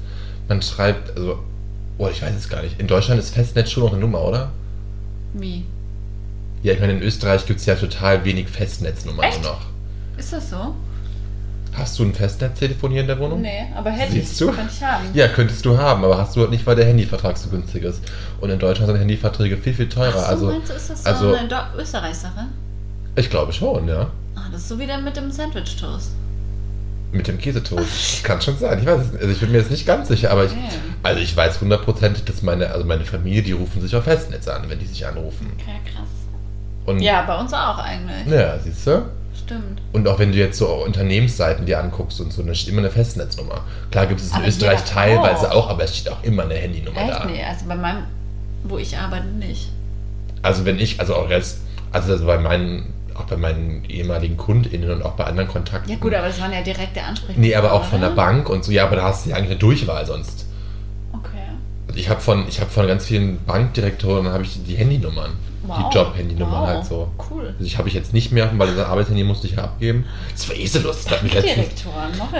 Man 0.48 0.62
schreibt, 0.62 1.16
also. 1.16 1.42
Oh, 1.98 2.08
ich 2.08 2.20
weiß 2.22 2.34
es 2.36 2.48
gar 2.48 2.62
nicht. 2.62 2.78
In 2.78 2.86
Deutschland 2.86 3.18
ist 3.18 3.34
Festnetz 3.34 3.70
schon 3.70 3.82
noch 3.84 3.92
eine 3.92 4.00
Nummer, 4.00 4.22
oder? 4.22 4.50
Wie? 5.40 5.64
Ja, 6.62 6.72
ich 6.72 6.80
meine, 6.80 6.94
in 6.94 7.02
Österreich 7.02 7.46
gibt 7.46 7.60
es 7.60 7.66
ja 7.66 7.74
total 7.74 8.24
wenig 8.24 8.48
Festnetznummern 8.48 9.26
Echt? 9.26 9.42
noch. 9.42 9.60
Ist 10.16 10.32
das 10.32 10.50
so? 10.50 10.74
Hast 11.74 11.98
du 11.98 12.04
ein 12.04 12.14
Festnetztelefon 12.14 12.90
hier 12.90 13.02
in 13.02 13.06
der 13.06 13.18
Wohnung? 13.18 13.42
Nee, 13.42 13.66
aber 13.74 13.90
Handy 13.90 14.20
Siehst 14.20 14.40
du? 14.40 14.46
könnte 14.46 14.72
ich 14.74 14.82
haben. 14.82 15.04
Ja, 15.12 15.28
könntest 15.28 15.64
du 15.66 15.76
haben, 15.76 16.02
aber 16.04 16.16
hast 16.16 16.34
du 16.34 16.40
halt 16.40 16.50
nicht, 16.50 16.66
weil 16.66 16.74
der 16.74 16.86
Handyvertrag 16.86 17.36
so 17.36 17.50
günstig 17.50 17.84
ist. 17.84 18.00
Und 18.40 18.48
in 18.48 18.58
Deutschland 18.58 18.90
sind 18.90 18.98
Handyverträge 18.98 19.58
viel, 19.58 19.74
viel 19.74 19.88
teurer. 19.88 20.14
Ach 20.16 20.24
so, 20.24 20.30
also, 20.30 20.46
meinst 20.46 20.70
du, 20.70 20.74
ist 20.74 20.88
das 20.88 21.04
so 21.04 21.10
also 21.10 21.34
eine 21.34 21.48
Österreich-Sache? 21.76 22.46
ich 23.16 23.30
glaube 23.30 23.52
schon, 23.52 23.88
ja. 23.88 24.10
Ah, 24.34 24.48
das 24.50 24.62
ist 24.62 24.68
so 24.68 24.78
wie 24.78 24.86
dann 24.86 25.04
mit 25.04 25.16
dem 25.16 25.30
Sandwich-Toast. 25.30 26.12
Mit 27.12 27.28
dem 27.28 27.38
Käsetoast. 27.38 28.24
Kann 28.24 28.40
schon 28.42 28.58
sein. 28.58 28.78
Ich 28.80 28.86
weiß 28.86 29.00
es 29.00 29.12
nicht. 29.12 29.20
Also 29.22 29.32
ich 29.32 29.40
bin 29.40 29.52
mir 29.52 29.58
jetzt 29.58 29.70
nicht 29.70 29.86
ganz 29.86 30.08
sicher, 30.08 30.30
aber 30.30 30.44
ich, 30.44 30.52
Okay. 30.52 30.60
also 31.02 31.20
ich 31.20 31.36
weiß 31.36 31.60
hundertprozentig, 31.60 32.24
dass 32.24 32.42
meine, 32.42 32.70
also 32.70 32.84
meine 32.84 33.04
Familie, 33.04 33.42
die 33.42 33.52
rufen 33.52 33.80
sich 33.80 33.94
auf 33.96 34.04
Festnetz 34.04 34.48
an, 34.48 34.68
wenn 34.68 34.78
die 34.78 34.86
sich 34.86 35.06
anrufen. 35.06 35.52
Okay, 35.58 35.76
krass. 35.92 36.08
Und 36.84 37.00
Ja, 37.00 37.22
bei 37.22 37.38
uns 37.38 37.52
auch 37.52 37.78
eigentlich. 37.78 38.26
ja, 38.26 38.58
siehst 38.58 38.86
du? 38.86 39.02
Stimmt. 39.44 39.80
Und 39.92 40.08
auch 40.08 40.18
wenn 40.18 40.32
du 40.32 40.38
jetzt 40.38 40.58
so 40.58 40.66
Unternehmensseiten 40.84 41.64
dir 41.66 41.78
anguckst 41.78 42.20
und 42.20 42.32
so, 42.32 42.42
dann 42.42 42.54
steht 42.54 42.70
immer 42.72 42.80
eine 42.82 42.90
Festnetznummer. 42.90 43.60
Klar 43.92 44.06
gibt 44.06 44.20
es 44.20 44.28
in 44.30 44.34
Aber 44.36 44.48
Österreich 44.48 44.82
teilweise 44.84 45.52
auch. 45.52 45.66
auch, 45.66 45.70
aber 45.70 45.84
es 45.84 45.96
steht 45.96 46.12
auch 46.12 46.22
immer 46.24 46.42
eine 46.42 46.54
Handynummer 46.54 47.00
Echt? 47.00 47.10
da. 47.10 47.24
Nee, 47.26 47.42
also 47.44 47.66
bei 47.66 47.76
meinem, 47.76 48.04
wo 48.64 48.78
ich 48.78 48.96
arbeite, 48.96 49.26
nicht. 49.28 49.70
Also 50.42 50.64
wenn 50.64 50.78
ich, 50.80 50.98
also 50.98 51.14
auch 51.14 51.30
jetzt, 51.30 51.60
also 51.92 52.24
bei 52.26 52.38
meinen, 52.38 52.92
auch 53.18 53.24
bei 53.24 53.36
meinen 53.36 53.84
ehemaligen 53.88 54.36
KundInnen 54.36 54.90
und 54.90 55.02
auch 55.02 55.12
bei 55.12 55.24
anderen 55.24 55.48
Kontakten. 55.48 55.90
Ja 55.90 55.96
gut, 55.98 56.14
aber 56.14 56.28
das 56.28 56.40
waren 56.40 56.52
ja 56.52 56.62
direkte 56.62 57.02
Ansprechpartner. 57.02 57.40
Nee, 57.46 57.54
aber 57.54 57.72
auch 57.72 57.84
von 57.84 58.00
der? 58.00 58.10
Bank 58.10 58.48
und 58.48 58.64
so, 58.64 58.72
ja, 58.72 58.84
aber 58.86 58.96
da 58.96 59.04
hast 59.04 59.26
du 59.26 59.30
ja 59.30 59.36
eigentlich 59.36 59.50
eine 59.50 59.58
Durchwahl 59.58 60.06
sonst. 60.06 60.46
Okay. 61.12 61.28
Also 61.88 61.98
ich 61.98 62.08
habe 62.08 62.20
von, 62.20 62.46
ich 62.48 62.60
hab 62.60 62.70
von 62.70 62.86
ganz 62.86 63.06
vielen 63.06 63.44
Bankdirektoren 63.44 64.28
habe 64.28 64.44
ich 64.44 64.62
die 64.64 64.74
Handynummern. 64.74 65.32
Wow. 65.66 65.90
Die 65.90 65.98
Job-Handynummern 65.98 66.60
Wow. 66.60 66.68
halt 66.68 66.84
so. 66.84 67.10
Cool. 67.28 67.46
Also 67.48 67.64
ich 67.64 67.76
habe 67.76 67.88
ich 67.88 67.94
jetzt 67.94 68.12
nicht 68.14 68.30
mehr, 68.30 68.48
weil 68.56 68.72
das 68.74 68.86
Arbeitshandy 68.86 69.24
musste 69.24 69.48
ich 69.48 69.56
ja 69.56 69.64
abgeben. 69.64 70.04
Das 70.32 70.48
war 70.48 70.54
eh 70.54 70.66
so 70.66 70.78
lustig. 70.78 71.10
Da 71.10 71.16
hat 71.16 71.22
mich 71.24 71.34
letztens, 71.34 71.84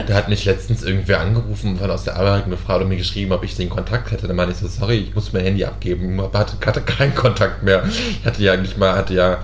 da 0.07 0.15
hat 0.15 0.29
mich 0.29 0.45
letztens 0.45 0.83
irgendwer 0.85 1.21
angerufen 1.21 1.77
von 1.77 1.91
aus 1.91 2.05
der 2.05 2.15
Arbeit 2.15 2.45
und 2.45 2.51
gefragt 2.51 2.83
und 2.83 2.89
mir 2.89 2.97
geschrieben, 2.97 3.33
ob 3.33 3.43
ich 3.43 3.57
den 3.57 3.69
Kontakt 3.69 4.13
hätte. 4.13 4.29
Dann 4.29 4.37
meinte 4.37 4.53
ich 4.53 4.59
so, 4.59 4.69
sorry, 4.69 4.99
ich 4.99 5.15
muss 5.15 5.33
mein 5.33 5.43
Handy 5.43 5.65
abgeben. 5.65 6.21
Aber 6.21 6.39
hatte, 6.39 6.55
hatte 6.65 6.83
keinen 6.83 7.17
Kontakt 7.17 7.65
mehr. 7.65 7.83
Ich 7.89 8.25
hatte 8.25 8.41
ja 8.45 8.57
nicht 8.57 8.79
mal, 8.79 8.95
hatte 8.95 9.15
ja, 9.15 9.39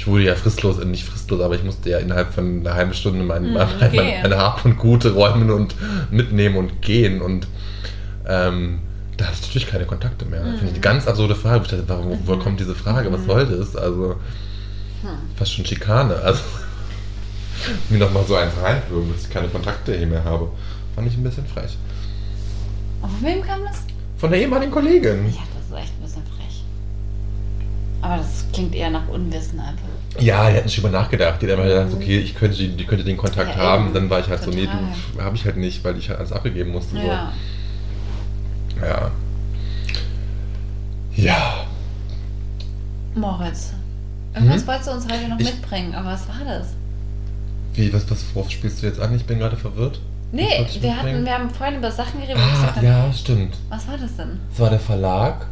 ich 0.00 0.06
wurde 0.06 0.24
ja 0.24 0.34
fristlos, 0.34 0.78
äh, 0.78 0.86
nicht 0.86 1.04
fristlos, 1.04 1.42
aber 1.42 1.54
ich 1.56 1.62
musste 1.62 1.90
ja 1.90 1.98
innerhalb 1.98 2.32
von 2.32 2.60
einer 2.60 2.72
halben 2.74 2.94
Stunde 2.94 3.22
mein, 3.22 3.42
Mhm, 3.48 3.52
mein, 3.52 3.68
mein, 3.78 3.92
gehen. 3.92 4.22
meine 4.22 4.38
Hab 4.38 4.64
und 4.64 4.78
Gute 4.78 5.12
räumen 5.12 5.50
und 5.50 5.74
mitnehmen 6.10 6.56
und 6.56 6.80
gehen. 6.80 7.20
Und 7.20 7.46
ähm, 8.26 8.78
da 9.18 9.26
hatte 9.26 9.36
ich 9.40 9.46
natürlich 9.48 9.68
keine 9.68 9.84
Kontakte 9.84 10.24
mehr. 10.24 10.40
Das 10.40 10.52
finde 10.52 10.68
ich 10.68 10.72
eine 10.72 10.80
ganz 10.80 11.06
absurde 11.06 11.34
Frage. 11.34 11.64
Ich 11.64 11.70
dachte, 11.70 11.84
warum, 11.88 12.18
woher 12.24 12.38
kommt 12.38 12.58
diese 12.60 12.74
Frage? 12.74 13.12
Was 13.12 13.26
soll 13.26 13.44
das? 13.46 13.76
Also 13.76 14.16
Hm. 15.02 15.10
fast 15.36 15.52
schon 15.54 15.66
Schikane. 15.66 16.14
Also 16.16 16.40
mir 17.90 17.98
noch 17.98 18.10
mal 18.10 18.24
so 18.26 18.36
eins 18.36 18.54
reinwürgen, 18.62 19.12
dass 19.12 19.24
ich 19.24 19.30
keine 19.30 19.48
Kontakte 19.48 19.94
hier 19.94 20.06
mehr 20.06 20.24
habe. 20.24 20.48
Fand 20.94 21.08
ich 21.08 21.14
ein 21.18 21.22
bisschen 21.22 21.46
frech. 21.46 21.76
Von 23.02 23.10
wem 23.20 23.42
kam 23.42 23.60
das? 23.64 23.82
Von 24.16 24.30
der 24.30 24.40
ehemaligen 24.40 24.72
Kollegin. 24.72 25.26
Ja, 25.26 25.40
Aber 28.02 28.16
das 28.16 28.44
klingt 28.52 28.74
eher 28.74 28.90
nach 28.90 29.06
Unwissen 29.08 29.60
einfach. 29.60 29.84
Ja, 30.18 30.50
die 30.50 30.56
hatten 30.56 30.68
schon 30.68 30.84
über 30.84 30.90
nachgedacht. 30.98 31.40
Die 31.40 31.46
hat 31.46 31.52
einfach 31.52 31.64
gedacht, 31.68 31.88
okay, 31.94 32.18
ich 32.18 32.34
könnte, 32.34 32.56
die 32.68 32.84
könnte 32.84 33.04
den 33.04 33.16
Kontakt 33.16 33.56
Ja, 33.56 33.62
haben. 33.62 33.92
Dann 33.94 34.08
war 34.10 34.20
ich 34.20 34.28
halt 34.28 34.42
so, 34.42 34.50
nee, 34.50 34.64
Total. 34.64 34.80
du 35.16 35.22
habe 35.22 35.36
ich 35.36 35.44
halt 35.44 35.56
nicht, 35.56 35.84
weil 35.84 35.96
ich 35.98 36.08
halt 36.08 36.18
alles 36.18 36.32
abgegeben 36.32 36.70
musste. 36.72 36.96
So. 36.96 37.02
Ja. 37.02 37.32
Ja. 38.80 39.10
Ja. 41.16 41.54
Moritz. 43.14 43.72
Irgendwas 44.34 44.60
Hm? 44.62 44.66
wolltest 44.68 44.88
du 44.88 44.92
uns 44.92 45.04
heute 45.04 45.28
noch 45.28 45.38
Ich- 45.38 45.46
mitbringen, 45.46 45.94
aber 45.94 46.08
was 46.12 46.26
war 46.28 46.36
das? 46.46 46.68
Wie, 47.74 47.92
was, 47.92 48.10
was, 48.10 48.24
worauf 48.34 48.50
spielst 48.50 48.82
du 48.82 48.86
jetzt 48.86 49.00
an? 49.00 49.14
Ich 49.14 49.24
bin 49.24 49.38
gerade 49.38 49.56
verwirrt. 49.56 50.00
Nee, 50.32 50.64
wir, 50.80 50.96
hatten, 50.96 51.24
wir 51.24 51.32
haben 51.32 51.50
vorhin 51.50 51.78
über 51.78 51.90
Sachen 51.90 52.20
geredet, 52.20 52.38
ich 52.38 52.78
Ah, 52.78 52.82
ja, 52.82 53.12
stimmt. 53.12 53.54
was 53.68 53.86
war 53.88 53.98
das 53.98 54.16
denn? 54.16 54.38
Es 54.52 54.60
war 54.60 54.70
der 54.70 54.78
Verlag. 54.78 55.46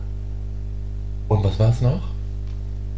Und 1.27 1.43
was 1.45 1.59
war 1.59 1.71
es 1.71 1.81
noch? 1.81 2.01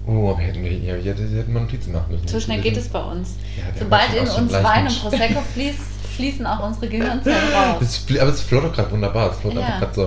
Oh, 0.06 0.36
wir 0.36 0.46
hätten, 0.46 0.64
wir, 0.64 0.72
ja, 0.72 0.94
wir 1.04 1.12
hätten 1.14 1.52
mal 1.52 1.60
Notizen 1.60 1.92
machen 1.92 2.06
müssen. 2.12 2.26
So 2.26 2.40
schnell 2.40 2.60
geht 2.60 2.76
es 2.76 2.88
bei 2.88 3.00
uns. 3.00 3.36
Ja, 3.56 3.64
Sobald 3.78 4.12
ja 4.14 4.22
in 4.22 4.28
uns 4.28 4.52
Wein 4.52 4.86
und 4.86 5.00
Prosecco 5.02 5.40
fließt, 5.54 5.78
fließen 6.16 6.46
auch 6.46 6.66
unsere 6.66 6.88
Gehirnzellen 6.88 7.52
raus. 7.54 8.00
Fl- 8.08 8.20
aber 8.20 8.30
es 8.30 8.40
float 8.40 8.64
doch 8.64 8.72
gerade 8.74 8.90
wunderbar. 8.90 9.30
Es 9.30 9.38
float 9.38 9.54
Ja. 9.54 9.60
einfach 9.60 9.78
gerade 9.80 9.94
so. 9.94 10.02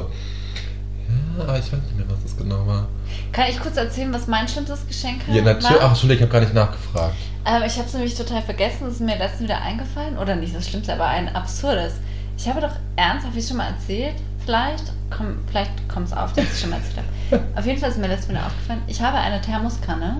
Ja, 1.37 1.43
aber 1.43 1.59
ich 1.59 1.65
weiß 1.65 1.79
nicht 1.81 1.95
mehr, 1.97 2.05
was 2.09 2.21
das 2.23 2.35
genau 2.37 2.65
war. 2.67 2.87
Kann 3.31 3.45
ich 3.49 3.59
kurz 3.59 3.77
erzählen, 3.77 4.11
was 4.13 4.27
mein 4.27 4.47
schlimmstes 4.47 4.85
Geschenk 4.87 5.21
Ja, 5.27 5.41
natürlich. 5.41 5.75
Ach, 5.77 5.81
war? 5.83 5.89
Entschuldigung, 5.89 6.17
ich 6.17 6.21
habe 6.23 6.31
gar 6.31 6.41
nicht 6.41 6.53
nachgefragt. 6.53 7.15
Ähm, 7.45 7.63
ich 7.65 7.77
habe 7.77 7.87
es 7.87 7.93
nämlich 7.93 8.15
total 8.15 8.41
vergessen, 8.41 8.87
es 8.87 8.95
ist 8.95 8.99
mir 9.01 9.17
letztens 9.17 9.43
wieder 9.43 9.61
eingefallen. 9.61 10.17
Oder 10.17 10.35
nicht 10.35 10.55
das 10.55 10.67
Schlimmste, 10.67 10.93
aber 10.93 11.05
ein 11.07 11.33
absurdes. 11.35 11.93
Ich 12.37 12.47
habe 12.47 12.61
doch 12.61 12.71
ernsthaft, 12.95 13.35
wie 13.35 13.41
schon 13.41 13.57
mal 13.57 13.67
erzählt, 13.67 14.15
vielleicht, 14.45 14.83
komm, 15.15 15.37
vielleicht 15.49 15.71
kommt 15.89 16.07
es 16.07 16.13
auf, 16.13 16.33
dass 16.33 16.45
ich 16.53 16.59
schon 16.59 16.69
mal 16.69 16.77
erzählt 16.77 16.97
habe. 17.31 17.43
Auf 17.55 17.65
jeden 17.65 17.79
Fall 17.79 17.89
ist 17.89 17.97
mir 17.97 18.07
letztens 18.07 18.29
wieder 18.37 18.45
aufgefallen, 18.45 18.81
ich 18.87 19.01
habe 19.01 19.17
eine 19.17 19.41
Thermoskanne 19.41 20.17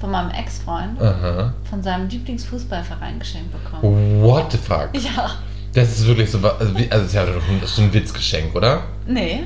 von 0.00 0.10
meinem 0.10 0.30
Ex-Freund 0.30 1.00
Aha. 1.00 1.54
von 1.70 1.82
seinem 1.82 2.08
Lieblingsfußballverein 2.08 3.18
geschenkt 3.18 3.50
bekommen. 3.52 4.22
What 4.22 4.52
the 4.52 4.58
fuck? 4.58 4.90
Ja, 4.92 5.30
Das 5.72 5.88
ist 5.98 6.06
wirklich 6.06 6.30
so. 6.30 6.38
Also, 6.38 6.54
also 6.58 6.74
das 6.88 7.02
ist 7.02 7.14
ja 7.14 7.24
doch 7.24 7.78
ein, 7.78 7.92
Witzgeschenk, 7.92 8.54
oder? 8.54 8.82
nee. 9.06 9.44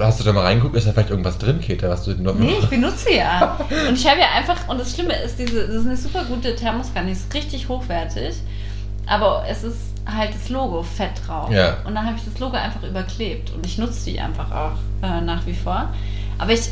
Hast 0.00 0.20
du 0.20 0.24
da 0.24 0.32
mal 0.32 0.44
reingeguckt? 0.44 0.76
Ist 0.76 0.86
da 0.86 0.92
vielleicht 0.92 1.10
irgendwas 1.10 1.36
drin, 1.36 1.60
Käthe, 1.60 1.90
was 1.90 2.04
du 2.04 2.12
noch. 2.12 2.34
Nee, 2.36 2.54
ich 2.58 2.68
benutze 2.70 3.12
ja. 3.12 3.58
Und 3.88 3.94
ich 3.98 4.08
habe 4.08 4.20
ja 4.20 4.28
einfach, 4.34 4.66
und 4.68 4.80
das 4.80 4.94
Schlimme 4.94 5.14
ist, 5.14 5.38
diese, 5.38 5.66
das 5.66 5.76
ist 5.76 5.86
eine 5.86 5.96
super 5.96 6.24
gute 6.24 6.54
Thermoskanne, 6.56 7.08
die 7.08 7.12
ist 7.12 7.34
richtig 7.34 7.68
hochwertig. 7.68 8.36
aber 9.06 9.44
es 9.46 9.62
ist 9.64 9.76
halt 10.06 10.34
das 10.34 10.48
Logo 10.50 10.82
fett 10.82 11.12
drauf. 11.26 11.50
Ja. 11.50 11.76
Und 11.84 11.94
dann 11.94 12.06
habe 12.06 12.16
ich 12.16 12.24
das 12.24 12.38
Logo 12.38 12.56
einfach 12.56 12.82
überklebt 12.82 13.52
und 13.54 13.64
ich 13.64 13.78
nutze 13.78 14.10
die 14.10 14.20
einfach 14.20 14.50
auch 14.50 14.72
äh, 15.02 15.20
nach 15.20 15.46
wie 15.46 15.54
vor. 15.54 15.88
Aber 16.38 16.52
ich 16.52 16.68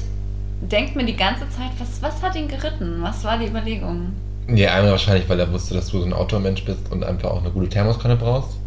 denke 0.61 0.97
mir 0.99 1.05
die 1.05 1.17
ganze 1.17 1.49
Zeit, 1.51 1.71
was, 1.79 2.03
was 2.03 2.23
hat 2.23 2.35
ihn 2.37 2.49
geritten? 2.49 2.99
Was 3.01 3.25
war 3.25 3.39
die 3.39 3.47
Überlegung? 3.47 4.13
Ja, 4.49 4.75
einmal 4.75 4.93
wahrscheinlich, 4.93 5.29
weil 5.29 5.39
er 5.41 5.51
wusste, 5.53 5.75
dass 5.75 5.89
du 5.89 6.01
so 6.01 6.05
ein 6.07 6.13
Outdoor-Mensch 6.13 6.65
bist 6.65 6.81
und 6.91 7.05
einfach 7.05 7.31
auch 7.31 7.41
eine 7.41 7.51
gute 7.51 7.69
Thermoskanne 7.69 8.17
brauchst. 8.17 8.59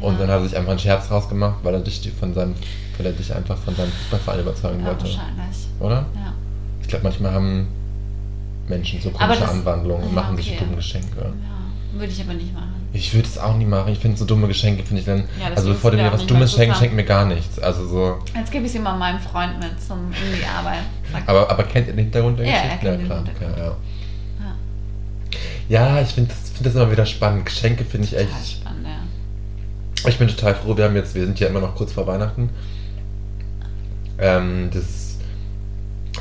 Und 0.00 0.14
Ja. 0.14 0.18
dann 0.20 0.28
hat 0.28 0.40
er 0.40 0.44
sich 0.48 0.56
einfach 0.56 0.70
einen 0.72 0.78
Scherz 0.78 1.10
rausgemacht, 1.10 1.56
weil 1.62 1.74
er 1.74 1.80
dich 1.80 2.12
von 2.20 2.34
seinem, 2.34 2.54
weil 2.98 3.06
er 3.06 3.12
dich 3.12 3.34
einfach 3.34 3.56
von 3.56 3.74
seinem 3.74 3.90
Fußballverein 3.92 4.40
überzeugen 4.40 4.80
Ja, 4.80 4.86
wollte. 4.88 5.04
wahrscheinlich. 5.04 5.56
Oder? 5.80 5.94
Ja. 6.14 6.32
Ich 6.82 6.88
glaube, 6.88 7.04
manchmal 7.04 7.32
haben 7.32 7.68
Menschen 8.68 9.00
so 9.00 9.10
komische 9.10 9.40
das- 9.40 9.50
Anwandlungen 9.50 10.04
und 10.08 10.14
machen 10.14 10.36
sich 10.36 10.50
okay. 10.50 10.58
dumme 10.64 10.76
Geschenke. 10.76 11.16
ja. 11.18 11.98
Würde 11.98 12.12
ich 12.12 12.20
aber 12.20 12.34
nicht 12.34 12.52
machen. 12.52 12.74
Ich 12.96 13.12
würde 13.14 13.28
es 13.28 13.36
auch 13.38 13.56
nie 13.56 13.64
machen. 13.66 13.92
Ich 13.92 13.98
finde 13.98 14.16
so 14.16 14.24
dumme 14.24 14.48
Geschenke, 14.48 14.82
finde 14.82 15.00
ich 15.00 15.06
dann. 15.06 15.24
Ja, 15.40 15.54
also 15.54 15.68
bevor 15.68 15.90
du 15.90 15.96
mir 15.98 16.12
was 16.12 16.26
Dummes 16.26 16.50
schenkst, 16.52 16.58
zusammen. 16.58 16.74
schenk 16.78 16.94
mir 16.94 17.04
gar 17.04 17.24
nichts. 17.26 17.58
Also 17.58 17.86
so. 17.86 18.18
Jetzt 18.34 18.50
gebe 18.50 18.66
ich 18.66 18.72
sie 18.72 18.78
mal 18.78 18.96
meinem 18.96 19.20
Freund 19.20 19.58
mit 19.58 19.80
zum 19.86 19.98
in 20.12 20.38
die 20.38 20.44
Arbeit. 20.44 20.80
Sag, 21.12 21.28
Aber, 21.28 21.50
aber 21.50 21.64
kennt 21.64 21.86
ihr 21.88 21.92
den 21.92 22.04
Hintergrund 22.04 22.38
der 22.38 22.46
Ja, 22.46 22.52
er 22.52 22.62
Geschichte? 22.76 22.86
kennt 22.86 23.00
den 23.00 23.06
klar. 23.06 23.24
Ja. 23.58 23.76
ja, 25.68 25.96
ja, 25.96 26.02
ich 26.02 26.08
finde 26.08 26.30
das, 26.30 26.50
find 26.50 26.66
das 26.66 26.74
immer 26.74 26.90
wieder 26.90 27.06
spannend. 27.06 27.46
Geschenke 27.46 27.84
finde 27.84 28.06
ich 28.06 28.10
total 28.12 28.26
echt. 28.26 28.52
spannend, 28.52 28.86
ja. 28.86 30.08
Ich 30.08 30.18
bin 30.18 30.28
total 30.28 30.54
froh, 30.54 30.76
wir 30.76 30.84
haben 30.84 30.94
jetzt, 30.96 31.14
wir 31.14 31.24
sind 31.26 31.38
ja 31.40 31.48
immer 31.48 31.60
noch 31.60 31.74
kurz 31.74 31.92
vor 31.92 32.06
Weihnachten. 32.06 32.50
Ähm, 34.18 34.70
das 34.72 35.18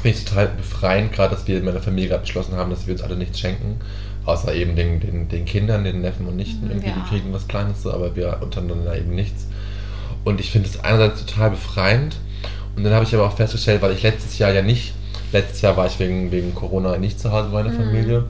finde 0.01 0.17
ich 0.17 0.25
total 0.25 0.47
befreiend, 0.49 1.11
gerade 1.13 1.35
dass 1.35 1.47
wir 1.47 1.57
in 1.57 1.65
meiner 1.65 1.79
Familie 1.81 2.09
gerade 2.09 2.21
beschlossen 2.21 2.55
haben, 2.55 2.69
dass 2.69 2.87
wir 2.87 2.93
uns 2.93 3.01
alle 3.01 3.15
nichts 3.15 3.39
schenken. 3.39 3.79
Außer 4.25 4.53
eben 4.55 4.75
den, 4.75 4.99
den, 4.99 5.27
den 5.29 5.45
Kindern, 5.45 5.83
den 5.83 6.01
Neffen 6.01 6.25
und 6.27 6.35
Nichten, 6.35 6.67
irgendwie, 6.69 6.87
Ja. 6.89 6.95
die 6.95 7.09
kriegen 7.09 7.31
was 7.33 7.47
Kleines 7.47 7.83
so, 7.83 7.93
aber 7.93 8.15
wir 8.15 8.39
untereinander 8.41 8.97
eben 8.97 9.13
nichts. 9.13 9.47
Und 10.23 10.39
ich 10.39 10.49
finde 10.51 10.67
es 10.67 10.83
einerseits 10.83 11.23
total 11.25 11.51
befreiend. 11.51 12.15
Und 12.75 12.83
dann 12.83 12.93
habe 12.93 13.05
ich 13.05 13.13
aber 13.13 13.25
auch 13.27 13.35
festgestellt, 13.35 13.81
weil 13.83 13.91
ich 13.93 14.01
letztes 14.01 14.37
Jahr 14.39 14.51
ja 14.51 14.61
nicht, 14.63 14.93
letztes 15.31 15.61
Jahr 15.61 15.77
war 15.77 15.85
ich 15.85 15.99
wegen, 15.99 16.31
wegen 16.31 16.55
Corona 16.55 16.97
nicht 16.97 17.19
zu 17.19 17.31
Hause 17.31 17.49
bei 17.49 17.61
meiner 17.63 17.73
Mhm. 17.75 17.83
Familie. 17.83 18.23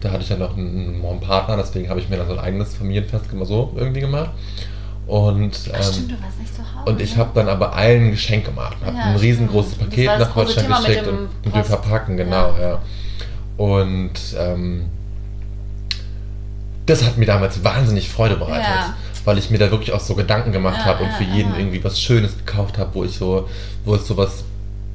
Da 0.00 0.10
hatte 0.12 0.22
ich 0.22 0.30
ja 0.30 0.38
noch 0.38 0.56
einen, 0.56 1.04
einen 1.04 1.20
Partner, 1.20 1.58
deswegen 1.58 1.90
habe 1.90 2.00
ich 2.00 2.08
mir 2.08 2.16
dann 2.16 2.26
so 2.26 2.32
ein 2.32 2.38
eigenes 2.38 2.74
Familienfest 2.74 3.26
immer 3.32 3.44
so 3.44 3.74
irgendwie 3.76 4.00
gemacht. 4.00 4.30
Und, 5.06 5.52
Ach, 5.72 5.76
ähm, 5.76 5.82
stimmt, 5.82 6.12
du 6.12 6.22
warst 6.22 6.38
nicht 6.40 6.54
zu 6.54 6.62
Hause. 6.62 6.90
und 6.90 7.00
ich 7.02 7.12
ne? 7.12 7.18
habe 7.18 7.30
dann 7.34 7.48
aber 7.48 7.74
allen 7.74 8.06
ein 8.06 8.10
Geschenk 8.12 8.46
gemacht. 8.46 8.76
Habe 8.84 8.96
Ja, 8.96 9.04
ein 9.04 9.16
riesengroßes 9.16 9.74
stimmt. 9.74 9.90
Paket 9.90 10.06
nach 10.18 10.32
Deutschland 10.34 10.66
Thema 10.68 10.80
geschickt 10.80 11.06
und 11.06 11.52
Post. 11.52 11.66
Verpacken, 11.68 12.16
genau, 12.16 12.54
Ja. 12.58 12.60
ja. 12.60 12.78
Und 13.58 14.12
ähm, 14.38 14.86
das 16.90 17.04
hat 17.04 17.16
mir 17.18 17.26
damals 17.26 17.62
wahnsinnig 17.64 18.08
Freude 18.08 18.36
bereitet, 18.36 18.64
Ja. 18.68 18.94
weil 19.24 19.38
ich 19.38 19.50
mir 19.50 19.58
da 19.58 19.70
wirklich 19.70 19.92
auch 19.92 20.00
so 20.00 20.14
Gedanken 20.14 20.52
gemacht 20.52 20.78
Ja, 20.78 20.84
habe 20.86 21.04
und 21.04 21.12
für 21.12 21.24
jeden 21.24 21.54
irgendwie 21.54 21.82
was 21.82 22.00
Schönes 22.00 22.36
gekauft 22.36 22.78
habe, 22.78 22.94
wo 22.94 23.04
ich 23.04 23.16
so, 23.16 23.48
wo 23.84 23.94
es 23.94 24.06
so 24.06 24.16
was 24.16 24.44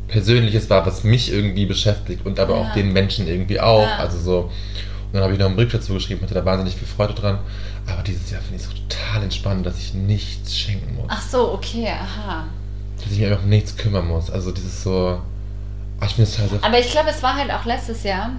Persönliches 0.08 0.70
war, 0.70 0.86
was 0.86 1.04
mich 1.04 1.32
irgendwie 1.32 1.66
beschäftigt 1.66 2.26
und 2.26 2.40
aber 2.40 2.56
auch 2.56 2.74
den 2.74 2.94
Menschen 2.94 3.28
irgendwie 3.28 3.60
auch. 3.60 3.88
Also 3.98 4.20
so. 4.20 4.40
Und 4.42 5.14
dann 5.14 5.24
habe 5.24 5.34
ich 5.34 5.40
noch 5.40 5.48
einen 5.48 5.56
Brief 5.56 5.72
dazu 5.72 5.94
geschrieben, 5.94 6.22
hatte 6.22 6.34
da 6.34 6.46
wahnsinnig 6.46 6.76
viel 6.76 6.88
Freude 6.88 7.14
dran. 7.14 7.40
Aber 7.88 8.02
dieses 8.04 8.30
Jahr 8.32 8.42
finde 8.42 8.58
ich 8.58 8.62
es 8.64 8.68
so 8.70 8.76
total 8.76 9.24
entspannt, 9.24 9.66
dass 9.66 9.78
ich 9.80 9.94
nichts 9.94 10.56
schenken 10.58 10.96
muss 10.96 11.06
Ach 11.08 11.22
so, 11.22 11.54
okay, 11.54 11.88
aha. 11.88 12.46
dass 12.98 13.12
ich 13.12 13.20
mich 13.20 13.28
einfach 13.30 13.44
um 13.44 13.50
nichts 13.50 13.76
kümmern 13.78 14.08
muss. 14.08 14.30
Also 14.30 14.52
dieses 14.52 14.84
so. 14.84 15.20
Ach, 16.00 16.08
ich 16.08 16.16
das 16.16 16.34
total 16.36 16.50
so. 16.50 16.60
Aber 16.62 16.80
ich 16.80 16.92
glaube, 16.92 17.10
es 17.10 17.24
war 17.24 17.36
halt 17.36 17.52
auch 17.52 17.66
letztes 17.66 18.04
Jahr. 18.04 18.32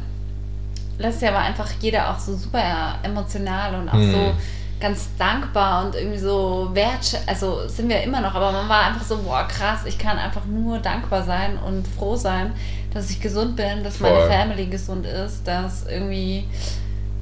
Letztes 0.99 1.23
Jahr 1.23 1.35
war 1.35 1.43
einfach 1.43 1.71
jeder 1.81 2.11
auch 2.11 2.19
so 2.19 2.35
super 2.37 2.99
emotional 3.03 3.75
und 3.75 3.89
auch 3.89 3.95
Hm. 3.95 4.13
so 4.13 4.33
ganz 4.79 5.09
dankbar 5.19 5.87
und 5.87 5.95
irgendwie 5.95 6.19
so 6.19 6.71
wert. 6.73 7.19
Also 7.27 7.67
sind 7.69 7.89
wir 7.89 8.03
immer 8.03 8.21
noch, 8.21 8.35
aber 8.35 8.53
man 8.53 8.69
war 8.69 8.87
einfach 8.87 9.05
so, 9.05 9.19
boah, 9.19 9.47
krass, 9.49 9.81
ich 9.87 9.99
kann 9.99 10.19
einfach 10.19 10.45
nur 10.45 10.79
dankbar 10.79 11.23
sein 11.23 11.59
und 11.59 11.87
froh 11.89 12.17
sein, 12.17 12.53
dass 12.93 13.11
ich 13.11 13.21
gesund 13.21 13.57
bin, 13.57 13.83
dass 13.83 14.01
meine 14.01 14.17
Voll. 14.17 14.31
Family 14.31 14.67
gesund 14.67 15.07
ist, 15.07 15.47
dass 15.47 15.87
irgendwie 15.87 16.47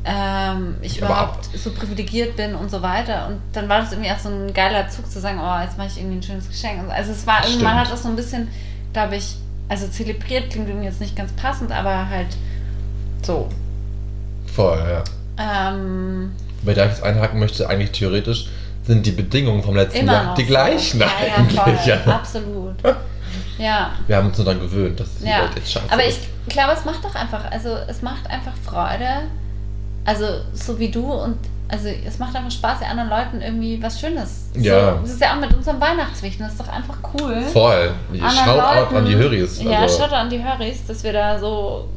ähm, 0.04 0.76
ich 0.82 1.02
Aber 1.02 1.14
überhaupt 1.14 1.48
so 1.56 1.72
privilegiert 1.72 2.36
bin 2.36 2.54
und 2.54 2.70
so 2.70 2.82
weiter. 2.82 3.28
Und 3.28 3.40
dann 3.52 3.68
war 3.68 3.80
das 3.80 3.92
irgendwie 3.92 4.10
auch 4.10 4.18
so 4.18 4.28
ein 4.28 4.52
geiler 4.52 4.88
Zug 4.88 5.10
zu 5.10 5.20
sagen, 5.20 5.38
oh, 5.40 5.62
jetzt 5.62 5.78
mache 5.78 5.88
ich 5.88 5.98
irgendwie 5.98 6.16
ein 6.16 6.22
schönes 6.22 6.48
Geschenk. 6.48 6.90
Also 6.90 7.12
es 7.12 7.26
war 7.26 7.44
irgendwie, 7.44 7.64
man 7.64 7.76
hat 7.76 7.90
das 7.90 8.02
so 8.02 8.08
ein 8.08 8.16
bisschen, 8.16 8.48
glaube 8.92 9.16
ich, 9.16 9.36
also 9.68 9.86
zelebriert 9.88 10.50
klingt 10.50 10.68
irgendwie 10.68 10.86
jetzt 10.86 11.00
nicht 11.00 11.16
ganz 11.16 11.32
passend, 11.32 11.72
aber 11.72 12.08
halt 12.08 12.28
so. 13.22 13.48
Voll, 14.54 14.78
ja. 14.78 15.02
Ähm, 15.72 16.32
Weil 16.62 16.74
da 16.74 16.84
ich 16.84 16.90
das 16.92 17.02
einhaken 17.02 17.38
möchte, 17.40 17.68
eigentlich 17.68 17.92
theoretisch 17.92 18.46
sind 18.86 19.04
die 19.06 19.12
Bedingungen 19.12 19.62
vom 19.62 19.74
letzten 19.76 20.06
Jahr 20.06 20.24
noch. 20.24 20.34
die 20.34 20.44
gleichen 20.44 21.00
ja, 21.00 21.06
eigentlich. 21.36 21.56
Ja, 21.56 21.62
voll, 21.64 21.78
ja. 21.86 22.14
absolut. 22.14 22.74
Ja. 23.58 23.92
Wir 24.08 24.16
haben 24.16 24.26
uns 24.28 24.36
nur 24.38 24.44
daran 24.46 24.60
gewöhnt, 24.60 24.98
dass 24.98 25.18
die 25.18 25.26
Ja, 25.28 25.42
Welt 25.42 25.50
jetzt 25.54 25.70
scheiße 25.72 25.86
aber 25.90 26.04
ich 26.04 26.18
glaube, 26.48 26.72
es 26.72 26.84
macht 26.84 27.04
doch 27.04 27.14
einfach, 27.14 27.50
also 27.52 27.68
es 27.88 28.02
macht 28.02 28.28
einfach 28.28 28.52
Freude, 28.64 29.28
also 30.04 30.24
so 30.52 30.76
wie 30.78 30.90
du 30.90 31.12
und 31.12 31.36
also 31.68 31.88
es 31.88 32.18
macht 32.18 32.34
einfach 32.34 32.50
Spaß, 32.50 32.80
den 32.80 32.88
anderen 32.88 33.10
Leuten 33.10 33.40
irgendwie 33.42 33.80
was 33.82 33.98
Schönes. 34.00 34.50
Ja. 34.56 34.94
So, 34.96 35.00
das 35.02 35.10
ist 35.10 35.20
ja 35.20 35.34
auch 35.34 35.40
mit 35.40 35.54
unserem 35.54 35.80
Weihnachtswichten, 35.80 36.44
das 36.44 36.52
ist 36.54 36.60
doch 36.60 36.68
einfach 36.68 36.98
cool. 37.14 37.42
Voll. 37.52 37.92
Shoutout 38.12 38.96
an 38.96 39.04
die 39.06 39.14
Höris. 39.14 39.62
Ja, 39.62 39.80
Also, 39.80 39.98
Shoutout 39.98 40.14
an 40.14 40.30
die 40.30 40.42
Höris, 40.44 40.86
dass 40.86 41.02
wir 41.04 41.12
da 41.12 41.38
so, 41.38 41.88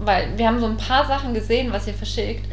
weil 0.00 0.28
wir 0.36 0.46
haben 0.46 0.60
so 0.60 0.66
ein 0.66 0.76
paar 0.76 1.06
Sachen 1.06 1.34
gesehen, 1.34 1.72
was 1.72 1.86
ihr 1.86 1.94
verschickt 1.94 2.44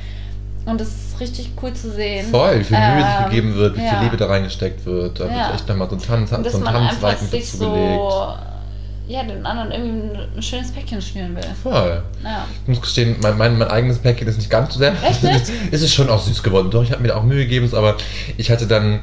und 0.65 0.79
es 0.79 0.87
ist 0.89 1.19
richtig 1.19 1.51
cool 1.61 1.73
zu 1.73 1.91
sehen. 1.91 2.27
voll, 2.31 2.59
wie 2.59 2.63
viel 2.63 2.77
Mühe 2.77 3.03
sich 3.03 3.15
Ähm, 3.19 3.29
gegeben 3.29 3.55
wird, 3.55 3.77
wie 3.77 3.83
ja. 3.83 3.89
viel 3.91 3.99
Liebe 4.03 4.17
da 4.17 4.27
reingesteckt 4.27 4.85
wird. 4.85 5.19
Da 5.19 5.25
Ja. 5.25 5.31
wird 5.47 5.55
echt 5.55 5.67
nochmal 5.67 5.89
so 5.89 5.95
ein 5.95 6.01
Tanz, 6.01 6.29
so 6.29 6.57
ein 6.57 6.63
Tanzweig 6.63 7.21
mit 7.21 7.31
sich 7.31 7.51
dazu 7.51 7.69
gelegt. 7.71 7.99
so, 7.99 8.33
ja, 9.05 9.23
den 9.23 9.45
anderen 9.45 9.71
irgendwie 9.71 10.15
ein, 10.17 10.29
ein 10.37 10.41
schönes 10.41 10.71
Päckchen 10.71 11.01
schnüren 11.01 11.35
will. 11.35 11.43
Voll. 11.61 12.01
Ja. 12.23 12.45
Ich 12.63 12.69
muss 12.69 12.79
gestehen, 12.81 13.17
mein, 13.21 13.37
mein, 13.37 13.57
mein 13.57 13.67
eigenes 13.67 13.99
Päckchen 13.99 14.27
ist 14.29 14.37
nicht 14.37 14.49
ganz 14.49 14.73
so 14.73 14.79
sehr. 14.79 14.93
Echt 15.03 15.21
nicht? 15.23 15.51
es 15.71 15.81
ist 15.81 15.93
schon 15.93 16.09
auch 16.09 16.21
süß 16.21 16.41
geworden. 16.41 16.71
Doch, 16.71 16.81
ich 16.83 16.91
habe 16.93 17.01
mir 17.01 17.09
da 17.09 17.17
auch 17.17 17.23
Mühe 17.23 17.43
gegeben, 17.43 17.69
aber 17.75 17.97
ich 18.37 18.49
hatte 18.49 18.65
dann. 18.65 19.01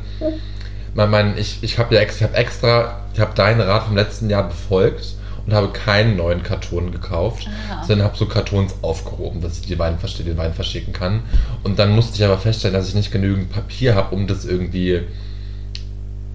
Mein, 0.95 1.11
mein, 1.11 1.39
ich 1.39 1.59
ich 1.61 1.79
habe 1.79 1.95
ja 1.95 2.01
extra, 2.01 2.25
ich 2.25 2.31
hab 2.33 2.39
extra, 2.39 2.97
ich 3.15 3.21
habe 3.21 3.35
deinen 3.35 3.61
Rat 3.61 3.85
vom 3.85 3.95
letzten 3.95 4.29
Jahr 4.31 4.45
befolgt 4.49 5.15
und 5.51 5.57
habe 5.57 5.69
keinen 5.73 6.17
neuen 6.17 6.45
Karton 6.45 6.93
gekauft, 6.93 7.49
Aha. 7.69 7.83
sondern 7.85 8.07
habe 8.07 8.17
so 8.17 8.27
Kartons 8.27 8.75
aufgehoben, 8.83 9.41
dass 9.41 9.59
ich 9.59 9.67
die 9.67 9.79
Wein, 9.81 9.99
den 10.25 10.37
Wein 10.37 10.55
verschicken 10.55 10.93
kann. 10.93 11.25
Und 11.65 11.81
dann 11.81 11.91
musste 11.91 12.17
ich 12.17 12.25
aber 12.25 12.39
feststellen, 12.39 12.75
dass 12.75 12.89
ich 12.89 12.95
nicht 12.95 13.11
genügend 13.11 13.51
Papier 13.51 13.97
habe, 13.97 14.15
um 14.15 14.29
das 14.29 14.45
irgendwie 14.45 15.01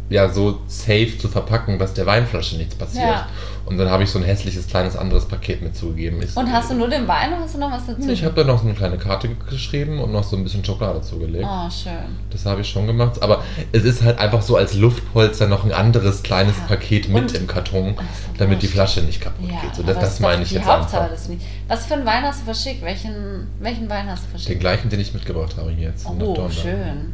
ja 0.10 0.30
so 0.30 0.60
safe 0.68 1.18
zu 1.18 1.28
verpacken, 1.28 1.80
dass 1.80 1.94
der 1.96 2.06
Weinflasche 2.06 2.58
nichts 2.58 2.76
passiert. 2.76 3.06
Ja. 3.06 3.28
Und 3.66 3.80
dann 3.80 3.90
habe 3.90 4.04
ich 4.04 4.12
so 4.12 4.20
ein 4.20 4.26
hässliches 4.26 4.68
kleines 4.68 4.96
anderes 4.96 5.26
Paket 5.28 5.64
mit 5.64 5.76
zugegeben. 5.76 6.22
Ist- 6.22 6.38
Und 6.38 6.52
hast 6.54 6.70
du 6.70 6.76
nur 6.76 6.88
den 6.88 7.08
Wein 7.08 7.34
oder 7.34 7.42
hast 7.42 7.56
du 7.56 7.60
noch 7.60 7.72
was 7.72 7.88
dazu? 7.88 8.08
ich 8.12 8.24
habe 8.24 8.36
da 8.36 8.44
noch 8.44 8.60
so 8.62 8.66
eine 8.68 8.76
kleine 8.76 9.00
Karte 9.00 9.28
geschrieben 9.50 10.00
und 10.00 10.12
noch 10.12 10.24
so 10.24 10.38
ein 10.38 10.44
bisschen 10.44 10.64
Schokolade 10.64 11.02
zugelegt. 11.02 11.48
Oh, 11.50 11.68
schön. 11.72 11.92
Das 12.30 12.46
habe 12.46 12.62
ich 12.62 12.70
schon 12.70 12.86
gemacht. 12.86 13.24
Aber 13.24 13.44
es 13.72 13.84
ist 13.84 14.04
halt 14.04 14.20
einfach 14.20 14.44
so 14.44 14.56
als 14.56 14.76
Luftpolster 14.76 15.48
noch 15.48 15.66
ein 15.66 15.72
anderes 15.72 16.22
kleines 16.22 16.56
Ja. 16.60 16.66
Paket 16.68 17.10
mit 17.10 17.24
Und- 17.24 17.34
im 17.34 17.48
Karton, 17.48 17.96
damit 18.38 18.62
die. 18.62 18.68
Flasche 18.68 19.02
nicht 19.02 19.20
kaputt 19.22 19.50
Ja, 19.50 19.62
geht. 19.62 19.76
So, 19.76 19.82
das 19.82 19.98
das 19.98 20.20
meine 20.20 20.44
ich 20.44 20.52
jetzt 20.52 20.66
Hauptsache 20.68 21.02
einfach. 21.06 21.16
des 21.16 21.28
Lied- 21.30 21.42
Was 21.68 21.88
für 21.88 21.96
einen 21.96 22.06
Wein 22.06 22.24
hast 22.24 22.42
du 22.42 22.46
verschickt? 22.46 22.84
Welchen, 22.84 23.48
welchen 23.60 23.90
Wein 23.90 24.06
hast 24.08 24.22
du 24.24 24.28
Den 24.28 24.32
verschickt? 24.32 24.60
gleichen, 24.60 24.90
den 24.90 25.00
ich 25.00 25.12
mitgebracht 25.16 25.56
habe 25.58 25.72
hier 25.72 25.90
jetzt. 25.90 26.06
Oh, 26.06 26.48
schön. 26.52 27.14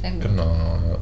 Sehr 0.00 0.10
gut. 0.10 0.22
Genau, 0.22 0.42
ja. 0.44 0.98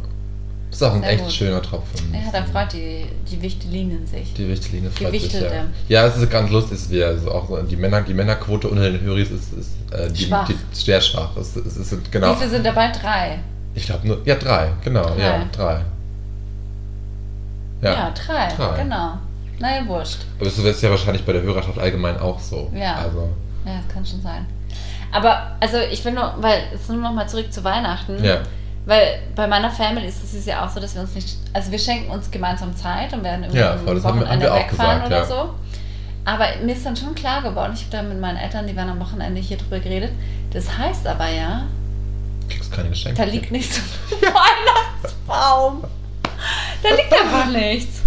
Das 0.73 0.81
ist 0.81 0.87
auch 0.87 0.95
ein 0.95 1.03
Sehr 1.03 1.11
echt 1.11 1.23
gut. 1.25 1.33
schöner 1.33 1.61
Tropfen. 1.61 2.14
Ja, 2.14 2.33
da 2.33 2.43
freut 2.45 2.73
die, 2.73 3.05
die 3.31 3.43
Wichtelinen 3.43 4.07
sich. 4.07 4.33
Die 4.33 4.49
Wichtline 4.49 4.91
freut 4.91 5.12
sich, 5.12 5.33
ja. 5.35 5.66
Ja, 5.87 6.07
es 6.07 6.16
ist 6.16 6.31
ganz 6.31 6.51
lustig, 6.51 6.73
ist 6.79 6.91
wieder 6.91 7.16
so 7.18 7.31
auch 7.31 7.47
die 7.68 7.77
Männer, 7.77 8.01
die 8.01 8.14
Männerquote 8.14 8.68
unter 8.68 8.91
den 8.91 9.01
Höris 9.03 9.31
ist, 9.31 9.53
ist 9.53 9.73
äh, 9.93 10.11
die, 10.11 10.25
Schwach. 10.25 10.49
die 10.49 10.57
sehr 10.73 10.99
schwach. 11.03 11.37
Es, 11.37 11.55
es, 11.57 11.77
es 11.77 11.91
sind 11.91 12.11
genau. 12.11 12.33
Wie 12.33 12.39
viele 12.39 12.51
sind 12.51 12.64
dabei? 12.64 12.91
Drei. 12.91 13.39
Ich 13.75 13.85
glaube 13.85 14.09
nur, 14.09 14.20
ja 14.25 14.35
drei, 14.37 14.73
genau, 14.83 15.03
Drei. 15.11 15.18
ja 15.23 15.45
drei. 15.53 15.83
Ja, 17.83 17.93
Ja. 17.93 18.11
drei, 18.12 18.49
drei. 18.57 18.83
Genau. 18.83 19.18
Naja, 19.59 19.87
wurscht. 19.87 20.20
Aber 20.37 20.47
das 20.47 20.57
ist 20.59 20.83
ja 20.83 20.89
wahrscheinlich 20.91 21.25
bei 21.25 21.33
der 21.35 21.43
Hörerschaft 21.43 21.79
allgemein 21.79 22.18
auch 22.18 22.41
so. 22.41 22.70
Ja. 22.75 22.95
Also, 22.97 23.29
Ja, 23.66 23.77
das 23.77 23.95
kann 23.95 24.07
schon 24.07 24.23
sein. 24.23 24.47
Aber, 25.12 25.53
also 25.61 25.77
ich 25.91 26.03
will 26.05 26.12
nur, 26.12 26.35
weil, 26.41 26.62
jetzt 26.73 26.89
nur 26.89 26.99
noch 26.99 27.12
mal 27.12 27.29
zurück 27.29 27.53
zu 27.53 27.62
Weihnachten. 27.62 28.25
ja. 28.25 28.39
Weil 28.85 29.20
bei 29.37 29.47
meiner 29.47 29.70
Family 29.70 30.07
ist 30.07 30.22
es 30.35 30.45
ja 30.45 30.64
auch 30.64 30.68
so, 30.70 30.80
dass 30.80 30.95
wir 30.95 31.03
uns 31.03 31.14
nicht, 31.14 31.37
also 31.53 31.70
wir 31.70 31.78
schenken 31.78 32.11
uns 32.11 32.30
gemeinsam 32.30 32.74
Zeit 32.76 33.12
und 33.12 33.22
werden 33.22 33.45
irgendwie 33.45 33.61
Ja, 33.61 33.76
voll, 33.76 33.95
das 33.95 34.05
haben 34.05 34.18
wir- 34.20 34.28
haben 34.28 34.41
Wochenende 34.41 34.47
wir 34.47 34.55
auch 34.55 34.59
wegfahren 34.59 35.03
gesagt, 35.05 35.07
oder 35.07 35.18
ja. 35.18 35.24
so. 35.47 35.55
Aber 36.24 36.47
mir 36.64 36.72
ist 36.74 36.85
dann 36.87 36.97
schon 36.97 37.14
klar 37.14 37.43
geworden, 37.43 37.72
ich 37.74 37.83
habe 37.85 37.91
da 37.93 38.03
mit 38.03 38.20
meinen 38.20 38.37
Eltern, 38.39 38.66
die 38.66 38.76
waren 38.76 38.89
am 38.89 38.99
Wochenende 39.01 39.41
hier 39.41 39.57
drüber 39.57 39.78
geredet. 39.78 40.11
Das 40.53 40.76
heißt 40.78 41.07
aber 41.07 41.28
ja, 41.28 41.62
Kriegst 42.49 42.72
keine 42.72 42.89
Geschenke. 42.91 43.20
da 43.22 43.28
liegt 43.28 43.51
nichts 43.53 43.78
im 44.11 44.18
Weihnachtsbaum. 44.22 45.85
Da 46.83 46.89
liegt 46.91 47.12
einfach 47.20 47.47
nichts. 47.53 48.03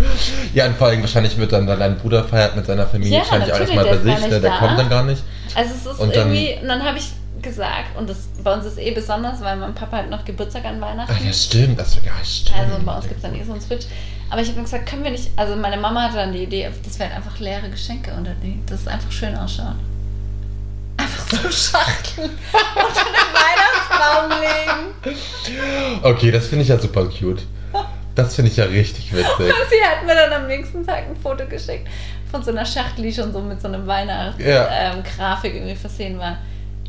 Ja, 0.54 0.66
und 0.66 0.76
vor 0.78 0.88
allem 0.88 1.02
wahrscheinlich 1.02 1.38
wird 1.38 1.52
dann 1.54 1.66
dein 1.66 1.98
Bruder 1.98 2.24
feiert 2.26 2.56
mit 2.56 2.66
seiner 2.66 2.86
Familie 2.86 3.14
Ja, 3.14 3.20
wahrscheinlich 3.20 3.54
auch 3.54 3.60
erstmal 3.60 3.86
bei 3.86 3.92
der 3.92 4.02
sich, 4.02 4.16
nicht 4.16 4.30
ne? 4.30 4.42
der 4.42 4.52
kommt 4.52 4.78
dann 4.78 4.90
gar 4.90 5.04
nicht. 5.04 5.24
Also 5.56 5.74
es 5.74 5.86
ist 5.86 6.00
Und 6.00 6.16
dann- 6.16 6.34
irgendwie, 6.34 6.62
und 6.62 6.68
dann 6.68 6.84
habe 6.84 6.98
ich 6.98 7.12
gesagt, 7.42 7.98
und 7.98 8.10
das 8.10 8.28
bei 8.46 8.54
uns 8.54 8.64
ist 8.66 8.78
eh 8.78 8.92
besonders, 8.92 9.42
weil 9.42 9.58
mein 9.58 9.74
Papa 9.74 9.98
hat 9.98 10.10
noch 10.12 10.24
Geburtstag 10.24 10.66
an 10.66 10.80
Weihnachten. 10.80 11.12
Ach 11.14 11.26
ja, 11.26 11.34
stimmt. 11.34 11.80
Das, 11.80 11.96
ja, 11.96 12.12
stimmt. 12.24 12.58
Also 12.58 12.86
bei 12.86 12.96
uns 12.96 13.08
gibt 13.08 13.16
es 13.18 13.22
dann 13.24 13.36
eh 13.36 13.44
so 13.44 13.52
einen 13.54 13.60
Switch. 13.62 13.88
Aber 14.30 14.40
ich 14.42 14.50
habe 14.50 14.62
gesagt, 14.62 14.88
können 14.88 15.04
wir 15.04 15.10
nicht, 15.12 15.32
also 15.36 15.56
meine 15.56 15.78
Mama 15.78 16.04
hatte 16.04 16.18
dann 16.18 16.32
die 16.32 16.44
Idee, 16.44 16.70
das 16.84 17.00
wären 17.00 17.12
einfach 17.12 17.40
leere 17.40 17.70
Geschenke 17.70 18.14
unter 18.14 18.34
die, 18.36 18.60
dass 18.68 18.82
es 18.82 18.88
einfach 18.88 19.12
schön 19.12 19.36
ausschaut. 19.36 19.76
Einfach 20.98 21.28
so 21.28 21.38
Schachteln 21.52 22.30
unter 22.76 23.04
den 23.04 23.34
Weihnachtsbaum 24.30 24.30
legen. 24.40 26.04
Okay, 26.04 26.32
das 26.32 26.48
finde 26.48 26.64
ich 26.64 26.70
ja 26.70 26.78
super 26.78 27.06
cute. 27.06 27.44
Das 28.14 28.36
finde 28.36 28.52
ich 28.52 28.58
ja 28.58 28.66
richtig 28.66 29.12
witzig. 29.12 29.28
Sie 29.70 29.86
hat 29.86 30.06
mir 30.06 30.16
dann 30.16 30.32
am 30.34 30.48
nächsten 30.48 30.86
Tag 30.86 31.00
ein 31.10 31.16
Foto 31.18 31.46
geschickt 31.48 31.88
von 32.32 32.44
so 32.44 32.52
einer 32.52 32.66
Schachtel, 32.66 33.04
die 33.04 33.14
schon 33.14 33.34
so 33.34 33.42
mit 33.42 33.60
so 33.62 33.68
einem 33.68 33.86
Weihnachtsgrafik 33.88 34.46
Ja. 34.46 34.92
ähm, 34.94 35.04
irgendwie 35.44 35.76
versehen 35.76 36.20
war. 36.20 36.38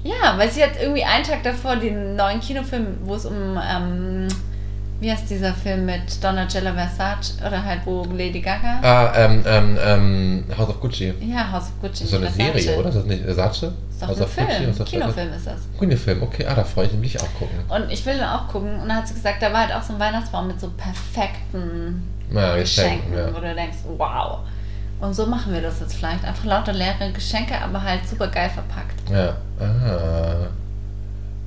Ja, 0.07 0.39
weil 0.39 0.51
sie 0.51 0.63
hat 0.63 0.73
irgendwie 0.81 1.05
einen 1.05 1.25
Tag 1.25 1.43
davor 1.43 1.77
den 1.77 2.17
neuen 2.17 2.41
Kinofilm, 2.41 2.99
wo 3.05 3.15
es 3.15 3.25
um, 3.27 3.35
ähm, 3.35 4.29
wie 5.01 5.11
heißt 5.11 5.29
dieser 5.29 5.53
Film 5.53 5.85
mit 5.87 6.23
Donatella 6.23 6.73
Versace 6.73 7.39
oder 7.47 7.63
halt 7.63 7.81
wo 7.85 8.05
Lady 8.17 8.41
Gaga? 8.41 8.81
Ah, 8.83 9.13
ähm, 9.17 9.43
ähm, 9.47 9.79
ähm, 9.85 10.45
House 10.57 10.69
of 10.69 10.81
Gucci. 10.81 11.13
Ja, 11.21 11.51
House 11.53 11.65
of 11.65 11.81
Gucci. 11.83 11.93
Das 11.93 12.01
ist 12.03 12.11
so 12.11 12.17
eine 12.17 12.31
Versace. 12.31 12.63
Serie, 12.63 12.79
oder? 12.79 12.89
Ist 12.89 12.95
das 12.99 13.05
nicht 13.05 13.25
Versace? 13.25 13.63
Ist 13.63 14.03
doch 14.03 14.09
House 14.09 14.17
ein 14.19 14.23
of 14.25 14.37
Gucci? 14.37 14.53
Film. 14.53 14.71
Of 14.71 14.85
Kinofilm 14.89 15.33
ist 15.33 15.47
das. 15.47 15.61
Kinofilm, 15.79 16.23
okay. 16.23 16.47
Ah, 16.47 16.55
da 16.55 16.65
freue 16.65 16.87
ich 16.87 16.93
mich 16.95 17.21
auch 17.21 17.35
gucken. 17.39 17.59
Und 17.69 17.91
ich 17.93 18.07
will 18.07 18.17
dann 18.19 18.29
auch 18.39 18.49
gucken. 18.49 18.81
Und 18.81 18.89
dann 18.89 18.99
hat 18.99 19.09
sie 19.09 19.15
gesagt, 19.15 19.43
da 19.43 19.53
war 19.53 19.61
halt 19.67 19.75
auch 19.75 19.83
so 19.83 19.93
ein 19.93 20.01
Weihnachtsbaum 20.01 20.47
mit 20.47 20.61
so 20.61 20.71
perfekten 20.77 22.03
Ja, 22.33 22.57
Geschenken, 22.57 23.11
Geschenken, 23.13 23.35
wo 23.35 23.41
ja. 23.43 23.49
du 23.49 23.55
denkst, 23.55 23.79
wow. 23.99 24.39
Und 25.01 25.14
so 25.14 25.26
machen 25.26 25.53
wir 25.53 25.61
das 25.61 25.80
jetzt 25.80 25.94
vielleicht. 25.94 26.24
Einfach 26.24 26.44
lauter 26.44 26.72
leere 26.72 27.12
Geschenke, 27.12 27.61
aber 27.61 27.82
halt 27.82 28.09
super 28.09 28.28
geil 28.28 28.51
verpackt. 28.51 29.11
Ja. 29.11 29.36
Ah. 29.61 30.47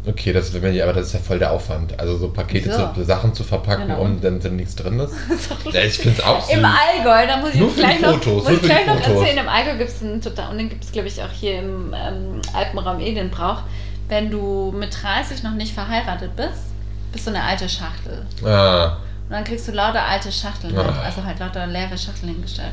Okay, 0.07 0.31
das 0.31 0.53
mir, 0.53 0.83
aber 0.83 0.93
das 0.93 1.07
ist 1.07 1.13
ja 1.13 1.19
voll 1.19 1.39
der 1.39 1.51
Aufwand. 1.51 1.99
Also 1.99 2.17
so 2.17 2.29
Pakete, 2.29 2.69
Wieso? 2.69 2.93
zu, 2.93 3.03
Sachen 3.03 3.33
zu 3.33 3.43
verpacken 3.43 3.87
Genau. 3.87 3.99
und 4.01 4.23
dann, 4.23 4.39
dann 4.39 4.55
nichts 4.55 4.75
drin 4.75 4.97
ist. 4.99 5.11
Ist 5.29 5.73
Ja, 5.73 5.81
ich 5.81 5.97
finde 5.97 6.19
es 6.19 6.23
auch 6.25 6.41
süß. 6.41 6.55
Im 6.57 6.65
Allgäu, 6.65 7.27
da 7.27 7.37
muss 7.37 7.53
ich 7.53 7.59
Nur 7.59 7.73
gleich 7.75 7.99
noch, 7.99 8.13
Fotos, 8.13 8.33
muss 8.35 8.45
nur 8.45 8.53
ich 8.53 8.61
gleich 8.61 8.87
noch 8.87 8.95
erzählen. 8.99 9.37
Im 9.39 9.49
Allgäu 9.49 9.77
gibt 9.77 9.89
es 9.89 10.01
einen 10.01 10.21
total, 10.21 10.51
und 10.51 10.57
den 10.57 10.69
gibt 10.69 10.83
es 10.85 10.91
glaube 10.91 11.07
ich 11.09 11.21
auch 11.21 11.31
hier 11.31 11.59
im 11.59 11.93
ähm, 11.93 12.41
Alpenraum 12.53 12.99
Edenbrauch. 13.01 13.61
Wenn 14.07 14.31
du 14.31 14.73
mit 14.75 14.95
30 15.03 15.43
noch 15.43 15.53
nicht 15.53 15.73
verheiratet 15.73 16.35
bist, 16.35 16.63
bist 17.11 17.27
du 17.27 17.31
eine 17.31 17.43
alte 17.43 17.67
Schachtel. 17.67 18.25
Ah, 18.45 18.97
Und 19.27 19.31
dann 19.31 19.43
kriegst 19.43 19.67
du 19.67 19.73
lauter 19.73 20.03
alte 20.03 20.31
Schachteln, 20.31 20.75
Ah. 20.77 21.01
also 21.03 21.23
halt 21.23 21.39
lauter 21.39 21.67
leere 21.67 21.97
Schachteln 21.97 22.31
hingestellt. 22.33 22.71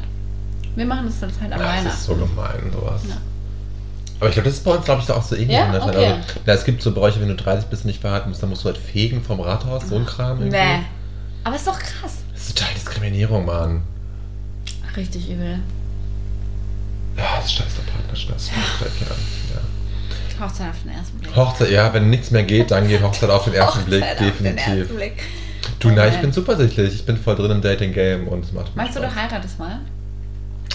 Wir 0.76 0.84
machen 0.86 1.06
das 1.06 1.20
jetzt 1.20 1.40
halt 1.40 1.52
am 1.52 1.58
das 1.58 1.68
Weihnachten. 1.68 1.88
ist 1.88 2.04
so 2.04 2.14
gemein, 2.14 2.70
sowas. 2.72 3.00
Ja. 3.08 3.16
Aber 4.20 4.28
ich 4.28 4.34
glaube, 4.34 4.48
das 4.48 4.58
ist 4.58 4.64
bei 4.64 4.70
uns, 4.72 4.84
glaube 4.84 5.02
ich, 5.02 5.10
auch 5.10 5.22
so 5.22 5.34
ähnlich. 5.36 5.50
Ja? 5.56 5.68
Okay. 5.68 6.06
Also, 6.06 6.20
na, 6.46 6.52
es 6.52 6.64
gibt 6.64 6.82
so 6.82 6.92
Bräuche, 6.92 7.20
wenn 7.20 7.28
du 7.28 7.34
30 7.34 7.66
bist 7.68 7.82
und 7.84 7.88
nicht 7.88 8.00
verheiratet 8.00 8.30
bist, 8.30 8.42
dann 8.42 8.50
musst 8.50 8.62
du 8.62 8.66
halt 8.66 8.78
fegen 8.78 9.22
vom 9.22 9.40
Rathaus, 9.40 9.88
so 9.88 9.96
ein 9.96 10.06
Kram. 10.06 10.38
irgendwie. 10.38 10.56
Nee. 10.56 10.78
Aber 11.44 11.56
ist 11.56 11.66
doch 11.66 11.78
krass. 11.78 12.18
Das 12.32 12.42
ist 12.48 12.56
total 12.58 12.74
Diskriminierung, 12.74 13.44
Mann. 13.44 13.82
Richtig 14.96 15.28
übel. 15.30 15.58
Ja, 17.16 17.24
das 17.36 17.46
ist 17.46 17.52
scheiß 17.54 17.66
der 17.76 17.92
Partnerschmerz. 17.92 18.50
Ja. 20.38 20.44
Hochzeit 20.46 20.68
auf 20.68 20.76
den 20.84 20.92
ersten 20.92 21.18
Blick. 21.18 21.34
Hochzeit, 21.34 21.70
ja, 21.70 21.94
wenn 21.94 22.10
nichts 22.10 22.30
mehr 22.30 22.42
geht, 22.42 22.70
dann 22.70 22.86
geht 22.88 23.02
Hochzeit 23.02 23.30
auf 23.30 23.44
den 23.44 23.54
ersten 23.62 23.84
Blick, 23.86 24.02
auf 24.02 24.16
den 24.18 24.26
definitiv. 24.26 24.66
ersten 24.80 24.96
Blick. 24.96 25.22
Du, 25.78 25.88
nein, 25.90 26.12
ich 26.14 26.20
bin 26.20 26.30
zuversichtlich. 26.32 26.94
Ich 26.94 27.06
bin 27.06 27.16
voll 27.16 27.36
drin 27.36 27.50
im 27.52 27.62
Dating-Game 27.62 28.28
und 28.28 28.44
es 28.44 28.52
macht 28.52 28.74
Meinst 28.76 28.96
du, 28.96 29.00
Spaß. 29.00 29.14
du 29.14 29.20
heiratest 29.20 29.58
mal? 29.58 29.80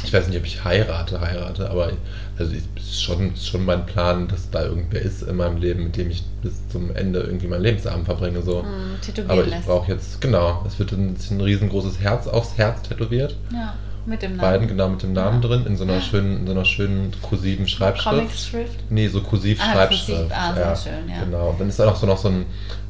Ich 0.03 0.11
weiß 0.13 0.27
nicht, 0.27 0.37
ob 0.37 0.45
ich 0.45 0.63
heirate, 0.63 1.21
heirate, 1.21 1.69
aber 1.69 1.91
also 2.37 2.53
ist 2.53 3.01
schon, 3.03 3.33
schon 3.35 3.65
mein 3.65 3.85
Plan, 3.85 4.27
dass 4.27 4.49
da 4.49 4.63
irgendwer 4.63 5.01
ist 5.01 5.21
in 5.23 5.35
meinem 5.37 5.57
Leben, 5.57 5.83
mit 5.85 5.97
dem 5.97 6.09
ich 6.09 6.23
bis 6.41 6.67
zum 6.69 6.95
Ende 6.95 7.19
irgendwie 7.19 7.47
mein 7.47 7.61
Lebensabend 7.61 8.05
verbringe. 8.05 8.41
So. 8.41 8.65
Tätowieren 9.01 9.29
aber 9.31 9.47
ich 9.47 9.65
brauche 9.65 9.91
jetzt, 9.91 10.19
genau, 10.21 10.63
es 10.67 10.79
wird 10.79 10.91
ein, 10.93 11.15
ein 11.29 11.41
riesengroßes 11.41 11.99
Herz 11.99 12.27
aufs 12.27 12.57
Herz 12.57 12.81
tätowiert. 12.83 13.35
Ja, 13.53 13.75
mit 14.05 14.21
dem 14.23 14.31
Namen. 14.37 14.41
Beiden 14.41 14.67
genau 14.67 14.89
mit 14.89 15.03
dem 15.03 15.13
Namen 15.13 15.41
Ja. 15.41 15.47
drin, 15.47 15.65
in 15.67 15.77
so 15.77 15.83
einer 15.83 16.01
schönen, 16.01 16.39
in 16.39 16.45
so 16.47 16.51
einer 16.53 16.65
schönen 16.65 17.11
kursiven 17.21 17.67
Schreibschrift. 17.67 18.15
Comic-Schrift. 18.17 18.79
Nee, 18.89 19.07
so 19.07 19.21
kursiv 19.21 19.59
Ah, 19.61 19.73
Schreibschrift. 19.73 20.07
kursiv, 20.07 20.31
ah, 20.35 20.53
sehr 20.55 20.75
schön, 20.75 21.09
ja. 21.09 21.23
Genau. 21.23 21.49
Und 21.51 21.59
dann 21.61 21.69
ist 21.69 21.77
da 21.79 21.85
noch 21.85 21.95
so 21.95 22.07
noch 22.07 22.17
so 22.17 22.29
ein, 22.29 22.45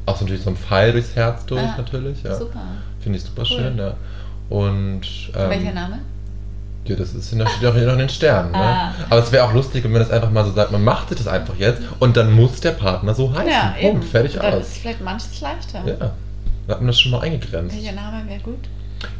auch 0.06 0.16
so 0.16 0.24
natürlich 0.24 0.42
so 0.44 0.50
ein 0.50 0.56
Pfeil 0.56 0.92
durchs 0.92 1.14
Herz 1.14 1.44
durch, 1.44 1.60
Ja, 1.62 1.74
natürlich. 1.76 2.22
Ja. 2.22 2.34
Super. 2.38 2.62
Finde 3.00 3.18
ich 3.18 3.24
super 3.24 3.42
Cool. 3.42 3.46
schön, 3.58 3.76
ja. 3.78 3.94
Und 4.48 5.02
ähm, 5.36 5.50
Welcher 5.50 5.72
Name? 5.72 5.98
Ja, 6.84 6.96
das 6.96 7.14
ist 7.14 7.32
der, 7.32 7.46
steht 7.46 7.68
auch 7.68 7.74
hier 7.74 7.86
noch 7.86 7.92
in 7.92 8.00
den 8.00 8.08
Sternen. 8.08 8.50
Ne? 8.50 8.58
Ah. 8.58 8.92
Aber 9.08 9.22
es 9.22 9.30
wäre 9.30 9.44
auch 9.44 9.52
lustig, 9.52 9.84
wenn 9.84 9.92
man 9.92 10.00
das 10.00 10.10
einfach 10.10 10.30
mal 10.30 10.44
so 10.44 10.52
sagt, 10.52 10.72
man 10.72 10.82
macht 10.82 11.10
das 11.12 11.26
einfach 11.28 11.54
jetzt 11.56 11.80
und 12.00 12.16
dann 12.16 12.32
muss 12.32 12.60
der 12.60 12.72
Partner 12.72 13.14
so 13.14 13.32
heißen. 13.32 13.48
Ja, 13.48 13.74
eben. 13.78 14.00
Punkt, 14.00 14.04
fertig 14.06 14.34
Dann 14.34 14.54
aus. 14.54 14.62
ist 14.66 14.78
vielleicht 14.78 15.00
manches 15.00 15.40
leichter. 15.40 15.78
Ja. 15.86 15.94
Dann 15.94 16.10
hat 16.68 16.80
man 16.80 16.86
das 16.88 17.00
schon 17.00 17.12
mal 17.12 17.20
eingegrenzt. 17.20 17.76
Welcher 17.76 17.92
Name 17.92 18.28
wäre 18.28 18.40
gut? 18.40 18.58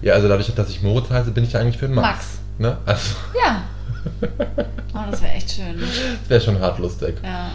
Ja, 0.01 0.15
also 0.15 0.29
dadurch, 0.29 0.53
dass 0.55 0.71
ich 0.71 0.83
Moritz 0.83 1.11
heiße, 1.11 1.31
bin 1.31 1.45
ich 1.45 1.53
ja 1.53 1.61
eigentlich 1.61 1.79
für 1.79 1.89
Max. 1.89 2.07
Max. 2.09 2.27
Ne? 2.59 2.77
Also, 2.87 3.15
Ja. 3.45 3.63
Oh, 4.95 4.99
das 5.11 5.23
wäre 5.23 5.33
echt 5.33 5.51
schön. 5.53 5.81
das 5.81 6.29
wäre 6.29 6.41
schon 6.41 6.61
hart 6.61 6.79
lustig. 6.79 7.17
Ja. 7.23 7.51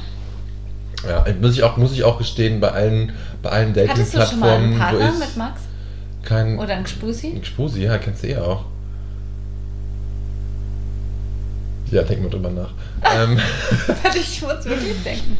Ja, 1.08 1.26
muss 1.39 1.53
ich 1.53 1.64
auch, 1.64 1.78
muss 1.78 1.91
ich 1.91 2.03
auch 2.03 2.18
gestehen, 2.18 2.60
bei 2.60 2.72
allen, 2.72 3.12
bei 3.43 3.49
allen 3.49 3.76
Hattest 3.76 4.16
du 4.16 4.22
schon 4.26 4.39
mal 4.39 4.55
einen 4.55 4.80
Dating-Plattformen, 4.80 4.80
Partner 4.80 5.14
wo 5.14 5.20
mit 5.20 5.30
ich 5.30 5.36
Max? 5.36 5.62
kein 6.24 6.58
Oder 6.60 6.74
einen 6.74 6.84
Gspusi? 6.86 7.39
Spusi, 7.43 7.84
ja, 7.84 7.97
kennst 7.99 8.24
du 8.24 8.28
eh 8.28 8.38
auch. 8.38 8.66
Ja, 11.91 12.01
denk 12.03 12.21
mal 12.21 12.29
drüber 12.29 12.49
nach. 12.49 12.69
ähm, 13.15 13.39
ich 14.15 14.41
muss 14.41 14.65
wirklich 14.65 15.03
denken. 15.03 15.38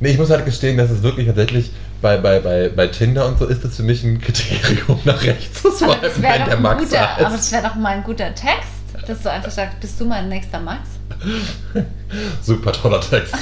nee, 0.00 0.10
ich 0.10 0.18
muss 0.18 0.30
halt 0.30 0.44
gestehen, 0.44 0.76
dass 0.78 0.90
es 0.90 1.02
wirklich 1.02 1.26
tatsächlich 1.26 1.70
bei, 2.00 2.16
bei, 2.16 2.38
bei, 2.40 2.68
bei 2.68 2.86
Tinder 2.86 3.26
und 3.26 3.38
so 3.38 3.46
ist 3.46 3.64
es 3.64 3.76
für 3.76 3.82
mich 3.82 4.04
ein 4.04 4.20
Kriterium, 4.20 4.98
nach 5.04 5.22
rechts 5.24 5.62
zu 5.62 5.70
swipen, 5.70 5.96
das 6.00 6.22
wäre 6.22 6.34
wenn 6.38 6.44
der 6.46 6.56
ein 6.56 6.62
Max 6.62 6.84
guter, 6.84 7.10
aber 7.10 7.22
das 7.24 7.32
heißt. 7.32 7.52
wär 7.52 7.62
doch 7.62 7.74
mal 7.74 7.88
ein 7.96 8.04
guter 8.04 8.34
Text, 8.34 8.68
dass 9.06 9.22
du 9.22 9.30
einfach 9.30 9.50
sagst, 9.50 9.80
bist 9.80 10.00
du 10.00 10.04
mein 10.04 10.28
nächster 10.28 10.60
Max? 10.60 10.88
Super 12.42 12.72
toller 12.72 13.00
Text. 13.00 13.34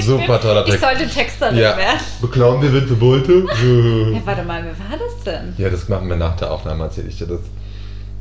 Super 0.00 0.40
toller 0.40 0.62
Ich 0.66 0.74
Text. 0.76 0.80
sollte 0.82 1.08
Texterin 1.08 1.56
Ja. 1.56 1.76
werden. 1.76 1.98
Beklauen 2.20 2.62
wir 2.62 2.72
Witze 2.72 2.94
Beute? 2.94 3.44
Ja, 4.14 4.20
warte 4.24 4.42
mal, 4.44 4.62
wer 4.64 4.78
war 4.78 4.96
das 4.98 5.24
denn? 5.24 5.54
Ja, 5.58 5.68
das 5.68 5.88
machen 5.88 6.08
wir 6.08 6.16
nach 6.16 6.36
der 6.36 6.50
Aufnahme, 6.50 6.84
erzähle 6.84 7.08
ich 7.08 7.18
dir 7.18 7.26
das. 7.26 7.40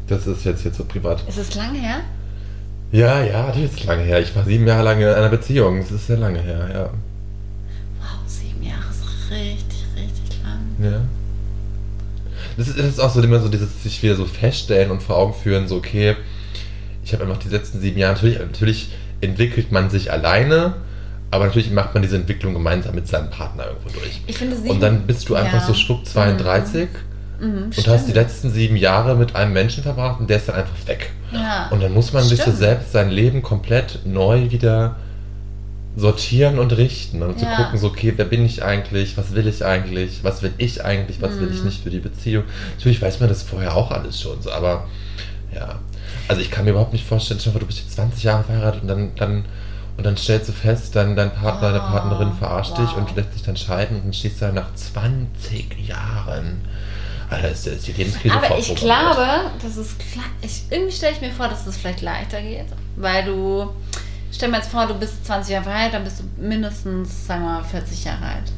Das 0.07 0.25
ist 0.27 0.43
jetzt, 0.45 0.63
jetzt 0.65 0.77
so 0.77 0.83
privat. 0.85 1.21
Ist 1.27 1.37
es 1.37 1.53
lang 1.55 1.73
her? 1.75 2.01
Ja, 2.91 3.21
ja, 3.23 3.47
das 3.47 3.57
ist 3.57 3.83
lange 3.85 4.03
her. 4.03 4.21
Ich 4.21 4.35
war 4.35 4.45
sieben 4.45 4.65
Jahre 4.67 4.83
lang 4.83 4.99
in 5.01 5.07
einer 5.07 5.29
Beziehung. 5.29 5.79
Das 5.81 5.91
ist 5.91 6.07
sehr 6.07 6.17
lange 6.17 6.39
her, 6.41 6.69
ja. 6.73 6.83
Wow, 7.99 8.19
sieben 8.27 8.63
Jahre 8.63 8.85
ist 8.89 9.31
richtig, 9.31 9.83
richtig 9.97 10.37
lang. 10.43 10.91
Ja. 10.91 11.01
Das 12.57 12.67
ist, 12.69 12.77
das 12.79 12.85
ist 12.85 12.99
auch 12.99 13.09
so 13.09 13.21
immer 13.21 13.39
so 13.39 13.49
dieses 13.49 13.83
sich 13.83 14.01
wieder 14.01 14.15
so 14.15 14.25
feststellen 14.25 14.91
und 14.91 15.03
vor 15.03 15.17
Augen 15.17 15.33
führen, 15.33 15.67
so 15.67 15.75
okay, 15.75 16.15
ich 17.03 17.11
habe 17.13 17.23
einfach 17.23 17.37
die 17.37 17.49
letzten 17.49 17.81
sieben 17.81 17.97
Jahre, 17.99 18.13
natürlich, 18.13 18.39
natürlich 18.39 18.89
entwickelt 19.19 19.71
man 19.73 19.89
sich 19.89 20.11
alleine, 20.11 20.75
aber 21.31 21.47
natürlich 21.47 21.71
macht 21.71 21.93
man 21.93 22.01
diese 22.03 22.15
Entwicklung 22.15 22.53
gemeinsam 22.53 22.95
mit 22.95 23.07
seinem 23.07 23.29
Partner 23.29 23.65
irgendwo 23.67 23.89
durch. 23.89 24.21
Ich 24.25 24.37
finde 24.37 24.55
sieben... 24.55 24.69
Und 24.69 24.79
dann 24.79 25.01
bist 25.05 25.27
du 25.27 25.35
einfach 25.35 25.59
Ja. 25.59 25.67
so 25.67 25.73
schwupp 25.73 26.05
32 26.05 26.87
Mhm, 27.41 27.63
und 27.65 27.73
stimmt. 27.73 27.87
hast 27.89 28.07
die 28.07 28.13
letzten 28.13 28.49
sieben 28.51 28.77
Jahre 28.77 29.13
mit 29.17 29.35
einem 29.35 29.51
Menschen 29.51 29.83
verbracht 29.83 30.21
und 30.21 30.29
der 30.29 30.37
ist 30.37 30.47
dann 30.47 30.55
einfach 30.55 30.87
weg. 30.87 31.11
Ja. 31.35 31.67
Und 31.69 31.81
dann 31.83 31.93
muss 31.93 32.13
man 32.13 32.23
sich 32.23 32.41
so 32.41 32.51
selbst 32.51 32.91
sein 32.91 33.09
Leben 33.09 33.41
komplett 33.41 33.99
neu 34.05 34.49
wieder 34.51 34.95
sortieren 35.97 36.59
und 36.59 36.75
richten 36.75 37.23
und 37.23 37.39
zu 37.39 37.45
Ja. 37.45 37.55
gucken, 37.55 37.79
so, 37.79 37.87
okay, 37.87 38.11
wer 38.15 38.25
bin 38.25 38.45
ich 38.45 38.63
eigentlich, 38.63 39.17
was 39.17 39.33
will 39.33 39.47
ich 39.47 39.63
eigentlich, 39.63 40.23
was 40.23 40.41
will 40.41 40.51
ich 40.57 40.83
eigentlich, 40.83 41.21
was 41.21 41.39
will 41.39 41.49
ich 41.49 41.59
Mhm. 41.59 41.65
nicht 41.65 41.83
für 41.83 41.89
die 41.89 41.99
Beziehung. 41.99 42.43
Natürlich 42.75 43.01
weiß 43.01 43.21
man 43.21 43.29
das 43.29 43.43
vorher 43.43 43.75
auch 43.75 43.91
alles 43.91 44.19
schon, 44.19 44.41
so, 44.41 44.51
aber 44.51 44.87
ja. 45.53 45.79
Also 46.27 46.41
ich 46.41 46.51
kann 46.51 46.65
mir 46.65 46.71
überhaupt 46.71 46.91
nicht 46.91 47.05
vorstellen, 47.07 47.39
vor, 47.39 47.53
du 47.59 47.65
bist 47.65 47.79
jetzt 47.79 47.93
20 47.93 48.23
Jahre 48.23 48.43
verheiratet 48.43 48.81
und 48.81 48.87
dann, 48.89 49.15
dann, 49.15 49.45
und 49.95 50.05
dann 50.05 50.17
stellst 50.17 50.49
du 50.49 50.53
fest, 50.53 50.95
dein, 50.97 51.15
dein 51.15 51.31
Partner, 51.33 51.69
deine 51.71 51.83
Ah, 51.83 51.91
Partnerin 51.91 52.33
verarscht 52.33 52.77
dich 52.77 52.89
wow. 52.89 52.97
und 52.97 53.15
lässt 53.15 53.31
sich 53.31 53.43
dann 53.43 53.55
scheiden 53.55 53.95
und 53.97 54.05
dann 54.05 54.13
stehst 54.13 54.41
du 54.41 54.45
da 54.47 54.51
nach 54.51 54.73
20 54.75 55.87
Jahren. 55.87 56.59
Alter, 57.29 57.49
ist, 57.49 57.67
ist 57.67 57.87
die 57.87 57.93
Lebenskrise 57.93 58.35
Aber 58.35 58.57
ich 58.57 58.75
glaube, 58.75 59.51
das 59.61 59.77
ist 59.77 59.99
klar. 59.99 60.25
Ich, 60.41 60.63
irgendwie 60.69 60.91
stelle 60.91 61.13
ich 61.13 61.21
mir 61.21 61.31
vor, 61.31 61.47
dass 61.47 61.65
das 61.65 61.77
vielleicht 61.77 62.01
leichter 62.01 62.41
geht. 62.41 62.67
Weil 62.95 63.25
du. 63.25 63.71
Stell 64.31 64.49
mir 64.49 64.57
jetzt 64.57 64.69
vor, 64.69 64.85
du 64.85 64.93
bist 64.95 65.25
20 65.25 65.53
Jahre 65.53 65.71
alt, 65.71 65.93
dann 65.93 66.03
bist 66.03 66.19
du 66.19 66.23
mindestens, 66.41 67.25
sagen 67.25 67.43
wir 67.43 67.61
mal, 67.61 67.63
40 67.63 68.03
Jahre 68.03 68.25
alt. 68.25 68.51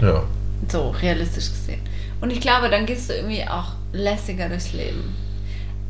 Ja. 0.00 0.24
So, 0.68 0.90
realistisch 0.90 1.48
gesehen. 1.48 1.80
Und 2.20 2.30
ich 2.30 2.40
glaube, 2.40 2.68
dann 2.68 2.86
gehst 2.86 3.08
du 3.08 3.14
irgendwie 3.14 3.46
auch 3.46 3.72
lässiger 3.92 4.48
durchs 4.48 4.72
Leben. 4.72 5.14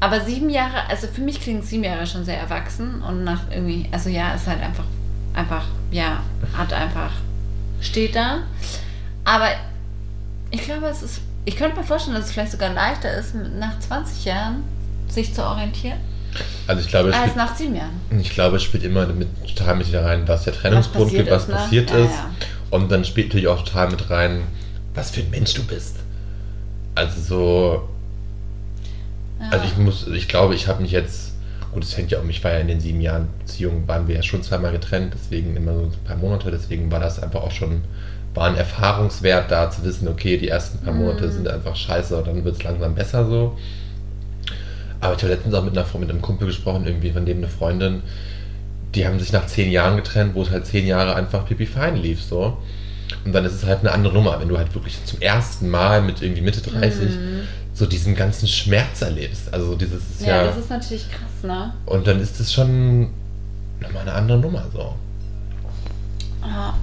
Aber 0.01 0.21
sieben 0.21 0.49
Jahre, 0.49 0.89
also 0.89 1.07
für 1.09 1.21
mich 1.21 1.41
klingt 1.41 1.65
sieben 1.65 1.85
Jahre 1.85 2.07
schon 2.07 2.25
sehr 2.25 2.39
erwachsen 2.39 3.03
und 3.03 3.25
nach 3.25 3.51
irgendwie, 3.51 3.87
also 3.93 4.09
ja, 4.09 4.35
ist 4.35 4.47
halt 4.47 4.63
einfach, 4.63 4.85
einfach, 5.35 5.67
ja, 5.91 6.23
hat 6.57 6.73
einfach, 6.73 7.13
steht 7.81 8.17
da. 8.17 8.41
Aber 9.25 9.49
ich 10.51 10.63
glaube, 10.63 10.87
es 10.87 11.03
ist, 11.03 11.21
ich 11.45 11.57
könnte 11.57 11.77
mir 11.79 11.85
vorstellen, 11.85 12.17
dass 12.17 12.27
es 12.27 12.33
vielleicht 12.33 12.53
sogar 12.53 12.73
leichter 12.73 13.13
ist, 13.15 13.35
nach 13.35 13.79
20 13.79 14.25
Jahren 14.25 14.63
sich 15.09 15.35
zu 15.35 15.43
orientieren, 15.45 15.99
Also 16.67 16.83
ich 16.83 16.89
glaube, 16.89 17.09
es 17.11 17.15
als 17.17 17.25
gibt 17.25 17.37
nach 17.37 17.57
sieben 17.57 17.75
Jahren. 17.75 18.01
Ich 18.21 18.31
glaube, 18.31 18.57
es 18.57 18.63
spielt 18.63 18.85
immer 18.85 19.07
mit, 19.07 19.29
total 19.57 19.77
mit 19.77 19.93
rein, 19.93 20.23
was 20.29 20.45
der 20.45 20.53
Trennungsgrund 20.53 21.07
passiert 21.07 21.25
gibt, 21.25 21.31
was 21.35 21.43
ist, 21.43 21.49
ne? 21.49 21.55
passiert 21.57 21.91
Ja, 21.91 21.97
ist. 21.99 22.11
ja. 22.13 22.31
Und 22.71 22.93
dann 22.93 23.05
spielt 23.05 23.29
natürlich 23.29 23.49
auch 23.49 23.65
total 23.65 23.91
mit 23.91 24.11
rein, 24.11 24.43
was 24.95 25.11
für 25.11 25.21
ein 25.23 25.31
Mensch 25.31 25.55
du 25.55 25.65
bist. 25.65 25.97
Also 26.95 27.21
so, 27.21 27.89
Ja. 29.41 29.49
also 29.51 29.65
ich 29.65 29.77
muss, 29.77 30.07
ich 30.07 30.29
glaube, 30.29 30.55
ich 30.55 30.69
habe 30.69 30.83
mich 30.83 30.93
jetzt, 30.93 31.33
gut, 31.73 31.83
es 31.83 31.95
fängt 31.95 32.11
ja 32.13 32.21
um, 32.21 32.31
ich 32.31 32.45
war 32.45 32.53
ja 32.53 32.59
in 32.59 32.69
den 32.69 32.81
sieben 32.81 33.01
Jahren 33.01 33.29
Beziehung, 33.41 33.89
waren 33.89 34.07
wir 34.07 34.15
ja 34.17 34.23
schon 34.23 34.43
zweimal 34.43 34.71
getrennt, 34.73 35.15
deswegen 35.15 35.57
immer 35.57 35.75
so 35.75 35.81
ein 35.83 35.93
paar 36.05 36.17
Monate, 36.17 36.51
deswegen 36.53 36.91
war 36.93 37.01
das 37.01 37.21
einfach 37.21 37.41
auch 37.43 37.51
schon, 37.51 37.83
war 38.35 38.47
ein 38.49 38.57
Erfahrungswert 38.57 39.51
da 39.51 39.71
zu 39.71 39.83
wissen, 39.85 40.07
okay, 40.09 40.37
die 40.39 40.49
ersten 40.49 40.79
paar 40.85 40.95
Monate 40.95 41.27
Mhm. 41.27 41.33
sind 41.33 41.49
einfach 41.49 41.75
scheiße 41.75 42.17
und 42.17 42.27
dann 42.27 42.45
wird 42.45 42.57
es 42.57 42.63
langsam 42.63 42.95
besser 42.95 43.27
so. 43.27 43.57
Aber 45.01 45.15
ich 45.17 45.23
habe 45.23 45.33
letztens 45.33 45.55
auch 45.55 45.65
mit, 45.65 45.77
einer, 45.77 45.87
mit 45.99 46.11
einem 46.11 46.23
Kumpel 46.23 46.47
gesprochen, 46.47 46.87
irgendwie 46.87 47.11
von 47.11 47.25
dem 47.27 47.39
eine 47.39 47.49
Freundin, 47.49 48.03
die 48.95 49.07
haben 49.07 49.19
sich 49.19 49.33
nach 49.33 49.47
zehn 49.47 49.71
Jahren 49.71 49.97
getrennt, 49.97 50.35
wo 50.35 50.43
es 50.43 50.51
halt 50.51 50.67
zehn 50.67 50.87
Jahre 50.87 51.15
einfach 51.17 51.47
pipi 51.47 51.67
fein 51.67 51.97
lief 51.97 52.23
so. 52.23 52.59
Und 53.25 53.33
dann 53.33 53.45
ist 53.45 53.55
es 53.55 53.65
halt 53.67 53.81
eine 53.81 53.93
andere 53.93 54.13
Nummer, 54.15 54.39
wenn 54.41 54.49
du 54.49 54.59
halt 54.59 54.73
wirklich 54.75 55.03
zum 55.05 55.21
ersten 55.21 55.69
Mal 55.69 56.01
mit 56.03 56.23
irgendwie 56.23 56.43
Mitte 56.43 56.61
30 56.61 57.11
Mhm. 57.11 57.41
so 57.75 57.87
diesen 57.87 58.15
ganzen 58.15 58.47
Schmerz 58.47 59.03
erlebst. 59.03 59.53
Also 59.53 59.75
dieses 59.75 60.03
ist 60.11 60.23
ja, 60.23 60.37
ja, 60.37 60.45
das 60.45 60.59
ist 60.59 60.71
natürlich 60.71 61.07
krass, 61.11 61.43
ne? 61.43 61.73
und 61.87 62.07
dann 62.07 62.21
ist 62.21 62.39
es 62.39 62.53
schon 62.53 63.09
nochmal 63.81 64.03
eine 64.03 64.13
andere 64.13 64.39
Nummer 64.39 64.65
so. 64.73 64.95
Ah, 66.43 66.75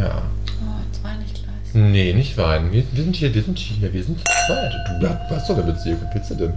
Ja. 0.00 0.22
oh, 0.60 0.80
jetzt 0.86 1.02
weine 1.04 1.22
ich 1.24 1.34
gleich. 1.34 1.74
Nee, 1.74 2.12
nicht 2.12 2.36
weinen. 2.36 2.72
Wir, 2.72 2.84
wir 2.92 3.04
sind 3.04 3.16
hier, 3.16 3.34
wir 3.34 3.42
sind 3.42 3.58
hier, 3.58 3.92
wir 3.92 4.04
sind 4.04 4.18
zu 4.18 4.24
zweit. 4.24 4.72
Du 5.00 5.34
hast 5.34 5.48
doch 5.48 5.54
eine 5.56 5.72
Beziehung, 5.72 5.98
was 6.04 6.14
willst 6.14 6.30
du 6.30 6.34
denn? 6.34 6.54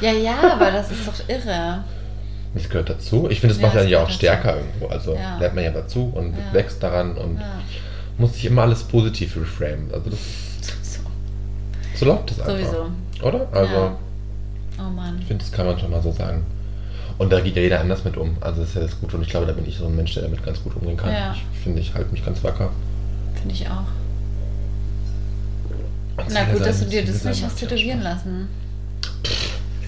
Ja, 0.00 0.12
ja, 0.12 0.52
aber 0.52 0.70
das 0.70 0.90
ist 0.90 1.06
doch 1.06 1.28
irre. 1.28 1.84
Das 2.54 2.68
gehört 2.68 2.88
dazu. 2.90 3.28
Ich 3.30 3.40
finde, 3.40 3.54
es 3.54 3.60
Ja, 3.60 3.66
macht 3.66 3.74
das 3.76 3.82
einen 3.82 3.90
ja 3.90 3.98
auch 3.98 4.02
gehört 4.06 4.16
stärker 4.18 4.52
dazu. 4.54 4.58
irgendwo. 4.66 4.86
Also 4.88 5.14
Ja. 5.14 5.38
lernt 5.38 5.54
man 5.54 5.64
ja 5.64 5.70
dazu 5.70 6.12
und 6.14 6.32
Ja. 6.32 6.52
wächst 6.52 6.82
daran 6.82 7.16
und 7.16 7.40
muss 8.18 8.34
sich 8.34 8.44
immer 8.46 8.62
alles 8.62 8.82
positiv 8.84 9.36
reframen. 9.36 9.90
Also 9.92 10.10
das, 10.10 10.18
so, 10.82 11.00
so 11.96 12.04
läuft 12.06 12.30
das 12.30 12.40
einfach. 12.40 12.52
sowieso. 12.52 12.86
Oder? 13.26 13.48
Also. 13.52 13.96
Oh 14.78 14.90
Mann. 14.90 15.18
ich 15.20 15.26
finde, 15.26 15.42
das 15.44 15.52
kann 15.52 15.66
man 15.66 15.78
schon 15.78 15.90
mal 15.90 16.02
so 16.02 16.12
sagen. 16.12 16.44
Und 17.18 17.32
da 17.32 17.40
geht 17.40 17.54
ja 17.56 17.62
jeder 17.62 17.80
anders 17.80 18.04
mit 18.04 18.16
um. 18.16 18.36
Also 18.40 18.60
das 18.60 18.70
ist 18.70 18.74
ja 18.76 18.80
das 18.82 18.98
Gute 19.00 19.16
und 19.16 19.22
ich 19.22 19.28
glaube, 19.28 19.46
da 19.46 19.52
bin 19.52 19.66
ich 19.68 19.76
so 19.78 19.86
ein 19.86 19.94
Mensch, 19.94 20.14
der 20.14 20.24
damit 20.24 20.42
ganz 20.44 20.62
gut 20.62 20.74
umgehen 20.76 20.96
kann. 20.96 21.12
Ja. 21.12 21.34
Ich 21.52 21.60
finde, 21.60 21.80
ich 21.80 21.94
halte 21.94 22.10
mich 22.10 22.24
ganz 22.24 22.42
wacker. 22.42 22.70
Finde 23.34 23.54
ich 23.54 23.66
auch. 23.68 23.86
Und 26.16 26.26
Na 26.32 26.44
gut, 26.44 26.58
sein- 26.58 26.66
dass 26.66 26.80
du 26.80 26.86
dir 26.86 27.04
das 27.04 27.24
nicht 27.24 27.44
hast 27.44 27.56
tätowieren 27.58 28.02
lassen. 28.02 28.48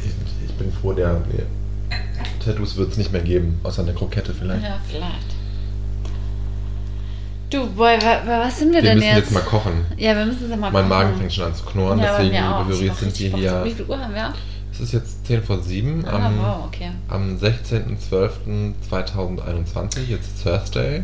Ich, 0.04 0.48
ich 0.48 0.54
bin 0.54 0.72
froh, 0.72 0.92
der. 0.92 1.20
Nee. 1.32 1.42
Tattoos 2.44 2.76
wird 2.76 2.92
es 2.92 2.96
nicht 2.98 3.12
mehr 3.12 3.22
geben, 3.22 3.58
außer 3.64 3.82
eine 3.82 3.92
Krokette 3.92 4.32
vielleicht. 4.32 4.62
Ja, 4.62 4.78
vielleicht. 4.88 5.34
Du, 7.50 7.66
boy, 7.74 7.96
wa, 8.00 8.20
wa, 8.26 8.40
was 8.46 8.58
sind 8.58 8.68
wir, 8.72 8.82
Wir 8.82 8.90
denn 8.90 8.98
müssen 8.98 9.08
jetzt? 9.08 9.18
jetzt 9.18 9.30
mal 9.32 9.40
kochen. 9.40 9.84
Ja, 9.96 10.16
wir 10.16 10.26
müssen 10.26 10.48
jetzt 10.48 10.50
mal 10.50 10.70
Mein 10.70 10.72
kochen. 10.72 10.88
Magen 10.88 11.16
fängt 11.16 11.32
schon 11.32 11.44
an 11.44 11.54
zu 11.54 11.64
knurren, 11.64 11.98
ja, 12.00 12.16
deswegen, 12.18 12.30
liebe 12.34 12.84
Ich 12.84 12.90
Hörer, 12.90 12.94
sind 12.96 13.18
wir 13.18 13.30
Bock. 13.30 13.38
Wie 13.40 13.42
hier. 13.68 13.76
viel 13.76 13.84
Uhr 13.86 13.98
haben 13.98 14.14
wir? 14.14 14.34
Es 14.78 14.82
ist 14.82 14.92
jetzt 14.92 15.26
10 15.26 15.42
vor 15.42 15.60
7 15.62 16.04
Ah, 16.06 16.26
am, 16.26 16.38
wow, 16.38 16.64
okay. 16.66 16.90
am 17.08 17.36
16.12.2021, 17.38 20.00
jetzt 20.08 20.42
Thursday. 20.42 21.02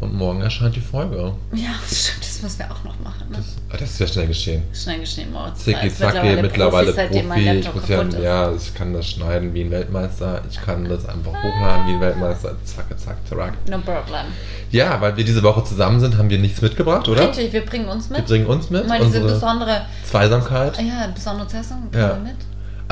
Und 0.00 0.14
morgen 0.14 0.40
erscheint 0.42 0.74
die 0.74 0.80
Folge. 0.80 1.32
Ja, 1.54 1.70
stimmt, 1.90 2.24
das 2.24 2.42
müssen 2.42 2.58
wir 2.60 2.70
auch 2.72 2.82
noch 2.84 2.98
machen. 3.00 3.28
Ne? 3.30 3.36
Das, 3.36 3.46
ah, 3.70 3.76
das 3.78 3.90
ist 3.90 4.00
ja 4.00 4.06
schnell 4.08 4.26
geschehen. 4.26 4.62
Schnell 4.72 4.98
geschnitten, 4.98 5.32
Moritz. 5.32 5.62
Zicki 5.64 5.94
zacki, 5.94 6.42
mittlerweile 6.42 6.92
Profi, 6.92 7.22
Profi. 7.22 7.50
Ich 7.60 7.72
muss 7.74 7.88
ja, 7.88 8.02
ja, 8.20 8.52
ich 8.52 8.74
kann 8.74 8.92
das 8.92 9.06
schneiden 9.08 9.54
wie 9.54 9.62
ein 9.62 9.70
Weltmeister. 9.70 10.42
Ich 10.50 10.60
kann 10.60 10.84
das 10.88 11.06
einfach 11.08 11.30
hochladen 11.32 11.86
wie 11.86 11.92
ein 11.94 12.00
Weltmeister. 12.00 12.56
Zacke, 12.64 12.96
zack, 12.96 13.16
zack. 13.28 13.52
No 13.68 13.78
problem. 13.78 14.26
Ja, 14.72 15.00
weil 15.00 15.16
wir 15.16 15.24
diese 15.24 15.42
Woche 15.44 15.62
zusammen 15.64 16.00
sind, 16.00 16.18
haben 16.18 16.30
wir 16.30 16.38
nichts 16.38 16.60
mitgebracht, 16.60 17.08
oder? 17.08 17.28
Richtig, 17.28 17.52
wir 17.52 17.64
bringen 17.64 17.86
uns 17.88 18.10
Wir 18.10 18.16
mit. 18.18 18.26
bringen 18.26 18.46
uns 18.46 18.70
mit. 18.70 18.88
Mal 18.88 18.98
diese 19.04 19.20
besondere, 19.20 19.82
Zweisamkeit. 20.04 20.78
ja, 20.78 21.06
besondere 21.14 21.46
Testung 21.46 21.88
Ja. 21.94 22.08
wir 22.08 22.16
mit. 22.24 22.36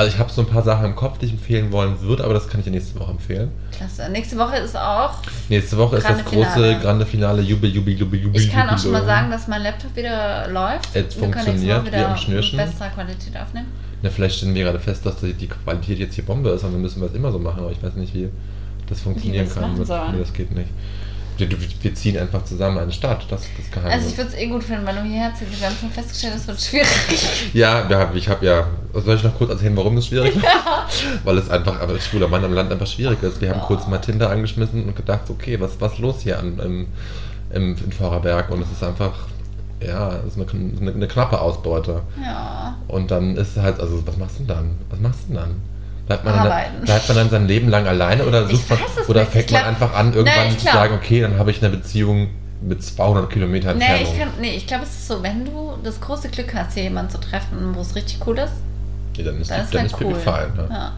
Also 0.01 0.15
ich 0.15 0.19
habe 0.19 0.33
so 0.33 0.41
ein 0.41 0.47
paar 0.47 0.63
Sachen 0.63 0.87
im 0.87 0.97
Kopf, 0.97 1.19
die 1.19 1.27
ich 1.27 1.33
empfehlen 1.33 1.71
wollen 1.73 2.01
würde, 2.01 2.25
aber 2.25 2.33
das 2.33 2.49
kann 2.49 2.61
ich 2.61 2.65
ja 2.65 2.73
nächste 2.73 2.99
Woche 2.99 3.11
empfehlen. 3.11 3.51
Klasse. 3.71 4.09
Nächste 4.11 4.39
Woche 4.39 4.57
ist 4.57 4.75
auch. 4.75 5.13
Nächste 5.51 5.77
Woche 5.77 5.99
ist 5.99 6.09
das 6.09 6.25
große 6.25 6.53
Finale. 6.53 6.79
Grande 6.81 7.05
Finale 7.05 7.43
Jubel, 7.43 7.69
Jubel, 7.69 7.93
Jubel, 7.93 8.19
Jubel. 8.19 8.41
Ich 8.41 8.51
kann 8.51 8.71
auch 8.71 8.79
schon 8.79 8.93
mal 8.93 9.01
Jubel. 9.01 9.15
sagen, 9.15 9.31
dass 9.31 9.47
mein 9.47 9.63
Laptop 9.63 9.95
wieder 9.95 10.49
läuft. 10.49 10.89
Es 10.95 11.15
wir 11.15 11.23
funktioniert 11.25 11.83
wie 11.83 11.87
wieder 11.89 12.09
am 12.09 12.17
Schnürchen. 12.17 12.57
bester 12.57 12.89
Qualität 12.89 13.37
aufnehmen. 13.37 13.67
Ja, 14.01 14.09
vielleicht 14.09 14.39
stellen 14.39 14.55
wir 14.55 14.65
gerade 14.65 14.81
fest, 14.81 15.05
dass 15.05 15.17
die 15.21 15.47
Qualität 15.47 15.99
jetzt 15.99 16.15
hier 16.15 16.25
Bombe 16.25 16.49
ist 16.49 16.65
und 16.65 16.73
dann 16.73 16.81
müssen 16.81 17.03
wir 17.03 17.09
es 17.09 17.15
immer 17.15 17.31
so 17.31 17.39
machen, 17.39 17.61
aber 17.61 17.71
ich 17.71 17.83
weiß 17.83 17.93
nicht, 17.97 18.15
wie 18.15 18.31
das 18.89 19.03
funktionieren 19.03 19.45
das 19.45 19.55
kann. 19.55 19.85
sollen. 19.85 20.13
nee, 20.13 20.19
das 20.21 20.33
geht 20.33 20.51
nicht. 20.51 20.71
Wir, 21.41 21.49
wir 21.83 21.95
ziehen 21.95 22.19
einfach 22.19 22.45
zusammen 22.45 22.79
eine 22.79 22.93
Stadt, 22.93 23.27
das 23.31 23.43
ist 23.43 23.51
das 23.59 23.71
Geheimnis. 23.71 23.95
Also 23.95 24.09
ich 24.11 24.17
würde 24.19 24.31
es 24.31 24.37
eh 24.37 24.47
gut 24.49 24.63
finden, 24.65 24.87
wenn 24.87 24.97
du 24.97 25.03
hierher 25.03 25.33
ziehst. 25.35 25.61
Wir 25.61 25.67
haben 25.69 25.77
schon 25.81 25.91
festgestellt, 25.91 26.35
es 26.37 26.47
wird 26.47 26.61
schwierig. 26.61 27.51
ja, 27.55 27.89
haben, 27.89 28.17
ich 28.17 28.29
habe 28.29 28.45
ja, 28.45 28.67
soll 28.93 29.17
ich 29.17 29.23
noch 29.25 29.37
kurz 29.37 29.51
erzählen, 29.51 29.77
warum 29.77 29.97
das 29.97 30.07
schwierig 30.07 30.37
ist? 30.37 30.45
Weil 31.25 31.39
es 31.39 31.49
einfach, 31.51 31.81
aber 31.81 31.93
als 31.95 32.07
schwuler 32.07 32.29
Mann 32.29 32.45
am 32.45 32.53
Land 32.53 32.71
einfach 32.71 32.87
schwierig 32.87 33.23
ist. 33.23 33.41
Wir 33.41 33.51
haben 33.51 33.61
Oh. 33.63 33.67
kurz 33.67 33.87
mal 33.87 33.99
Tinder 33.99 34.31
angeschmissen 34.31 34.85
und 34.85 34.97
gedacht, 34.97 35.29
okay, 35.29 35.61
was 35.61 35.81
was 35.81 35.99
los 35.99 36.21
hier 36.21 36.39
an, 36.39 36.59
im, 36.59 36.87
im, 37.53 37.77
in 37.85 37.93
Vorarlberg? 37.93 38.51
Und 38.51 38.63
es 38.63 38.71
ist 38.71 38.83
einfach, 38.83 39.13
ja, 39.83 40.17
es 40.27 40.37
ist 40.37 40.53
eine, 40.53 40.71
eine, 40.81 40.93
eine 40.93 41.09
knappe 41.09 41.41
Ausbeute. 41.41 42.03
Ja. 42.23 42.77
Und 42.89 43.11
dann 43.11 43.37
ist 43.37 43.57
es 43.57 43.63
halt, 43.63 43.81
also 43.81 44.03
was 44.07 44.17
machst 44.17 44.37
du 44.39 44.45
denn 44.45 44.49
dann? 44.49 44.71
Was 44.91 45.01
machst 45.01 45.21
du 45.23 45.27
denn 45.29 45.37
dann? 45.37 45.70
Bleibt 46.11 46.25
man, 46.25 46.35
dann, 46.35 46.47
Arbeiten. 46.49 46.85
bleibt 46.85 47.07
man 47.07 47.17
dann 47.19 47.31
sein 47.31 47.47
Leben 47.47 47.69
lang 47.69 47.87
alleine 47.87 48.25
oder, 48.25 48.49
sucht 48.49 48.69
man, 48.69 48.81
oder 49.07 49.25
fängt 49.25 49.47
glaub- 49.47 49.61
man 49.61 49.69
einfach 49.69 49.95
an, 49.95 50.13
irgendwann 50.13 50.49
Nein, 50.49 50.59
zu 50.59 50.65
sagen, 50.65 50.95
okay, 50.95 51.21
dann 51.21 51.39
habe 51.39 51.53
ich 51.53 51.63
eine 51.63 51.71
Beziehung 51.71 52.31
mit 52.63 52.83
200 52.83 53.31
Kilometern 53.31 53.79
Nee, 53.79 53.85
Entfernung. 53.85 54.13
ich, 54.13 54.19
kann, 54.19 54.29
nee, 54.41 54.57
ich 54.57 54.67
glaube, 54.67 54.83
es 54.83 54.91
ist 54.91 55.07
so, 55.07 55.23
wenn 55.23 55.45
du 55.45 55.79
das 55.85 56.01
große 56.01 56.29
Glück 56.31 56.53
hast, 56.53 56.75
hier 56.75 56.83
jemanden 56.83 57.13
zu 57.13 57.19
treffen, 57.21 57.77
wo 57.77 57.81
es 57.81 57.95
richtig 57.95 58.19
cool 58.27 58.39
ist, 58.39 58.55
ja, 59.17 59.25
dann 59.25 59.41
ist, 59.41 59.53
dann 59.53 59.63
ist 59.63 59.73
dann 59.73 59.87
ist 59.87 60.01
cool. 60.01 60.09
Pipi 60.09 60.21
fein. 60.21 60.53
Ne? 60.57 60.69
Ja. 60.69 60.93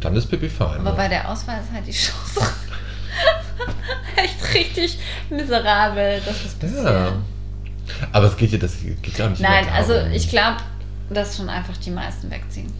Dann 0.00 0.16
ist 0.16 0.30
Pipi 0.30 0.48
fein. 0.48 0.80
Aber 0.80 0.92
ne? 0.92 0.96
bei 0.96 1.08
der 1.08 1.30
Auswahl 1.30 1.58
ist 1.60 1.70
halt 1.70 1.86
die 1.86 1.92
Chance 1.92 2.40
echt 4.16 4.54
richtig 4.54 4.98
miserabel. 5.28 6.22
Das 6.24 6.42
ist 6.42 6.58
bisschen. 6.58 6.86
Ja. 6.86 7.12
Aber 8.12 8.28
es 8.28 8.36
geht 8.38 8.50
ja, 8.52 8.56
das 8.56 8.78
geht 8.80 9.18
ja 9.18 9.28
nicht 9.28 9.42
Nein, 9.42 9.66
also 9.74 9.92
ich 10.10 10.30
glaube, 10.30 10.56
dass 11.10 11.36
schon 11.36 11.50
einfach 11.50 11.76
die 11.76 11.90
meisten 11.90 12.30
wegziehen. 12.30 12.72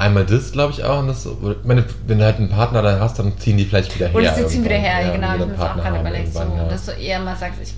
Einmal 0.00 0.24
das, 0.24 0.50
glaube 0.52 0.72
ich, 0.72 0.82
auch. 0.82 1.00
Und 1.00 1.08
das, 1.08 1.28
meine, 1.64 1.84
wenn 2.06 2.18
du 2.18 2.24
halt 2.24 2.36
einen 2.38 2.48
Partner 2.48 2.80
dann 2.82 3.00
hast, 3.00 3.18
dann 3.18 3.36
ziehen 3.38 3.56
die 3.58 3.66
vielleicht 3.66 3.94
wieder 3.94 4.08
her. 4.08 4.14
Oder 4.16 4.34
sie 4.34 4.46
ziehen 4.46 4.64
wieder 4.64 4.76
her, 4.76 5.06
Ja, 5.06 5.12
genau. 5.12 5.28
wenn 5.32 5.34
Ich 5.34 5.40
habe 5.40 5.50
dann 5.50 5.58
das 5.58 5.70
auch 5.70 5.76
gerade 5.82 6.00
überlegt, 6.00 6.32
so, 6.32 6.38
ja. 6.40 6.64
dass 6.68 6.86
du 6.86 6.92
eher 6.92 7.18
mal 7.20 7.36
sagst, 7.36 7.60
ich, 7.62 7.74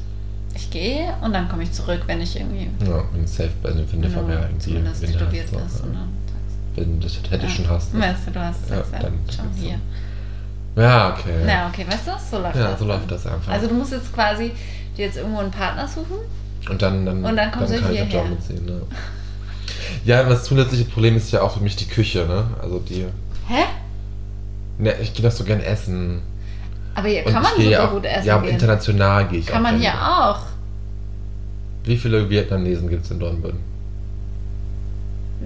ich 0.54 0.70
gehe 0.70 1.12
und 1.20 1.32
dann 1.32 1.48
komme 1.48 1.64
ich 1.64 1.72
zurück, 1.72 2.02
wenn 2.06 2.20
ich 2.20 2.36
irgendwie 2.36 2.68
Ja, 2.86 3.02
wenn 3.12 3.26
safe, 3.26 3.50
also 3.64 3.78
wenn 3.90 4.02
du 4.02 4.08
genau, 4.08 4.20
vorher 4.20 4.40
irgendwie 4.42 4.60
zumindest 4.60 5.02
Winde 5.02 5.18
tätowiert 5.18 5.46
hast, 5.52 5.62
bist. 5.64 5.78
so, 5.78 5.84
Und 5.84 5.94
ja. 5.94 5.98
dann 5.98 6.76
Wenn 6.76 7.00
du 7.00 7.06
das 7.06 7.18
hätte 7.30 7.44
ja. 7.44 7.48
schon 7.50 7.68
hast. 7.68 7.92
ne? 7.94 8.00
Weißt 8.00 8.26
du, 8.26 8.30
du 8.30 8.40
hast 8.40 8.70
Ja, 8.70 8.76
sagst, 8.76 8.92
ja, 8.92 8.98
dann 9.00 9.12
gibt's 9.26 9.38
hier. 9.56 9.78
Ja, 10.76 11.10
okay. 11.10 11.34
Na, 11.44 11.68
okay, 11.68 11.86
weißt 11.88 12.06
du, 12.06 12.12
so 12.30 12.40
läuft 12.42 12.56
Ja, 12.56 12.70
das. 12.70 12.78
so 12.78 12.84
läuft 12.86 13.10
das 13.10 13.26
einfach. 13.26 13.52
Also 13.52 13.66
du 13.66 13.74
musst 13.74 13.92
jetzt 13.92 14.14
quasi 14.14 14.52
dir 14.96 15.06
jetzt 15.06 15.16
irgendwo 15.18 15.40
einen 15.40 15.50
Partner 15.50 15.86
suchen. 15.88 16.18
und 16.70 16.80
dann, 16.80 17.04
dann, 17.04 17.24
und 17.24 17.36
dann 17.36 17.50
kommst 17.50 17.72
du 17.74 17.80
kann 17.80 17.92
ich 17.92 17.98
hierher. 18.00 18.24
Ne? 18.24 18.82
Ja, 20.04 20.22
das 20.24 20.44
zusätzliche 20.44 20.84
Problem 20.84 21.16
ist 21.16 21.30
ja 21.32 21.42
auch 21.42 21.54
für 21.56 21.62
mich 21.62 21.76
die 21.76 21.86
Küche, 21.86 22.26
ne? 22.26 22.44
Also 22.60 22.78
die. 22.80 23.06
Hä? 23.48 23.64
Ne, 24.78 24.94
ich 25.00 25.14
gehe 25.14 25.22
das 25.22 25.38
so 25.38 25.44
gern 25.44 25.60
essen. 25.60 26.22
Aber 26.94 27.08
hier 27.08 27.24
Und 27.26 27.32
kann 27.32 27.42
man 27.42 27.52
super 27.56 27.84
auch, 27.88 27.90
gut 27.92 28.04
essen 28.04 28.26
Ja, 28.26 28.38
gehen. 28.38 28.50
international 28.50 29.28
gehe 29.28 29.38
ich 29.40 29.46
Kann 29.46 29.58
auch 29.58 29.70
man 29.70 29.80
gern. 29.80 29.92
hier 29.92 30.02
auch. 30.28 30.40
Wie 31.84 31.96
viele 31.96 32.28
Vietnamesen 32.28 32.88
gibt 32.88 33.04
es 33.04 33.10
in 33.10 33.18
Dornbirn? 33.20 33.58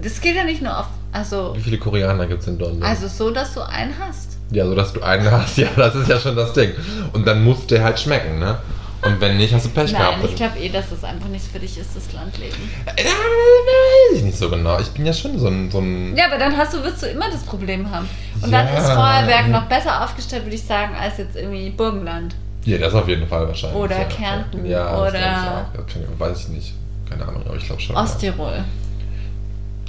Das 0.01 0.19
geht 0.21 0.35
ja 0.35 0.43
nicht 0.43 0.61
nur 0.61 0.77
auf, 0.77 0.85
also, 1.11 1.53
Wie 1.55 1.61
viele 1.61 1.77
Koreaner 1.77 2.27
gibt 2.27 2.41
es 2.41 2.47
in 2.47 2.57
Dornbirn? 2.59 2.83
also 2.87 3.07
so, 3.07 3.31
dass 3.31 3.53
du 3.53 3.61
einen 3.61 3.93
hast. 3.99 4.37
Ja, 4.51 4.65
so 4.65 4.75
dass 4.75 4.93
du 4.93 5.01
einen 5.01 5.29
hast, 5.31 5.57
ja, 5.57 5.67
das 5.75 5.95
ist 5.95 6.07
ja 6.09 6.19
schon 6.19 6.35
das 6.35 6.53
Ding. 6.53 6.71
Und 7.13 7.25
dann 7.27 7.43
muss 7.43 7.65
der 7.67 7.83
halt 7.83 7.99
schmecken, 7.99 8.39
ne? 8.39 8.57
Und 9.03 9.21
wenn 9.21 9.37
nicht, 9.37 9.53
hast 9.53 9.65
du 9.65 9.69
Pech 9.69 9.91
Nein, 9.91 10.01
gehabt. 10.01 10.25
ich 10.25 10.35
glaube 10.35 10.57
eh, 10.59 10.69
dass 10.69 10.89
das 10.89 11.03
einfach 11.03 11.27
nichts 11.27 11.47
für 11.49 11.59
dich 11.59 11.77
ist, 11.77 11.95
das 11.95 12.11
Landleben. 12.13 12.55
Äh, 12.95 13.03
weiß 13.03 14.17
ich 14.17 14.23
nicht 14.23 14.37
so 14.37 14.49
genau. 14.49 14.79
Ich 14.79 14.87
bin 14.89 15.05
ja 15.05 15.13
schon 15.13 15.37
so 15.37 15.47
ein. 15.47 15.69
So 15.69 15.79
ein 15.79 16.15
Ja, 16.17 16.25
aber 16.25 16.37
dann 16.37 16.57
hast 16.57 16.73
du, 16.73 16.83
wirst 16.83 17.03
du 17.03 17.07
immer 17.07 17.29
das 17.29 17.43
Problem 17.43 17.89
haben. 17.91 18.09
Und 18.41 18.51
Ja. 18.51 18.63
dann 18.63 18.75
ist 18.75 18.89
Vorarlberg 18.91 19.49
noch 19.49 19.65
besser 19.65 20.03
aufgestellt, 20.03 20.43
würde 20.45 20.55
ich 20.55 20.63
sagen, 20.63 20.95
als 20.99 21.17
jetzt 21.19 21.35
irgendwie 21.35 21.69
Burgenland. 21.69 22.35
ja, 22.65 22.77
das 22.79 22.93
auf 22.95 23.07
jeden 23.07 23.27
Fall 23.27 23.47
wahrscheinlich. 23.47 23.79
Oder 23.79 23.99
ja. 23.99 24.03
Kärnten 24.05 24.65
Ja, 24.65 24.97
oder- 24.99 25.65
ich 25.87 25.95
ich, 25.95 26.19
weiß 26.19 26.39
ich 26.41 26.47
nicht. 26.49 26.73
Keine 27.09 27.25
Ahnung, 27.27 27.43
aber 27.45 27.55
ich 27.55 27.65
glaube 27.65 27.81
schon. 27.81 27.95
Osttirol. 27.95 28.63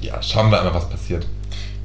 Ja. 0.01 0.15
ja, 0.15 0.23
schauen 0.23 0.51
wir 0.51 0.59
einmal, 0.59 0.75
was 0.75 0.89
passiert. 0.89 1.27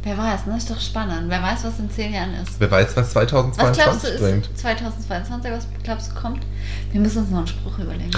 Wer 0.04 0.18
weiß, 0.18 0.48
ne? 0.48 0.58
Ist 0.58 0.70
doch 0.70 0.80
spannend. 0.80 1.30
Wer 1.30 1.42
weiß, 1.42 1.64
was 1.64 1.80
in 1.80 1.90
zehn 1.90 2.14
Jahren 2.14 2.34
ist. 2.34 2.60
Wer 2.60 2.70
weiß, 2.70 2.96
was 2.98 3.16
Was 3.16 3.28
glaubst 3.28 3.56
2022 3.56 4.12
du 4.12 4.20
bringt. 4.20 4.46
ist 4.48 4.58
2022? 4.60 5.52
Was 5.52 5.68
glaubst 5.84 6.12
du 6.12 6.16
kommt? 6.16 6.44
Wir 6.92 7.00
müssen 7.00 7.20
uns 7.20 7.30
noch 7.32 7.38
einen 7.40 7.48
Spruch 7.48 7.80
überlegen. 7.80 8.12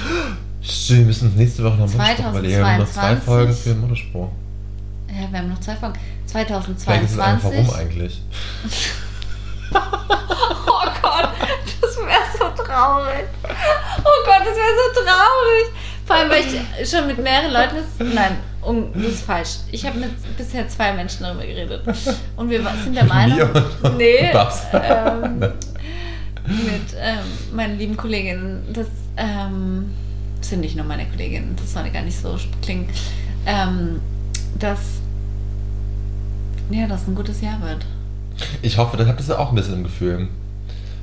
Stimmt, 0.61 0.99
wir 0.99 1.05
müssen 1.05 1.27
uns 1.29 1.35
nächste 1.37 1.63
Woche 1.63 1.75
noch 1.75 1.87
einen 1.87 1.93
Mutterspruch 1.97 2.29
überlegen. 2.31 2.57
Wir 2.57 2.65
haben 2.67 2.79
noch 2.79 2.85
zwei 2.91 3.15
2022. 3.15 3.23
Folgen 3.25 3.53
für 3.53 3.69
den 3.69 3.81
Mutterspruch. 3.81 4.29
Ja, 5.09 5.31
wir 5.31 5.39
haben 5.39 5.49
noch 5.49 5.59
zwei 5.59 5.75
Folgen. 5.75 5.99
Vielleicht 6.27 6.49
ist 6.49 7.11
es 7.11 7.19
einfach 7.19 7.49
2022. 7.51 7.59
rum 7.59 7.75
eigentlich. 7.75 8.21
Oh 9.73 10.87
Gott, 11.01 11.29
das 11.81 11.97
wäre 11.97 12.25
so 12.37 12.63
traurig. 12.63 13.25
Oh 13.43 14.25
Gott, 14.25 14.41
das 14.41 14.55
wäre 14.55 14.75
so 14.77 15.01
traurig. 15.01 15.65
Vor 16.05 16.15
allem, 16.15 16.29
weil 16.29 16.43
ich 16.81 16.89
schon 16.89 17.07
mit 17.07 17.17
mehreren 17.17 17.51
Leuten. 17.51 17.77
Nein, 18.13 18.37
um, 18.65 18.91
das 18.93 19.13
ist 19.13 19.21
falsch. 19.23 19.57
Ich 19.71 19.85
habe 19.85 19.99
mit 19.99 20.37
bisher 20.37 20.67
zwei 20.67 20.93
Menschen 20.93 21.23
darüber 21.23 21.45
geredet. 21.45 21.81
Und 22.35 22.49
wir 22.49 22.61
sind 22.83 22.95
der 22.95 23.05
Meinung. 23.05 23.49
Nee. 23.97 24.31
Ähm, 24.73 25.39
mit 26.47 26.95
ähm, 26.99 27.55
meinen 27.55 27.77
lieben 27.77 27.97
Kolleginnen. 27.97 28.63
Das 28.73 28.87
ähm, 29.17 29.91
sind 30.41 30.61
nicht 30.61 30.75
nur 30.75 30.85
meine 30.85 31.05
Kolleginnen. 31.05 31.55
Das 31.55 31.73
soll 31.73 31.89
gar 31.89 32.01
nicht 32.01 32.19
so 32.19 32.37
klingen. 32.61 32.89
Ähm, 33.45 34.01
dass. 34.59 34.79
Ja, 36.71 36.87
das 36.87 37.07
ein 37.07 37.15
gutes 37.15 37.41
Jahr 37.41 37.61
wird. 37.61 37.85
Ich 38.61 38.77
hoffe, 38.77 38.97
das 38.97 39.07
habt 39.07 39.21
ihr 39.27 39.39
auch 39.39 39.49
ein 39.49 39.55
bisschen 39.55 39.75
im 39.75 39.83
Gefühl. 39.83 40.27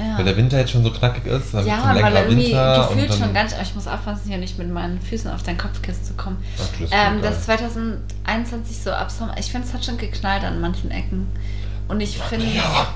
Ja. 0.02 0.18
Weil 0.18 0.24
der 0.24 0.36
Winter 0.36 0.58
jetzt 0.58 0.72
schon 0.72 0.82
so 0.82 0.90
knackig 0.90 1.26
ist, 1.26 1.54
dann 1.54 1.66
Ja, 1.66 1.94
weil 1.94 2.14
irgendwie 2.16 2.46
Winter 2.48 2.88
gefühlt 2.88 3.14
schon 3.14 3.32
ganz, 3.32 3.52
aber 3.54 3.62
ich 3.62 3.74
muss 3.74 3.86
aufpassen, 3.86 4.22
hier 4.28 4.38
nicht 4.38 4.58
mit 4.58 4.70
meinen 4.72 5.00
Füßen 5.00 5.30
auf 5.30 5.42
dein 5.42 5.56
Kopfkissen 5.58 6.04
zu 6.04 6.14
kommen. 6.14 6.42
Ach, 6.58 6.68
das 6.72 6.80
ist 6.80 6.92
Ähm, 6.92 7.22
das 7.22 7.44
2021 7.44 8.82
so 8.82 8.90
ab 8.92 9.10
Sommer, 9.10 9.34
ich 9.38 9.50
finde, 9.50 9.66
es 9.68 9.74
hat 9.74 9.84
schon 9.84 9.98
geknallt 9.98 10.44
an 10.44 10.60
manchen 10.60 10.90
Ecken. 10.90 11.28
Und 11.88 12.00
ich 12.00 12.18
finde, 12.18 12.46
Ja, 12.46 12.86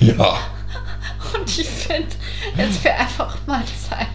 ja. 0.00 0.36
und 1.34 1.48
ich 1.58 1.68
finde, 1.68 2.08
jetzt 2.56 2.82
wäre 2.84 2.96
einfach 2.98 3.36
mal 3.46 3.62
Zeit. 3.88 4.06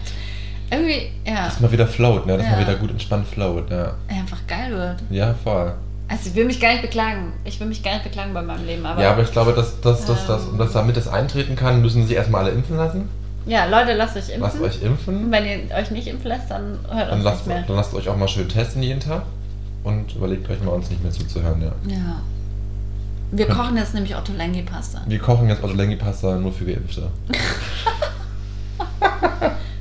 Irgendwie, 0.70 1.10
ja, 1.24 1.44
Dass 1.44 1.60
mal 1.60 1.70
wieder 1.70 1.86
float, 1.86 2.26
ne? 2.26 2.36
Dass 2.36 2.46
Ja. 2.46 2.52
mal 2.52 2.60
wieder 2.60 2.74
gut 2.76 2.90
entspannt 2.90 3.28
float, 3.28 3.70
ja. 3.70 3.94
einfach 4.08 4.38
geil 4.48 4.72
wird. 4.72 4.96
Ja, 5.10 5.34
voll. 5.44 5.74
Also 6.08 6.28
ich 6.28 6.34
will 6.34 6.44
mich 6.44 6.60
gar 6.60 6.70
nicht 6.72 6.82
beklagen. 6.82 7.32
Ich 7.44 7.58
will 7.60 7.66
mich 7.66 7.82
gar 7.82 7.92
nicht 7.94 8.04
beklagen 8.04 8.34
bei 8.34 8.42
meinem 8.42 8.66
Leben, 8.66 8.84
aber 8.84 9.02
ja, 9.02 9.12
aber 9.12 9.22
ich 9.22 9.32
glaube, 9.32 9.52
dass, 9.54 9.80
dass, 9.80 10.04
dass, 10.04 10.26
dass, 10.26 10.42
Ähm. 10.44 10.50
um 10.52 10.58
das 10.58 10.72
damit 10.72 10.96
es 10.96 11.08
eintreten 11.08 11.56
kann, 11.56 11.80
müssen 11.80 12.06
sich 12.06 12.14
erstmal 12.16 12.44
alle 12.44 12.52
impfen 12.52 12.76
lassen. 12.76 13.08
ja, 13.46 13.64
Leute, 13.66 13.94
lasst 13.94 14.16
euch 14.16 14.28
impfen. 14.28 14.40
Lasst 14.42 14.60
euch 14.60 14.82
impfen. 14.82 15.24
Und 15.24 15.32
wenn 15.32 15.44
ihr 15.46 15.74
euch 15.74 15.90
nicht 15.90 16.06
impfen 16.06 16.28
lasst, 16.28 16.50
dann 16.50 16.78
hört 16.90 17.08
Dann 17.10 17.14
uns 17.18 17.24
lasst, 17.24 17.46
nicht 17.46 17.56
mehr. 17.56 17.64
dann 17.66 17.76
lasst 17.76 17.94
euch 17.94 18.08
auch 18.08 18.16
mal 18.16 18.28
schön 18.28 18.48
testen 18.48 18.82
jeden 18.82 19.00
Tag. 19.00 19.22
Und 19.82 20.14
überlegt 20.14 20.48
euch 20.50 20.62
mal, 20.62 20.72
uns 20.72 20.88
nicht 20.90 21.02
mehr 21.02 21.12
zuzuhören, 21.12 21.60
ja. 21.62 21.72
Ja. 21.86 22.16
Wir 23.32 23.48
kochen 23.48 23.76
jetzt 23.76 23.94
nämlich 23.94 24.14
Ottolenghi-Pasta. 24.14 25.02
Wir 25.06 25.18
kochen 25.18 25.48
jetzt 25.48 25.62
Ottolenghi-Pasta 25.64 26.36
nur 26.36 26.52
für 26.52 26.64
Geimpfte. 26.66 27.08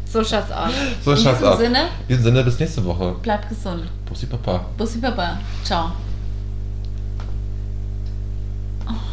So 0.06 0.24
schaut's 0.24 0.52
aus. 0.52 0.72
So 1.04 1.16
schaut's 1.16 1.42
aus. 1.42 1.60
In 1.60 1.74
diesem 2.08 2.24
Sinne, 2.24 2.44
bis 2.44 2.60
nächste 2.60 2.86
Woche. 2.86 3.16
bleibt 3.24 3.50
gesund. 3.50 3.86
Bussi 4.08 4.28
Papa. 4.28 4.64
Bussi 4.78 5.00
Baba. 5.00 5.40
Ciao. 5.64 5.92